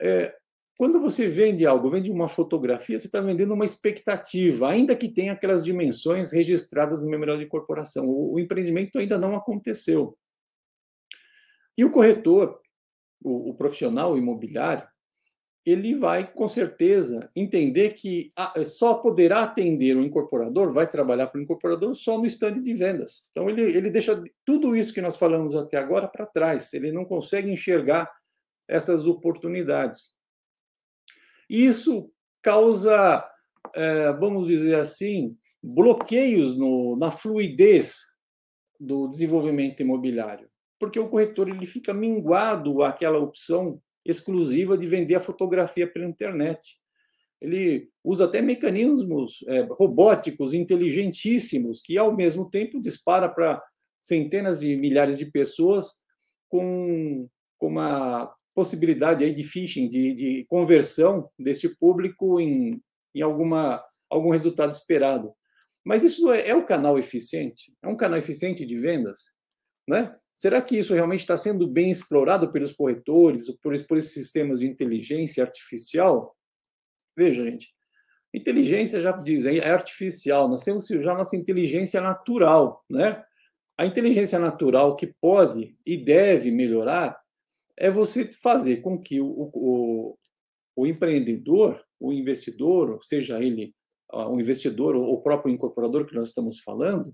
É, 0.00 0.34
quando 0.76 1.00
você 1.00 1.28
vende 1.28 1.64
algo, 1.64 1.88
vende 1.88 2.10
uma 2.10 2.26
fotografia, 2.26 2.98
você 2.98 3.06
está 3.06 3.20
vendendo 3.20 3.54
uma 3.54 3.64
expectativa, 3.64 4.68
ainda 4.68 4.96
que 4.96 5.08
tenha 5.08 5.32
aquelas 5.32 5.64
dimensões 5.64 6.32
registradas 6.32 7.00
no 7.00 7.08
memorial 7.08 7.38
de 7.38 7.44
incorporação. 7.44 8.06
O, 8.06 8.34
o 8.34 8.40
empreendimento 8.40 8.98
ainda 8.98 9.16
não 9.16 9.36
aconteceu. 9.36 10.18
E 11.78 11.84
o 11.84 11.90
corretor, 11.90 12.60
o, 13.22 13.50
o 13.50 13.54
profissional 13.54 14.18
imobiliário, 14.18 14.86
ele 15.64 15.94
vai, 15.94 16.30
com 16.30 16.46
certeza, 16.46 17.30
entender 17.34 17.94
que 17.94 18.28
só 18.66 18.94
poderá 18.94 19.44
atender 19.44 19.96
o 19.96 20.02
incorporador, 20.02 20.72
vai 20.72 20.86
trabalhar 20.86 21.28
para 21.28 21.38
o 21.38 21.42
incorporador 21.42 21.94
só 21.94 22.18
no 22.18 22.26
estande 22.26 22.60
de 22.60 22.74
vendas. 22.74 23.22
Então, 23.30 23.48
ele, 23.48 23.62
ele 23.62 23.90
deixa 23.90 24.22
tudo 24.44 24.76
isso 24.76 24.92
que 24.92 25.00
nós 25.00 25.16
falamos 25.16 25.54
até 25.54 25.78
agora 25.78 26.06
para 26.06 26.26
trás, 26.26 26.74
ele 26.74 26.92
não 26.92 27.04
consegue 27.04 27.50
enxergar 27.50 28.12
essas 28.68 29.06
oportunidades. 29.06 30.14
Isso 31.48 32.10
causa, 32.42 33.24
é, 33.74 34.12
vamos 34.12 34.46
dizer 34.46 34.76
assim, 34.76 35.36
bloqueios 35.62 36.56
no, 36.56 36.96
na 36.96 37.10
fluidez 37.10 38.00
do 38.78 39.08
desenvolvimento 39.08 39.80
imobiliário, 39.80 40.48
porque 40.78 40.98
o 40.98 41.08
corretor 41.08 41.48
ele 41.48 41.66
fica 41.66 41.94
minguado 41.94 42.82
àquela 42.82 43.18
opção 43.18 43.80
exclusiva 44.04 44.76
de 44.76 44.86
vender 44.86 45.14
a 45.14 45.20
fotografia 45.20 45.90
pela 45.90 46.04
internet. 46.04 46.76
Ele 47.40 47.88
usa 48.02 48.26
até 48.26 48.42
mecanismos 48.42 49.44
é, 49.48 49.66
robóticos 49.70 50.52
inteligentíssimos 50.52 51.80
que, 51.80 51.96
ao 51.96 52.14
mesmo 52.14 52.48
tempo, 52.50 52.80
dispara 52.80 53.28
para 53.28 53.62
centenas 54.00 54.60
de 54.60 54.76
milhares 54.76 55.16
de 55.16 55.26
pessoas 55.26 55.90
com, 56.48 57.28
com 57.58 57.68
uma 57.68 58.32
possibilidade 58.54 59.24
aí 59.24 59.34
de 59.34 59.42
phishing, 59.42 59.88
de, 59.88 60.14
de 60.14 60.46
conversão 60.48 61.28
deste 61.38 61.68
público 61.68 62.40
em, 62.40 62.80
em 63.14 63.22
alguma, 63.22 63.84
algum 64.08 64.30
resultado 64.30 64.72
esperado. 64.72 65.32
Mas 65.84 66.02
isso 66.02 66.32
é, 66.32 66.48
é 66.48 66.54
o 66.54 66.64
canal 66.64 66.98
eficiente? 66.98 67.72
É 67.82 67.88
um 67.88 67.96
canal 67.96 68.18
eficiente 68.18 68.64
de 68.64 68.76
vendas? 68.76 69.32
Né? 69.86 70.14
Será 70.34 70.62
que 70.62 70.78
isso 70.78 70.94
realmente 70.94 71.20
está 71.20 71.36
sendo 71.36 71.66
bem 71.66 71.90
explorado 71.90 72.50
pelos 72.50 72.72
corretores, 72.72 73.46
por, 73.60 73.74
por 73.86 73.98
esses 73.98 74.14
sistemas 74.14 74.60
de 74.60 74.66
inteligência 74.66 75.44
artificial? 75.44 76.34
Veja, 77.16 77.44
gente, 77.44 77.68
inteligência 78.32 79.00
já 79.00 79.12
diz, 79.12 79.44
é 79.44 79.70
artificial, 79.70 80.48
nós 80.48 80.62
temos 80.62 80.88
já 80.88 81.14
nossa 81.14 81.36
inteligência 81.36 82.00
natural, 82.00 82.84
né? 82.90 83.22
A 83.78 83.86
inteligência 83.86 84.38
natural 84.38 84.96
que 84.96 85.12
pode 85.20 85.76
e 85.84 85.96
deve 85.96 86.50
melhorar 86.50 87.16
é 87.76 87.90
você 87.90 88.30
fazer 88.30 88.78
com 88.78 88.98
que 88.98 89.20
o, 89.20 89.26
o, 89.26 90.18
o 90.76 90.86
empreendedor, 90.86 91.82
o 91.98 92.12
investidor, 92.12 92.98
seja 93.02 93.42
ele 93.42 93.74
o 94.12 94.38
investidor 94.38 94.94
ou 94.94 95.12
o 95.12 95.22
próprio 95.22 95.52
incorporador 95.52 96.06
que 96.06 96.14
nós 96.14 96.28
estamos 96.28 96.60
falando, 96.60 97.10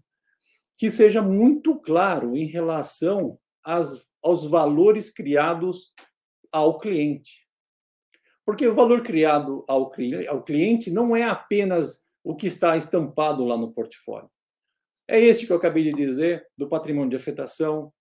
que 0.77 0.91
seja 0.91 1.23
muito 1.23 1.79
claro 1.81 2.37
em 2.37 2.47
relação 2.47 3.39
às, 3.65 4.11
aos 4.23 4.45
valores 4.45 5.11
criados 5.11 5.93
ao 6.53 6.79
cliente. 6.79 7.47
Porque 8.45 8.67
o 8.67 8.75
valor 8.75 9.03
criado 9.03 9.65
ao, 9.69 9.91
ao 10.29 10.43
cliente 10.43 10.91
não 10.91 11.15
é 11.15 11.23
apenas 11.23 12.07
o 12.25 12.35
que 12.35 12.47
está 12.47 12.77
estampado 12.77 13.45
lá 13.45 13.57
no 13.57 13.73
portfólio. 13.73 14.29
É 15.09 15.19
este 15.19 15.47
que 15.47 15.53
eu 15.53 15.57
acabei 15.57 15.85
de 15.85 15.93
dizer, 15.93 16.47
do 16.57 16.69
patrimônio 16.69 17.11
de 17.11 17.17
afetação, 17.17 17.93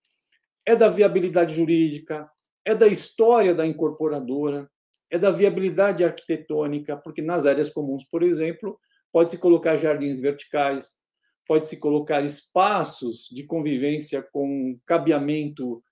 é 0.66 0.76
da 0.76 0.88
viabilidade 0.88 1.54
jurídica, 1.54 2.30
é 2.64 2.74
da 2.74 2.86
história 2.86 3.54
da 3.54 3.66
incorporadora, 3.66 4.70
é 5.10 5.18
da 5.18 5.30
viabilidade 5.30 6.04
arquitetônica, 6.04 6.96
porque 6.96 7.20
nas 7.20 7.46
áreas 7.46 7.70
comuns, 7.70 8.04
por 8.04 8.22
exemplo, 8.22 8.78
pode-se 9.12 9.38
colocar 9.38 9.76
jardins 9.76 10.20
verticais, 10.20 11.00
pode-se 11.46 11.78
colocar 11.78 12.22
espaços 12.22 13.28
de 13.32 13.44
convivência 13.44 14.22
com 14.22 14.78
cabeamento 14.86 15.82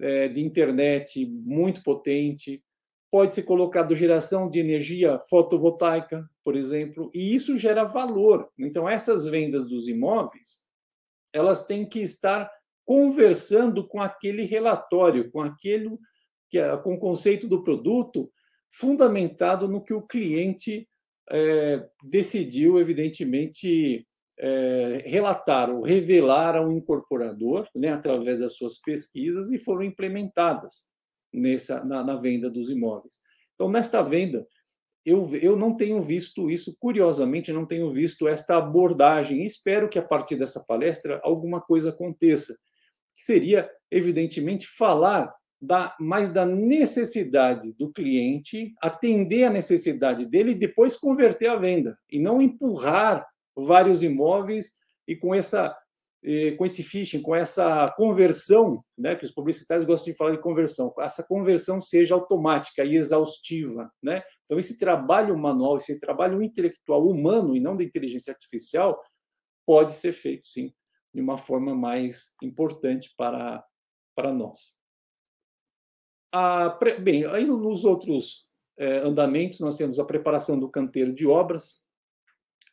é, 0.00 0.28
de 0.28 0.40
internet 0.40 1.26
muito 1.26 1.82
potente, 1.82 2.62
pode-se 3.10 3.42
colocar 3.42 3.92
geração 3.94 4.48
de 4.48 4.60
energia 4.60 5.18
fotovoltaica, 5.28 6.28
por 6.44 6.54
exemplo, 6.54 7.10
e 7.12 7.34
isso 7.34 7.56
gera 7.56 7.82
valor. 7.82 8.48
Então, 8.58 8.88
essas 8.88 9.26
vendas 9.26 9.68
dos 9.68 9.88
imóveis, 9.88 10.60
elas 11.32 11.66
têm 11.66 11.84
que 11.84 12.00
estar 12.00 12.48
conversando 12.84 13.86
com 13.86 14.00
aquele 14.00 14.44
relatório, 14.44 15.30
com 15.30 15.42
aquele 15.42 15.98
que 16.50 16.58
é, 16.58 16.76
com 16.78 16.94
o 16.94 16.98
conceito 16.98 17.46
do 17.46 17.62
produto 17.62 18.30
fundamentado 18.70 19.68
no 19.68 19.82
que 19.82 19.94
o 19.94 20.02
cliente 20.02 20.88
é, 21.30 21.86
decidiu, 22.02 22.78
evidentemente, 22.78 24.06
é, 24.38 25.02
relataram, 25.06 25.82
revelaram 25.82 26.64
ao 26.64 26.72
incorporador, 26.72 27.68
né, 27.74 27.88
através 27.90 28.40
das 28.40 28.56
suas 28.56 28.78
pesquisas, 28.78 29.50
e 29.50 29.58
foram 29.58 29.82
implementadas 29.82 30.86
nessa, 31.32 31.84
na, 31.84 32.04
na 32.04 32.16
venda 32.16 32.48
dos 32.48 32.70
imóveis. 32.70 33.16
Então, 33.54 33.68
nesta 33.68 34.02
venda, 34.02 34.46
eu, 35.04 35.34
eu 35.36 35.56
não 35.56 35.76
tenho 35.76 36.00
visto 36.00 36.50
isso, 36.50 36.76
curiosamente, 36.78 37.52
não 37.52 37.66
tenho 37.66 37.90
visto 37.90 38.28
esta 38.28 38.58
abordagem. 38.58 39.44
Espero 39.44 39.88
que 39.88 39.98
a 39.98 40.02
partir 40.02 40.36
dessa 40.36 40.62
palestra 40.64 41.20
alguma 41.24 41.60
coisa 41.60 41.88
aconteça, 41.88 42.54
que 43.14 43.22
seria, 43.22 43.68
evidentemente, 43.90 44.66
falar 44.66 45.34
da, 45.60 45.94
mais 45.98 46.30
da 46.30 46.46
necessidade 46.46 47.72
do 47.74 47.92
cliente, 47.92 48.72
atender 48.80 49.44
a 49.44 49.50
necessidade 49.50 50.26
dele 50.26 50.52
e 50.52 50.58
depois 50.58 50.96
converter 50.96 51.48
a 51.48 51.56
venda, 51.56 51.98
e 52.10 52.20
não 52.20 52.40
empurrar 52.40 53.26
vários 53.56 54.02
imóveis 54.02 54.76
e 55.06 55.16
com 55.16 55.34
essa 55.34 55.76
com 56.56 56.64
esse 56.64 56.82
phishing, 56.82 57.22
com 57.22 57.34
essa 57.34 57.88
conversão, 57.96 58.84
né, 58.98 59.14
que 59.14 59.24
os 59.24 59.30
publicitários 59.30 59.86
gostam 59.86 60.12
de 60.12 60.18
falar 60.18 60.32
de 60.32 60.40
conversão, 60.40 60.92
essa 60.98 61.22
conversão 61.22 61.80
seja 61.80 62.14
automática 62.14 62.84
e 62.84 62.96
exaustiva, 62.96 63.88
né? 64.02 64.22
Então 64.44 64.58
esse 64.58 64.76
trabalho 64.76 65.38
manual, 65.38 65.76
esse 65.76 65.98
trabalho 66.00 66.42
intelectual 66.42 67.06
humano 67.06 67.54
e 67.54 67.60
não 67.60 67.76
da 67.76 67.84
inteligência 67.84 68.32
artificial 68.32 69.00
pode 69.64 69.92
ser 69.92 70.12
feito 70.12 70.46
sim 70.46 70.72
de 71.14 71.20
uma 71.20 71.38
forma 71.38 71.74
mais 71.74 72.34
importante 72.42 73.14
para 73.16 73.64
para 74.16 74.32
nós. 74.32 74.72
Ah, 76.32 76.78
bem, 77.00 77.24
aí 77.24 77.46
nos 77.46 77.84
outros 77.84 78.46
é, 78.78 78.98
andamentos 78.98 79.60
nós 79.60 79.76
temos 79.76 79.98
a 79.98 80.04
preparação 80.04 80.58
do 80.58 80.68
canteiro 80.68 81.12
de 81.12 81.26
obras, 81.26 81.82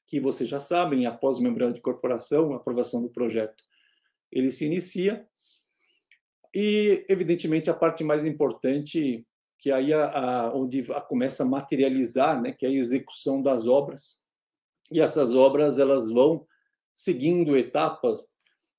que 0.06 0.20
vocês 0.20 0.50
já 0.50 0.60
sabem, 0.60 1.06
após 1.06 1.38
o 1.38 1.42
membrana 1.42 1.74
de 1.74 1.80
incorporação, 1.80 2.54
a 2.54 2.58
aprovação 2.58 3.02
do 3.02 3.10
projeto, 3.10 3.64
ele 4.32 4.52
se 4.52 4.66
inicia. 4.66 5.26
E, 6.54 7.06
evidentemente, 7.10 7.70
a 7.70 7.74
parte 7.74 8.04
mais 8.04 8.24
importante, 8.24 9.26
que 9.60 9.72
aí 9.72 9.92
a, 9.92 10.06
a, 10.06 10.56
onde 10.56 10.82
a, 10.92 11.02
começa 11.02 11.44
a 11.44 11.46
materializar, 11.46 12.42
né, 12.42 12.52
que 12.52 12.66
é 12.66 12.70
a 12.70 12.72
execução 12.72 13.42
das 13.42 13.66
obras. 13.66 14.20
E 14.92 15.02
essas 15.02 15.34
obras 15.34 15.80
elas 15.80 16.10
vão 16.10 16.46
seguindo 16.94 17.58
etapas 17.58 18.28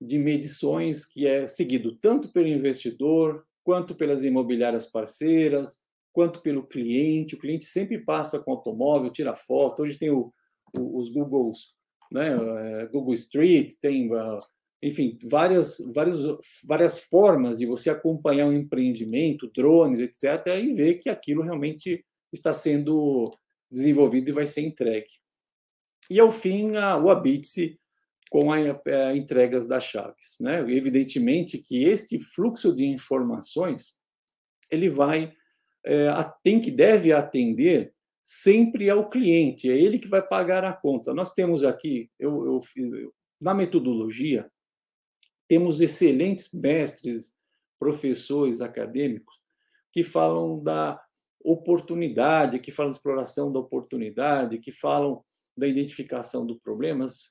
de 0.00 0.18
medições 0.18 1.04
que 1.04 1.26
é 1.26 1.46
seguido 1.46 1.96
tanto 1.96 2.30
pelo 2.30 2.46
investidor 2.46 3.44
quanto 3.66 3.96
pelas 3.96 4.22
imobiliárias 4.22 4.86
parceiras, 4.86 5.82
quanto 6.12 6.40
pelo 6.40 6.64
cliente. 6.64 7.34
O 7.34 7.38
cliente 7.38 7.64
sempre 7.64 7.98
passa 7.98 8.38
com 8.38 8.52
automóvel, 8.52 9.10
tira 9.10 9.34
foto. 9.34 9.82
Hoje 9.82 9.98
tem 9.98 10.08
o, 10.08 10.32
o, 10.72 11.00
os 11.00 11.10
Googles, 11.10 11.74
né? 12.12 12.28
É, 12.28 12.86
Google 12.86 13.12
Street, 13.14 13.74
tem, 13.80 14.08
ah, 14.14 14.38
enfim, 14.80 15.18
várias, 15.28 15.78
várias, 15.92 16.16
várias 16.68 17.00
formas 17.00 17.58
de 17.58 17.66
você 17.66 17.90
acompanhar 17.90 18.46
um 18.46 18.52
empreendimento, 18.52 19.50
drones, 19.52 19.98
etc., 19.98 20.46
e 20.62 20.72
ver 20.72 20.94
que 20.94 21.10
aquilo 21.10 21.42
realmente 21.42 22.04
está 22.32 22.52
sendo 22.52 23.36
desenvolvido 23.68 24.28
e 24.28 24.32
vai 24.32 24.46
ser 24.46 24.60
entregue. 24.60 25.10
E, 26.08 26.20
ao 26.20 26.30
fim, 26.30 26.76
a, 26.76 26.96
o 26.96 27.10
Abitse 27.10 27.80
com 28.30 28.52
as 28.52 29.16
entregas 29.16 29.66
das 29.66 29.84
chaves. 29.84 30.36
Né? 30.40 30.60
Evidentemente 30.70 31.58
que 31.58 31.84
este 31.84 32.18
fluxo 32.18 32.74
de 32.74 32.84
informações 32.84 33.94
ele 34.70 34.88
vai 34.88 35.32
é, 35.84 36.08
tem 36.42 36.60
que 36.60 36.70
deve 36.70 37.12
atender 37.12 37.94
sempre 38.24 38.90
ao 38.90 39.08
cliente, 39.08 39.70
é 39.70 39.78
ele 39.78 40.00
que 40.00 40.08
vai 40.08 40.20
pagar 40.20 40.64
a 40.64 40.72
conta. 40.72 41.14
Nós 41.14 41.32
temos 41.32 41.62
aqui, 41.62 42.10
eu, 42.18 42.44
eu, 42.44 42.60
eu 42.96 43.14
na 43.40 43.54
metodologia, 43.54 44.50
temos 45.46 45.80
excelentes 45.80 46.52
mestres, 46.52 47.36
professores 47.78 48.60
acadêmicos 48.60 49.36
que 49.92 50.02
falam 50.02 50.60
da 50.60 51.00
oportunidade, 51.44 52.58
que 52.58 52.72
falam 52.72 52.90
de 52.90 52.96
exploração 52.96 53.52
da 53.52 53.60
oportunidade, 53.60 54.58
que 54.58 54.72
falam 54.72 55.22
da 55.56 55.68
identificação 55.68 56.44
dos 56.44 56.58
problemas, 56.58 57.30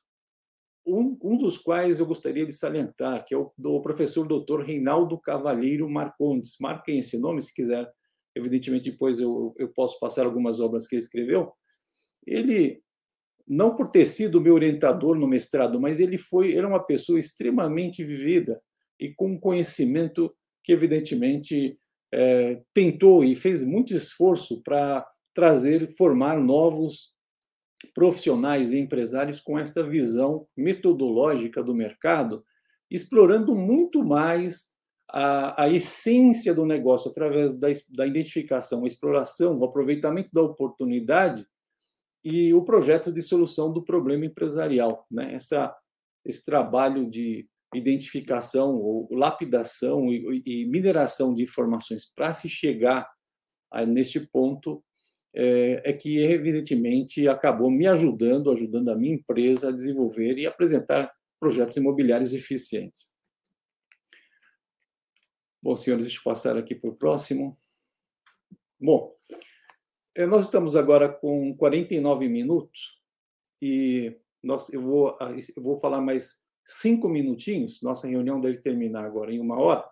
um, 0.85 1.17
um 1.23 1.37
dos 1.37 1.57
quais 1.57 1.99
eu 1.99 2.05
gostaria 2.05 2.45
de 2.45 2.53
salientar, 2.53 3.25
que 3.25 3.33
é 3.33 3.37
o 3.37 3.51
do 3.57 3.81
professor 3.81 4.27
doutor 4.27 4.63
Reinaldo 4.63 5.19
Cavalheiro 5.19 5.89
Marcondes. 5.89 6.55
Marquem 6.59 6.99
esse 6.99 7.19
nome 7.19 7.41
se 7.41 7.53
quiser. 7.53 7.89
Evidentemente, 8.35 8.91
depois 8.91 9.19
eu, 9.19 9.53
eu 9.57 9.69
posso 9.69 9.99
passar 9.99 10.25
algumas 10.25 10.59
obras 10.59 10.87
que 10.87 10.95
ele 10.95 11.01
escreveu. 11.01 11.51
Ele, 12.27 12.81
não 13.47 13.75
por 13.75 13.87
ter 13.87 14.05
sido 14.05 14.41
meu 14.41 14.53
orientador 14.53 15.17
no 15.17 15.27
mestrado, 15.27 15.79
mas 15.79 15.99
ele 15.99 16.17
foi, 16.17 16.55
era 16.55 16.67
uma 16.67 16.83
pessoa 16.83 17.17
extremamente 17.17 18.03
vivida 18.03 18.57
e 18.99 19.13
com 19.13 19.39
conhecimento 19.39 20.33
que, 20.63 20.71
evidentemente, 20.71 21.79
é, 22.13 22.61
tentou 22.73 23.23
e 23.23 23.33
fez 23.35 23.63
muito 23.63 23.93
esforço 23.95 24.61
para 24.63 25.05
trazer, 25.33 25.91
formar 25.95 26.39
novos 26.39 27.14
profissionais 27.93 28.71
e 28.71 28.79
empresários 28.79 29.39
com 29.39 29.57
esta 29.57 29.83
visão 29.83 30.47
metodológica 30.55 31.63
do 31.63 31.73
mercado, 31.73 32.43
explorando 32.89 33.55
muito 33.55 34.03
mais 34.03 34.75
a, 35.09 35.63
a 35.63 35.69
essência 35.69 36.53
do 36.53 36.65
negócio 36.65 37.09
através 37.09 37.57
da, 37.57 37.67
da 37.89 38.07
identificação, 38.07 38.85
exploração, 38.85 39.57
o 39.57 39.65
aproveitamento 39.65 40.29
da 40.33 40.41
oportunidade 40.41 41.45
e 42.23 42.53
o 42.53 42.63
projeto 42.63 43.11
de 43.11 43.21
solução 43.21 43.71
do 43.71 43.83
problema 43.83 44.25
empresarial. 44.25 45.05
Né? 45.11 45.35
Essa, 45.35 45.75
esse 46.25 46.43
trabalho 46.43 47.09
de 47.09 47.47
identificação, 47.73 48.75
ou 48.75 49.07
lapidação 49.11 50.11
e, 50.11 50.41
e 50.45 50.65
mineração 50.65 51.35
de 51.35 51.43
informações 51.43 52.05
para 52.15 52.33
se 52.33 52.49
chegar 52.49 53.07
a, 53.71 53.85
neste 53.85 54.19
ponto 54.19 54.83
é, 55.35 55.81
é 55.83 55.93
que, 55.93 56.19
evidentemente, 56.19 57.27
acabou 57.27 57.69
me 57.69 57.85
ajudando, 57.85 58.49
ajudando 58.49 58.89
a 58.89 58.95
minha 58.95 59.15
empresa 59.15 59.67
a 59.67 59.71
desenvolver 59.71 60.37
e 60.37 60.47
apresentar 60.47 61.11
projetos 61.39 61.75
imobiliários 61.75 62.33
eficientes. 62.33 63.13
Bom, 65.61 65.75
senhores, 65.75 66.05
deixa 66.05 66.19
eu 66.19 66.23
passar 66.23 66.57
aqui 66.57 66.73
para 66.73 66.89
o 66.89 66.95
próximo. 66.95 67.53
Bom, 68.79 69.13
é, 70.15 70.25
nós 70.25 70.45
estamos 70.45 70.75
agora 70.75 71.09
com 71.09 71.53
49 71.57 72.29
minutos 72.29 73.01
e 73.61 74.15
nós, 74.41 74.71
eu, 74.71 74.81
vou, 74.81 75.17
eu 75.57 75.63
vou 75.63 75.77
falar 75.77 75.99
mais 75.99 76.45
cinco 76.63 77.09
minutinhos. 77.09 77.81
Nossa 77.81 78.07
reunião 78.07 78.39
deve 78.39 78.59
terminar 78.59 79.03
agora 79.03 79.33
em 79.33 79.39
uma 79.39 79.59
hora, 79.59 79.85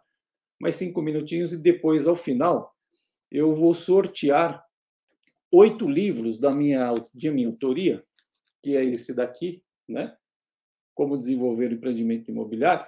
mais 0.62 0.76
cinco 0.76 1.02
minutinhos 1.02 1.52
e 1.52 1.58
depois, 1.58 2.08
ao 2.08 2.16
final, 2.16 2.74
eu 3.30 3.54
vou 3.54 3.74
sortear 3.74 4.64
oito 5.54 5.88
livros 5.88 6.40
da 6.40 6.52
minha, 6.52 6.94
de 7.14 7.30
minha 7.30 7.48
autoria, 7.48 8.04
que 8.62 8.76
é 8.76 8.84
esse 8.84 9.14
daqui, 9.14 9.64
né? 9.88 10.16
Como 10.96 11.18
desenvolver 11.18 11.72
o 11.72 11.76
empreendimento 11.76 12.32
imobiliário 12.32 12.86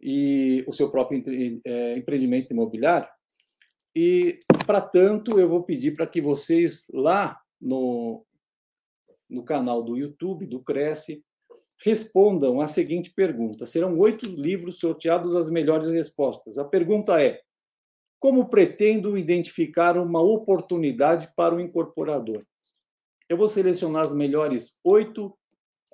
e 0.00 0.62
o 0.66 0.72
seu 0.72 0.90
próprio 0.90 1.22
é, 1.64 1.96
empreendimento 1.96 2.52
imobiliário. 2.52 3.08
E, 3.94 4.38
para 4.66 4.80
tanto, 4.82 5.40
eu 5.40 5.48
vou 5.48 5.62
pedir 5.62 5.96
para 5.96 6.06
que 6.06 6.20
vocês 6.20 6.86
lá 6.92 7.40
no, 7.58 8.26
no 9.28 9.42
canal 9.42 9.82
do 9.82 9.96
YouTube, 9.96 10.44
do 10.44 10.62
Cresce, 10.62 11.24
respondam 11.82 12.60
a 12.60 12.68
seguinte 12.68 13.10
pergunta. 13.10 13.66
Serão 13.66 13.98
oito 13.98 14.26
livros 14.26 14.78
sorteados 14.78 15.34
as 15.34 15.48
melhores 15.48 15.88
respostas. 15.88 16.58
A 16.58 16.64
pergunta 16.64 17.20
é: 17.22 17.40
como 18.26 18.48
pretendo 18.48 19.16
identificar 19.16 19.96
uma 19.96 20.20
oportunidade 20.20 21.32
para 21.36 21.54
o 21.54 21.60
incorporador? 21.60 22.44
Eu 23.28 23.36
vou 23.36 23.46
selecionar 23.46 24.02
as 24.02 24.12
melhores 24.12 24.80
oito 24.82 25.32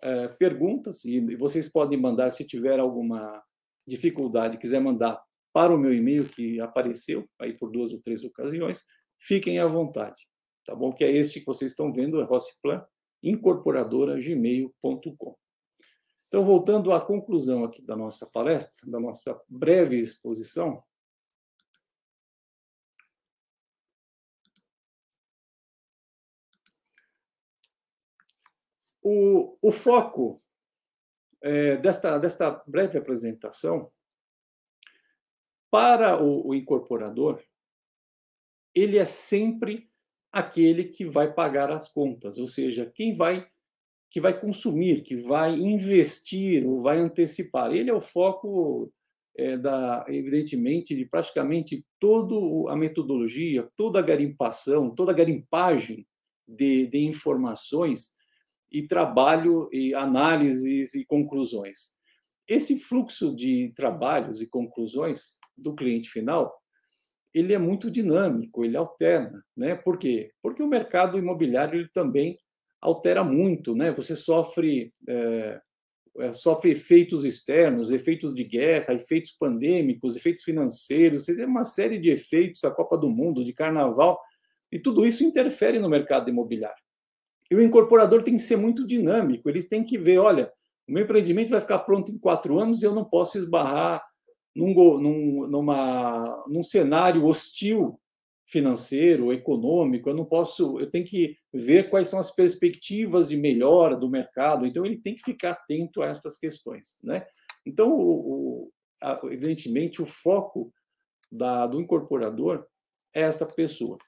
é, 0.03 0.29
perguntas 0.29 1.05
e 1.05 1.37
vocês 1.37 1.71
podem 1.71 2.01
mandar, 2.01 2.31
se 2.31 2.47
tiver 2.47 2.81
alguma 2.81 3.43
dificuldade, 3.87 4.57
quiser 4.57 4.81
mandar 4.81 5.23
para 5.53 5.75
o 5.75 5.79
meu 5.79 5.93
e-mail 5.93 6.27
que 6.27 6.59
apareceu 6.59 7.29
aí 7.39 7.53
por 7.53 7.71
duas 7.71 7.93
ou 7.93 8.01
três 8.01 8.25
ocasiões, 8.25 8.81
fiquem 9.21 9.59
à 9.59 9.67
vontade, 9.67 10.27
tá 10.65 10.75
bom? 10.75 10.91
Que 10.91 11.05
é 11.05 11.13
este 11.13 11.41
que 11.41 11.45
vocês 11.45 11.73
estão 11.73 11.93
vendo, 11.93 12.19
é 12.19 12.25
Rossiplan. 12.25 12.83
Então, 16.29 16.43
voltando 16.43 16.93
à 16.93 17.01
conclusão 17.03 17.63
aqui 17.63 17.83
da 17.83 17.95
nossa 17.95 18.27
palestra, 18.33 18.91
da 18.91 18.99
nossa 18.99 19.39
breve 19.51 20.01
exposição, 20.01 20.83
O, 29.03 29.59
o 29.61 29.73
foco 29.73 30.43
é, 31.43 31.77
desta, 31.77 32.19
desta 32.19 32.63
breve 32.67 32.99
apresentação, 32.99 33.91
para 35.71 36.23
o, 36.23 36.49
o 36.49 36.55
incorporador, 36.55 37.43
ele 38.75 38.99
é 38.99 39.05
sempre 39.05 39.91
aquele 40.31 40.85
que 40.85 41.05
vai 41.05 41.33
pagar 41.33 41.71
as 41.71 41.89
contas, 41.89 42.39
ou 42.39 42.47
seja, 42.47 42.91
quem 42.95 43.15
vai 43.15 43.51
que 44.11 44.21
vai 44.21 44.39
consumir, 44.39 45.03
que 45.05 45.17
vai 45.17 45.55
investir 45.55 46.67
ou 46.67 46.81
vai 46.81 46.99
antecipar. 46.99 47.73
Ele 47.73 47.89
é 47.89 47.95
o 47.95 48.01
foco 48.01 48.91
é, 49.35 49.57
da, 49.57 50.05
evidentemente, 50.07 50.95
de 50.95 51.07
praticamente 51.07 51.83
toda 51.99 52.71
a 52.71 52.77
metodologia, 52.77 53.67
toda 53.75 54.01
a 54.01 54.03
garimpação, 54.03 54.95
toda 54.95 55.13
a 55.13 55.15
garimpagem 55.15 56.07
de, 56.47 56.87
de 56.89 56.99
informações 56.99 58.11
e 58.73 58.87
trabalho 58.87 59.69
e 59.73 59.95
análises 59.95 60.95
e 60.95 61.05
conclusões. 61.05 61.91
Esse 62.49 62.79
fluxo 62.79 63.35
de 63.35 63.73
trabalhos 63.77 64.41
e 64.41 64.47
conclusões 64.47 65.33
do 65.57 65.75
cliente 65.75 66.09
final, 66.09 66.53
ele 67.35 67.53
é 67.53 67.59
muito 67.59 67.91
dinâmico, 67.91 68.65
ele 68.65 68.77
alterna, 68.77 69.45
né? 69.57 69.75
Por 69.75 69.99
quê? 69.99 70.27
Porque 70.43 70.63
o 70.63 70.69
mercado 70.69 71.19
imobiliário 71.19 71.79
ele 71.79 71.89
também 71.89 72.39
altera 72.81 73.23
muito, 73.23 73.75
né? 73.75 73.91
Você 73.93 74.17
sofre 74.17 74.93
é, 75.09 75.61
sofre 76.33 76.73
efeitos 76.73 77.25
externos, 77.25 77.91
efeitos 77.91 78.35
de 78.35 78.45
guerra, 78.45 78.95
efeitos 78.95 79.33
pandêmicos, 79.33 80.15
efeitos 80.15 80.43
financeiros, 80.43 81.25
você 81.25 81.35
tem 81.35 81.47
uma 81.47 81.65
série 81.65 81.99
de 81.99 82.11
efeitos, 82.11 82.65
a 82.65 82.71
Copa 82.71 82.99
do 82.99 83.09
Mundo, 83.09 83.45
de 83.45 83.53
Carnaval, 83.53 84.21
e 84.71 84.79
tudo 84.79 85.07
isso 85.07 85.25
interfere 85.25 85.79
no 85.79 85.89
mercado 85.89 86.29
imobiliário. 86.29 86.82
E 87.53 87.55
o 87.55 87.61
incorporador 87.61 88.23
tem 88.23 88.35
que 88.35 88.43
ser 88.43 88.57
muito 88.57 88.87
dinâmico, 88.87 89.47
ele 89.47 89.63
tem 89.63 89.85
que 89.85 89.99
ver, 89.99 90.17
olha, 90.17 90.51
o 90.89 90.93
meu 90.93 91.05
empreendimento 91.05 91.51
vai 91.51 91.61
ficar 91.61 91.81
pronto 91.81 92.11
em 92.11 92.17
quatro 92.17 92.59
anos 92.59 92.83
e 92.83 92.87
eu 92.87 92.95
não 92.95 93.05
posso 93.05 93.37
esbarrar 93.37 94.03
num, 94.57 94.73
num, 94.73 95.47
numa, 95.47 96.43
num 96.49 96.63
cenário 96.63 97.27
hostil 97.27 98.01
financeiro, 98.47 99.35
econômico, 99.35 100.09
eu 100.09 100.15
não 100.15 100.25
posso, 100.25 100.81
eu 100.81 100.91
tenho 100.91 101.05
que 101.05 101.37
ver 101.53 101.91
quais 101.91 102.09
são 102.09 102.19
as 102.19 102.35
perspectivas 102.35 103.29
de 103.29 103.37
melhora 103.37 103.99
do 103.99 104.09
mercado, 104.09 104.65
então 104.65 104.87
ele 104.87 104.97
tem 104.97 105.15
que 105.15 105.23
ficar 105.23 105.51
atento 105.51 106.01
a 106.01 106.07
essas 106.07 106.39
questões, 106.39 106.99
né? 107.05 107.27
Então, 107.67 107.93
o, 107.93 108.73
o, 109.03 109.31
evidentemente, 109.31 110.01
o 110.01 110.07
foco 110.07 110.73
da, 111.31 111.67
do 111.67 111.83
incorporador 111.83 112.67
é 113.15 113.21
esta 113.21 113.45
pessoa. 113.45 113.99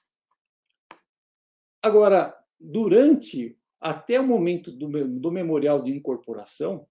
Agora, 1.83 2.35
durante 2.59 3.57
até 3.79 4.19
o 4.19 4.27
momento 4.27 4.71
do, 4.71 4.87
do 5.07 5.31
memorial 5.31 5.81
de 5.81 5.91
incorporação, 5.91 6.87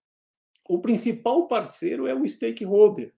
o 0.69 0.81
principal 0.81 1.47
parceiro 1.47 2.07
é 2.07 2.15
o 2.15 2.27
stakeholder. 2.27 3.13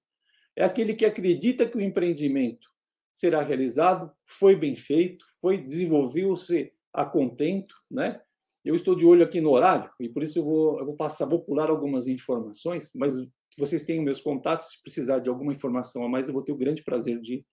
é 0.56 0.64
aquele 0.64 0.94
que 0.94 1.04
acredita 1.04 1.68
que 1.68 1.76
o 1.76 1.80
empreendimento 1.80 2.68
será 3.14 3.42
realizado, 3.42 4.10
foi 4.24 4.56
bem 4.56 4.74
feito, 4.74 5.24
foi 5.40 5.58
desenvolveu-se 5.58 6.72
a 6.92 7.04
contento, 7.04 7.74
né? 7.90 8.20
Eu 8.64 8.74
estou 8.74 8.96
de 8.96 9.06
olho 9.06 9.24
aqui 9.24 9.40
no 9.40 9.50
horário 9.50 9.90
e 10.00 10.08
por 10.08 10.22
isso 10.22 10.38
eu 10.38 10.44
vou, 10.44 10.78
eu 10.80 10.86
vou 10.86 10.96
passar, 10.96 11.26
vou 11.26 11.40
pular 11.40 11.70
algumas 11.70 12.06
informações, 12.08 12.92
mas 12.94 13.14
vocês 13.56 13.84
têm 13.84 14.02
meus 14.02 14.20
contatos, 14.20 14.72
se 14.72 14.82
precisar 14.82 15.18
de 15.20 15.28
alguma 15.28 15.52
informação 15.52 16.04
a 16.04 16.08
mais, 16.08 16.28
eu 16.28 16.34
vou 16.34 16.42
ter 16.42 16.52
o 16.52 16.56
grande 16.56 16.82
prazer 16.82 17.20
de, 17.20 17.44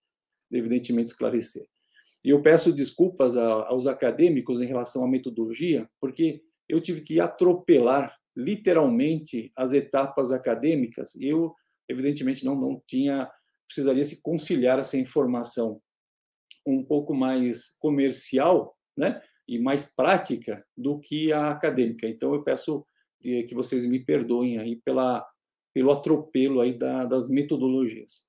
evidentemente, 0.50 1.10
esclarecer. 1.10 1.62
E 2.24 2.30
eu 2.30 2.40
peço 2.40 2.72
desculpas 2.72 3.36
a, 3.36 3.68
aos 3.68 3.86
acadêmicos 3.86 4.60
em 4.60 4.66
relação 4.66 5.04
à 5.04 5.08
metodologia, 5.08 5.88
porque 6.00 6.42
eu 6.68 6.80
tive 6.80 7.02
que 7.02 7.20
atropelar 7.20 8.16
literalmente 8.36 9.52
as 9.54 9.72
etapas 9.72 10.32
acadêmicas. 10.32 11.14
E 11.14 11.26
eu, 11.26 11.54
evidentemente, 11.88 12.44
não, 12.44 12.56
não 12.56 12.82
tinha, 12.86 13.30
precisaria 13.66 14.04
se 14.04 14.22
conciliar 14.22 14.78
essa 14.78 14.96
informação 14.96 15.80
um 16.66 16.82
pouco 16.82 17.14
mais 17.14 17.76
comercial, 17.78 18.74
né? 18.96 19.20
E 19.46 19.58
mais 19.58 19.94
prática 19.94 20.64
do 20.74 20.98
que 20.98 21.30
a 21.30 21.50
acadêmica. 21.50 22.08
Então, 22.08 22.34
eu 22.34 22.42
peço 22.42 22.86
que 23.20 23.54
vocês 23.54 23.86
me 23.86 24.02
perdoem 24.02 24.58
aí 24.58 24.76
pela, 24.76 25.26
pelo 25.74 25.92
atropelo 25.92 26.60
aí 26.60 26.76
da, 26.76 27.04
das 27.04 27.28
metodologias. 27.28 28.26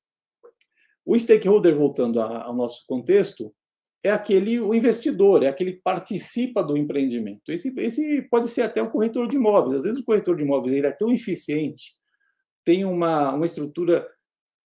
O 1.06 1.18
stakeholder, 1.18 1.76
voltando 1.76 2.20
ao 2.22 2.54
nosso 2.54 2.86
contexto, 2.88 3.54
é 4.06 4.12
aquele 4.12 4.60
o 4.60 4.72
investidor, 4.72 5.42
é 5.42 5.48
aquele 5.48 5.74
que 5.74 5.82
participa 5.82 6.64
do 6.64 6.78
empreendimento. 6.78 7.52
Esse, 7.52 7.74
esse 7.78 8.22
pode 8.30 8.48
ser 8.50 8.62
até 8.62 8.80
o 8.80 8.92
corretor 8.92 9.28
de 9.28 9.36
imóveis. 9.36 9.78
Às 9.78 9.84
vezes 9.84 10.00
o 10.00 10.06
corretor 10.06 10.36
de 10.36 10.44
imóveis 10.44 10.74
ele 10.74 10.86
é 10.86 10.92
tão 10.92 11.12
eficiente, 11.12 11.96
tem 12.64 12.86
uma, 12.86 13.34
uma 13.34 13.46
estrutura 13.46 14.08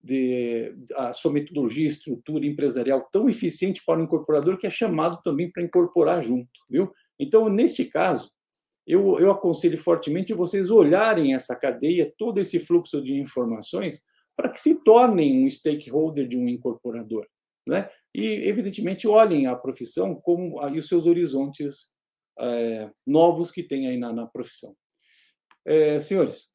de 0.04 0.76
a 0.94 1.14
sua 1.14 1.32
metodologia, 1.32 1.88
estrutura 1.88 2.46
empresarial 2.46 3.08
tão 3.10 3.30
eficiente 3.30 3.82
para 3.86 4.02
o 4.02 4.04
incorporador 4.04 4.58
que 4.58 4.68
é 4.68 4.70
chamado 4.70 5.22
também 5.24 5.50
para 5.50 5.64
incorporar 5.64 6.22
junto, 6.22 6.50
viu? 6.70 6.92
Então, 7.18 7.48
neste 7.48 7.86
caso, 7.86 8.30
eu, 8.86 9.20
eu 9.20 9.32
aconselho 9.32 9.78
fortemente 9.78 10.34
vocês 10.34 10.70
olharem 10.70 11.34
essa 11.34 11.56
cadeia, 11.58 12.14
todo 12.18 12.40
esse 12.40 12.60
fluxo 12.60 13.02
de 13.02 13.18
informações, 13.18 14.02
para 14.36 14.50
que 14.50 14.60
se 14.60 14.84
tornem 14.84 15.46
um 15.46 15.50
stakeholder 15.50 16.28
de 16.28 16.38
um 16.38 16.48
incorporador 16.48 17.26
né? 17.70 17.90
E, 18.14 18.26
evidentemente, 18.48 19.08
olhem 19.08 19.48
a 19.48 19.56
profissão 19.56 20.16
como 20.16 20.60
aí 20.62 20.78
os 20.78 20.88
seus 20.88 21.06
horizontes 21.06 21.94
é, 22.40 22.90
novos 23.06 23.52
que 23.52 23.64
tem 23.64 23.88
aí 23.88 23.98
na, 23.98 24.12
na 24.12 24.26
profissão. 24.26 24.76
É, 25.66 26.00
senhores, 26.00 26.50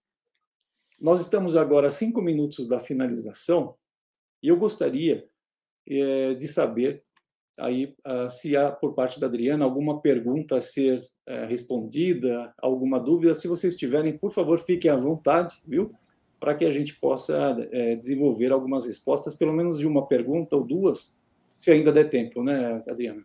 nós 1.00 1.20
estamos 1.20 1.56
agora 1.56 1.88
a 1.88 1.90
cinco 1.90 2.20
minutos 2.20 2.66
da 2.66 2.78
finalização 2.78 3.76
e 4.42 4.48
eu 4.48 4.56
gostaria 4.56 5.28
é, 5.88 6.34
de 6.34 6.48
saber 6.48 7.04
aí 7.58 7.94
uh, 8.06 8.30
se 8.30 8.56
há 8.56 8.70
por 8.70 8.94
parte 8.94 9.20
da 9.20 9.26
Adriana 9.26 9.64
alguma 9.64 10.00
pergunta 10.00 10.56
a 10.56 10.60
ser 10.60 11.00
uh, 11.28 11.46
respondida, 11.48 12.52
alguma 12.58 12.98
dúvida. 12.98 13.34
Se 13.34 13.48
vocês 13.48 13.76
tiverem, 13.76 14.16
por 14.18 14.32
favor, 14.32 14.58
fiquem 14.58 14.90
à 14.90 14.96
vontade, 14.96 15.54
viu? 15.66 15.92
Para 16.38 16.54
que 16.54 16.64
a 16.64 16.70
gente 16.70 16.94
possa 16.94 17.56
é, 17.72 17.94
desenvolver 17.94 18.52
algumas 18.52 18.86
respostas, 18.86 19.34
pelo 19.34 19.52
menos 19.52 19.78
de 19.78 19.86
uma 19.86 20.06
pergunta 20.06 20.56
ou 20.56 20.64
duas, 20.64 21.16
se 21.56 21.70
ainda 21.70 21.92
der 21.92 22.10
tempo, 22.10 22.42
né, 22.42 22.82
Adriana? 22.88 23.24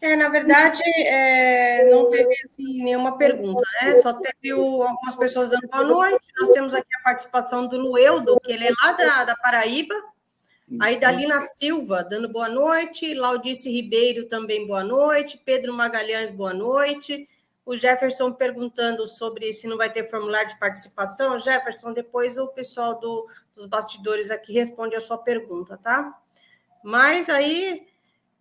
É, 0.00 0.14
na 0.14 0.28
verdade, 0.28 0.80
é, 1.06 1.90
não 1.90 2.08
teve 2.08 2.32
assim, 2.44 2.82
nenhuma 2.84 3.18
pergunta, 3.18 3.62
né? 3.82 3.96
Só 3.96 4.12
teve 4.12 4.54
o, 4.54 4.82
algumas 4.82 5.16
pessoas 5.16 5.48
dando 5.48 5.66
boa 5.68 5.82
noite. 5.82 6.24
Nós 6.38 6.50
temos 6.50 6.72
aqui 6.72 6.94
a 7.00 7.02
participação 7.02 7.66
do 7.66 7.76
Lueldo, 7.76 8.38
que 8.44 8.52
ele 8.52 8.68
é 8.68 8.70
lá 8.80 8.92
da, 8.92 9.24
da 9.24 9.34
Paraíba. 9.36 9.94
Aí 10.80 11.00
Dalina 11.00 11.40
Silva 11.40 12.04
dando 12.04 12.28
boa 12.28 12.48
noite, 12.48 13.14
Laudice 13.14 13.70
Ribeiro 13.70 14.26
também 14.26 14.66
boa 14.66 14.84
noite, 14.84 15.40
Pedro 15.42 15.72
Magalhães 15.72 16.30
boa 16.30 16.52
noite, 16.52 17.26
o 17.68 17.76
Jefferson 17.76 18.32
perguntando 18.32 19.06
sobre 19.06 19.52
se 19.52 19.68
não 19.68 19.76
vai 19.76 19.92
ter 19.92 20.04
formulário 20.04 20.48
de 20.48 20.58
participação. 20.58 21.38
Jefferson, 21.38 21.92
depois 21.92 22.34
o 22.38 22.48
pessoal 22.48 22.98
do, 22.98 23.26
dos 23.54 23.66
bastidores 23.66 24.30
aqui 24.30 24.54
responde 24.54 24.96
a 24.96 25.00
sua 25.02 25.18
pergunta, 25.18 25.76
tá? 25.76 26.18
Mas 26.82 27.28
aí, 27.28 27.86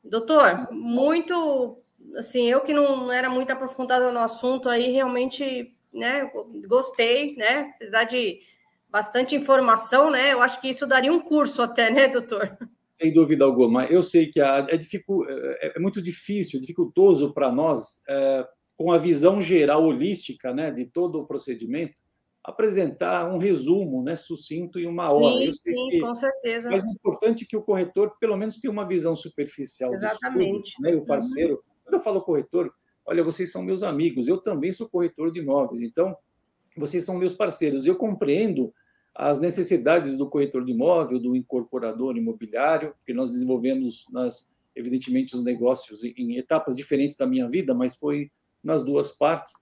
doutor, 0.01 0.71
muito 0.71 1.78
assim, 2.15 2.49
eu 2.49 2.61
que 2.61 2.71
não 2.71 3.11
era 3.11 3.30
muito 3.30 3.51
aprofundada 3.51 4.09
no 4.13 4.19
assunto 4.19 4.69
aí, 4.69 4.93
realmente, 4.93 5.75
né, 5.91 6.32
gostei, 6.65 7.36
né? 7.36 7.73
Apesar 7.75 8.05
de 8.05 8.39
bastante 8.89 9.36
informação, 9.36 10.09
né? 10.09 10.32
Eu 10.32 10.41
acho 10.41 10.61
que 10.61 10.69
isso 10.69 10.88
daria 10.88 11.11
um 11.11 11.19
curso 11.19 11.61
até, 11.61 11.91
né, 11.91 12.07
doutor? 12.07 12.57
Sem 12.93 13.11
dúvida 13.11 13.43
alguma. 13.43 13.84
Eu 13.88 14.01
sei 14.01 14.28
que 14.28 14.39
a, 14.39 14.65
é, 14.69 14.78
dificu, 14.78 15.25
é, 15.28 15.73
é 15.75 15.80
muito 15.80 16.01
difícil, 16.01 16.61
dificultoso 16.61 17.34
para 17.34 17.51
nós 17.51 18.01
é, 18.07 18.47
com 18.78 18.91
a 18.91 18.97
visão 18.97 19.41
geral 19.41 19.84
holística 19.84 20.53
né, 20.53 20.71
de 20.71 20.86
todo 20.86 21.19
o 21.19 21.25
procedimento, 21.25 22.01
apresentar 22.43 23.30
um 23.30 23.39
resumo 23.39 24.03
né, 24.03 24.15
sucinto 24.15 24.80
em 24.80 24.86
uma 24.86 25.11
hora. 25.11 25.51
Sim, 25.51 25.73
sim, 25.73 25.88
que, 25.89 25.99
com 25.99 26.15
certeza. 26.15 26.69
Mas 26.69 26.86
é 26.86 26.89
importante 26.91 27.45
que 27.45 27.57
o 27.57 27.61
corretor, 27.61 28.15
pelo 28.19 28.38
menos, 28.38 28.59
tenha 28.59 28.71
uma 28.71 28.88
visão 28.88 29.15
superficial 29.15 29.93
Exatamente. 29.93 30.69
Estudo, 30.69 30.84
né, 30.84 30.95
o 30.95 31.05
parceiro. 31.05 31.55
Uhum. 31.55 31.59
Quando 31.84 31.93
eu 31.95 31.99
falo 31.99 32.21
corretor, 32.21 32.71
olha, 33.05 33.23
vocês 33.23 33.51
são 33.51 33.63
meus 33.63 33.82
amigos, 33.82 34.28
eu 34.28 34.38
também 34.38 34.71
sou 34.71 34.88
corretor 34.88 35.32
de 35.32 35.39
imóveis, 35.39 35.82
então 35.82 36.15
vocês 36.78 37.03
são 37.03 37.17
meus 37.17 37.34
parceiros. 37.34 37.86
Eu 37.86 37.95
compreendo 37.95 38.71
as 39.13 39.39
necessidades 39.39 40.15
do 40.15 40.30
corretor 40.30 40.63
de 40.63 40.71
imóvel, 40.71 41.19
do 41.19 41.36
incorporador 41.36 42.15
imobiliário, 42.15 42.93
porque 42.99 43.13
nós 43.13 43.32
desenvolvemos, 43.32 44.05
nós, 44.11 44.47
evidentemente, 44.75 45.36
os 45.36 45.43
negócios 45.43 46.03
em 46.03 46.38
etapas 46.38 46.75
diferentes 46.75 47.15
da 47.15 47.25
minha 47.25 47.47
vida, 47.47 47.73
mas 47.73 47.95
foi 47.95 48.32
nas 48.68 48.84
duas 48.84 49.09
partes. 49.09 49.53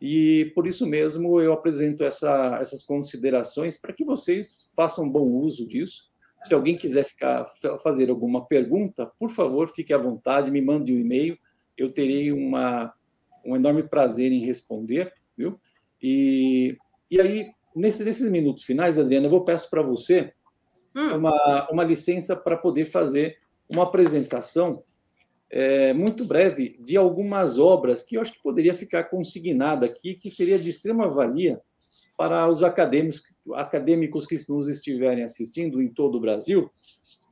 E 0.00 0.50
por 0.54 0.66
isso 0.66 0.86
mesmo 0.86 1.40
eu 1.40 1.52
apresento 1.52 2.02
essa, 2.04 2.58
essas 2.60 2.82
considerações 2.82 3.76
para 3.76 3.92
que 3.92 4.04
vocês 4.04 4.68
façam 4.74 5.08
bom 5.08 5.26
uso 5.26 5.66
disso. 5.66 6.10
Se 6.42 6.54
alguém 6.54 6.76
quiser 6.76 7.04
ficar, 7.04 7.44
fazer 7.82 8.08
alguma 8.10 8.44
pergunta, 8.46 9.06
por 9.18 9.30
favor, 9.30 9.68
fique 9.68 9.92
à 9.92 9.98
vontade, 9.98 10.50
me 10.50 10.60
mande 10.60 10.92
um 10.92 10.98
e-mail. 10.98 11.38
Eu 11.76 11.92
terei 11.92 12.32
uma, 12.32 12.92
um 13.44 13.54
enorme 13.54 13.82
prazer 13.84 14.32
em 14.32 14.44
responder, 14.44 15.12
viu? 15.36 15.60
E, 16.02 16.76
e 17.08 17.20
aí, 17.20 17.50
nesse, 17.74 18.02
nesses 18.02 18.28
minutos 18.28 18.64
finais, 18.64 18.98
Adriana, 18.98 19.26
eu 19.26 19.30
vou 19.30 19.44
peço 19.44 19.70
para 19.70 19.82
você 19.82 20.32
hum. 20.96 21.16
uma, 21.16 21.68
uma 21.70 21.84
licença 21.84 22.34
para 22.34 22.56
poder 22.56 22.86
fazer 22.86 23.38
uma 23.68 23.84
apresentação 23.84 24.82
é, 25.52 25.92
muito 25.92 26.24
breve 26.24 26.78
de 26.80 26.96
algumas 26.96 27.58
obras 27.58 28.02
que 28.02 28.16
eu 28.16 28.22
acho 28.22 28.32
que 28.32 28.42
poderia 28.42 28.74
ficar 28.74 29.04
consignada 29.04 29.84
aqui, 29.84 30.14
que 30.14 30.30
seria 30.30 30.58
de 30.58 30.70
extrema 30.70 31.10
valia 31.10 31.60
para 32.16 32.48
os 32.48 32.62
acadêmicos, 32.62 33.22
acadêmicos 33.52 34.26
que 34.26 34.36
nos 34.48 34.66
estiverem 34.66 35.22
assistindo 35.22 35.82
em 35.82 35.88
todo 35.88 36.16
o 36.16 36.20
Brasil, 36.20 36.70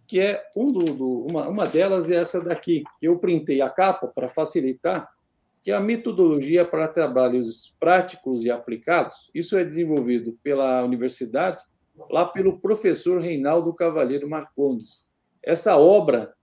que 0.07 0.21
é 0.21 0.43
um 0.55 0.71
do, 0.71 0.85
do, 0.85 1.27
uma, 1.27 1.49
uma 1.49 1.67
delas 1.67 2.11
é 2.11 2.17
essa 2.17 2.45
daqui, 2.45 2.83
que 2.99 3.09
eu 3.09 3.19
printei 3.19 3.63
a 3.63 3.71
capa 3.71 4.07
para 4.07 4.29
facilitar, 4.29 5.09
que 5.63 5.71
é 5.71 5.75
a 5.75 5.81
metodologia 5.81 6.65
para 6.65 6.89
trabalhos 6.89 7.75
práticos 7.81 8.45
e 8.45 8.51
aplicados. 8.51 9.31
Isso 9.35 9.57
é 9.57 9.65
desenvolvido 9.65 10.39
pela 10.43 10.83
universidade, 10.83 11.63
lá 12.11 12.27
pelo 12.27 12.59
professor 12.61 13.21
Reinaldo 13.21 13.73
Cavalheiro 13.73 14.29
Marcondes. 14.29 15.09
Essa 15.43 15.77
obra 15.77 16.35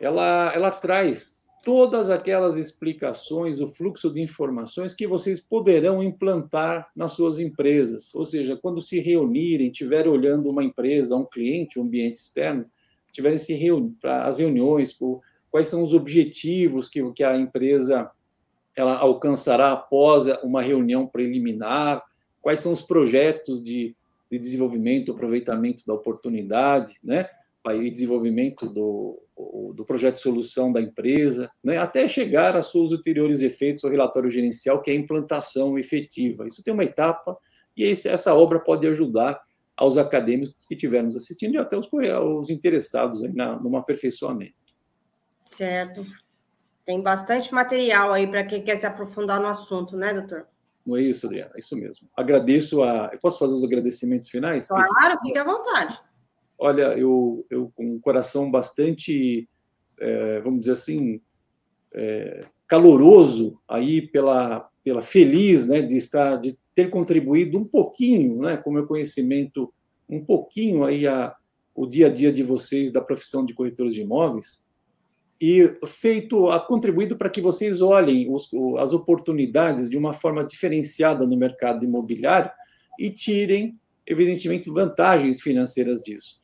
ela, 0.00 0.52
ela 0.54 0.70
traz 0.70 1.42
todas 1.66 2.08
aquelas 2.10 2.56
explicações, 2.56 3.60
o 3.60 3.66
fluxo 3.66 4.08
de 4.12 4.20
informações 4.20 4.94
que 4.94 5.04
vocês 5.04 5.40
poderão 5.40 6.00
implantar 6.00 6.88
nas 6.94 7.10
suas 7.10 7.40
empresas. 7.40 8.14
Ou 8.14 8.24
seja, 8.24 8.56
quando 8.56 8.80
se 8.80 9.00
reunirem, 9.00 9.66
estiverem 9.66 10.12
olhando 10.12 10.48
uma 10.48 10.62
empresa, 10.62 11.16
um 11.16 11.24
cliente, 11.24 11.78
um 11.78 11.82
ambiente 11.82 12.18
externo, 12.18 12.66
estiverem 13.06 13.38
se 13.38 13.58
para 14.00 14.26
as 14.26 14.38
reuniões, 14.38 14.96
quais 15.50 15.66
são 15.66 15.82
os 15.82 15.92
objetivos 15.92 16.88
que, 16.88 17.02
que 17.12 17.24
a 17.24 17.36
empresa 17.36 18.10
ela 18.76 18.96
alcançará 18.98 19.72
após 19.72 20.26
uma 20.44 20.62
reunião 20.62 21.04
preliminar, 21.04 22.00
quais 22.40 22.60
são 22.60 22.70
os 22.70 22.82
projetos 22.82 23.60
de, 23.64 23.96
de 24.30 24.38
desenvolvimento, 24.38 25.10
aproveitamento 25.10 25.82
da 25.84 25.94
oportunidade, 25.94 26.94
né? 27.02 27.28
E 27.74 27.90
desenvolvimento 27.90 28.66
do, 28.66 29.22
do 29.74 29.84
projeto 29.84 30.14
de 30.14 30.20
solução 30.20 30.72
da 30.72 30.80
empresa, 30.80 31.50
né, 31.62 31.78
até 31.78 32.06
chegar 32.06 32.54
aos 32.54 32.70
seus 32.70 32.92
ulteriores 32.92 33.40
efeitos, 33.40 33.82
o 33.84 33.88
relatório 33.88 34.30
gerencial, 34.30 34.80
que 34.80 34.90
é 34.90 34.94
a 34.94 34.96
implantação 34.96 35.78
efetiva. 35.78 36.46
Isso 36.46 36.62
tem 36.62 36.72
uma 36.72 36.84
etapa, 36.84 37.36
e 37.76 37.84
essa 37.84 38.34
obra 38.34 38.60
pode 38.60 38.86
ajudar 38.86 39.40
aos 39.76 39.98
acadêmicos 39.98 40.66
que 40.66 40.74
estivermos 40.74 41.16
assistindo 41.16 41.54
e 41.54 41.58
até 41.58 41.76
os, 41.76 41.88
os 42.38 42.50
interessados 42.50 43.22
aí 43.22 43.32
na, 43.32 43.58
no 43.60 43.76
aperfeiçoamento. 43.76 44.54
Certo. 45.44 46.04
Tem 46.84 47.00
bastante 47.02 47.52
material 47.52 48.12
aí 48.12 48.26
para 48.26 48.44
quem 48.44 48.62
quer 48.62 48.76
se 48.76 48.86
aprofundar 48.86 49.40
no 49.40 49.48
assunto, 49.48 49.96
né, 49.96 50.14
doutor? 50.14 50.46
Não 50.86 50.96
é 50.96 51.02
isso, 51.02 51.26
Adriana? 51.26 51.50
É 51.56 51.58
isso 51.58 51.76
mesmo. 51.76 52.08
Agradeço 52.16 52.82
a. 52.82 53.10
Eu 53.12 53.18
posso 53.18 53.38
fazer 53.40 53.54
os 53.54 53.64
agradecimentos 53.64 54.28
finais? 54.28 54.68
Claro, 54.68 55.18
fique 55.20 55.36
à 55.36 55.42
vontade. 55.42 56.00
Olha, 56.58 56.96
eu, 56.98 57.44
eu 57.50 57.70
com 57.74 57.94
um 57.94 58.00
coração 58.00 58.50
bastante, 58.50 59.48
é, 60.00 60.40
vamos 60.40 60.60
dizer 60.60 60.72
assim, 60.72 61.20
é, 61.94 62.46
caloroso 62.66 63.58
aí 63.68 64.02
pela, 64.02 64.68
pela 64.82 65.02
feliz, 65.02 65.68
né, 65.68 65.82
de 65.82 65.96
estar, 65.96 66.36
de 66.36 66.58
ter 66.74 66.90
contribuído 66.90 67.58
um 67.58 67.64
pouquinho, 67.64 68.40
né, 68.42 68.56
com 68.56 68.72
meu 68.72 68.86
conhecimento, 68.86 69.72
um 70.08 70.24
pouquinho 70.24 70.84
aí 70.84 71.06
a, 71.06 71.34
o 71.74 71.86
dia 71.86 72.06
a 72.06 72.10
dia 72.10 72.32
de 72.32 72.42
vocês 72.42 72.90
da 72.90 73.00
profissão 73.00 73.44
de 73.44 73.54
corretores 73.54 73.94
de 73.94 74.00
imóveis 74.00 74.64
e 75.40 75.76
feito, 75.86 76.48
a 76.48 76.58
contribuído 76.58 77.16
para 77.16 77.28
que 77.28 77.40
vocês 77.40 77.80
olhem 77.80 78.32
os, 78.32 78.48
as 78.78 78.92
oportunidades 78.92 79.90
de 79.90 79.98
uma 79.98 80.12
forma 80.12 80.44
diferenciada 80.44 81.26
no 81.26 81.36
mercado 81.36 81.84
imobiliário 81.84 82.50
e 82.98 83.10
tirem, 83.10 83.78
evidentemente, 84.06 84.70
vantagens 84.70 85.42
financeiras 85.42 86.02
disso. 86.02 86.36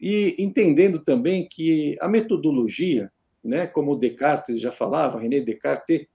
E 0.00 0.36
entendendo 0.38 1.00
também 1.00 1.48
que 1.50 1.96
a 2.00 2.08
metodologia, 2.08 3.10
né, 3.42 3.66
como 3.66 3.96
Descartes 3.96 4.60
já 4.60 4.70
falava, 4.70 5.18
René 5.18 5.40
Descartes, 5.40 6.06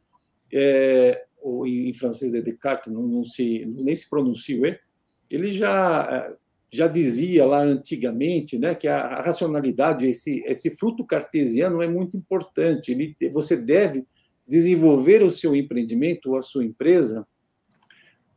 é, 0.51 1.25
ou 1.41 1.67
em 1.67 1.91
francês 1.93 2.33
é 2.33 2.41
Descartes, 2.41 2.91
não, 2.91 3.03
não 3.03 3.23
se, 3.23 3.65
nem 3.65 3.95
se 3.95 4.09
pronuncia, 4.09 4.79
ele 5.29 5.51
já 5.51 6.33
já 6.71 6.87
dizia 6.87 7.45
lá 7.45 7.59
antigamente, 7.59 8.57
né, 8.57 8.73
que 8.73 8.87
a 8.87 9.21
racionalidade, 9.21 10.07
esse 10.07 10.43
esse 10.47 10.75
fruto 10.75 11.05
cartesiano 11.05 11.83
é 11.83 11.87
muito 11.87 12.17
importante. 12.17 12.91
Ele, 12.91 13.15
você 13.31 13.55
deve 13.55 14.07
desenvolver 14.47 15.21
o 15.21 15.29
seu 15.29 15.55
empreendimento 15.55 16.31
ou 16.31 16.37
a 16.37 16.41
sua 16.41 16.65
empresa 16.65 17.27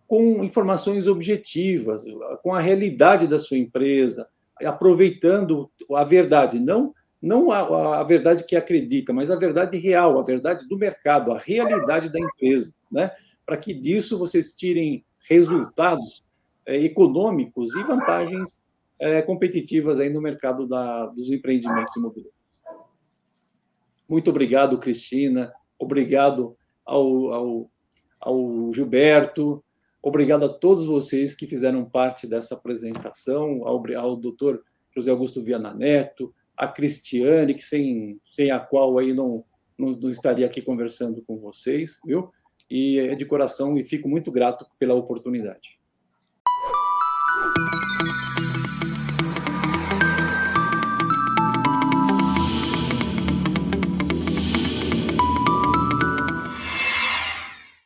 com 0.06 0.44
informações 0.44 1.06
objetivas, 1.06 2.04
com 2.42 2.54
a 2.54 2.60
realidade 2.60 3.26
da 3.26 3.38
sua 3.38 3.56
empresa, 3.56 4.28
aproveitando 4.64 5.70
a 5.94 6.04
verdade, 6.04 6.58
não 6.58 6.94
não 7.20 7.50
a, 7.50 8.00
a, 8.00 8.04
verdade 8.04 8.44
que 8.44 8.54
acredita, 8.54 9.12
mas 9.12 9.30
a 9.30 9.36
verdade 9.36 9.78
real, 9.78 10.18
a 10.18 10.22
verdade 10.22 10.68
do 10.68 10.78
mercado, 10.78 11.32
a 11.32 11.38
realidade 11.38 12.08
da 12.10 12.20
empresa, 12.20 12.74
né? 12.92 13.10
Para 13.44 13.56
que 13.56 13.72
disso 13.72 14.18
vocês 14.18 14.54
tirem 14.54 15.04
resultados 15.28 16.24
é, 16.64 16.76
econômicos 16.76 17.74
e 17.74 17.82
vantagens 17.82 18.62
é, 18.98 19.22
competitivas 19.22 19.98
aí 19.98 20.10
no 20.10 20.20
mercado 20.20 20.66
da, 20.66 21.06
dos 21.06 21.30
empreendimentos 21.30 21.96
imobiliários. 21.96 22.36
Muito 24.08 24.30
obrigado, 24.30 24.78
Cristina. 24.78 25.52
Obrigado 25.78 26.56
ao, 26.84 27.32
ao, 27.32 27.70
ao 28.20 28.72
Gilberto. 28.72 29.64
Obrigado 30.06 30.44
a 30.44 30.48
todos 30.48 30.86
vocês 30.86 31.34
que 31.34 31.48
fizeram 31.48 31.84
parte 31.84 32.28
dessa 32.28 32.54
apresentação, 32.54 33.66
ao, 33.66 33.82
ao 33.96 34.14
doutor 34.14 34.62
José 34.94 35.10
Augusto 35.10 35.42
Viana 35.42 35.74
Neto, 35.74 36.32
a 36.56 36.68
Cristiane, 36.68 37.54
que 37.54 37.64
sem, 37.64 38.20
sem 38.30 38.52
a 38.52 38.60
qual 38.60 39.00
aí 39.00 39.12
não, 39.12 39.44
não, 39.76 39.90
não 39.90 40.08
estaria 40.08 40.46
aqui 40.46 40.62
conversando 40.62 41.20
com 41.22 41.36
vocês, 41.40 41.98
viu? 42.06 42.30
E 42.70 43.00
é 43.00 43.16
de 43.16 43.24
coração 43.24 43.76
e 43.76 43.84
fico 43.84 44.08
muito 44.08 44.30
grato 44.30 44.64
pela 44.78 44.94
oportunidade. 44.94 45.76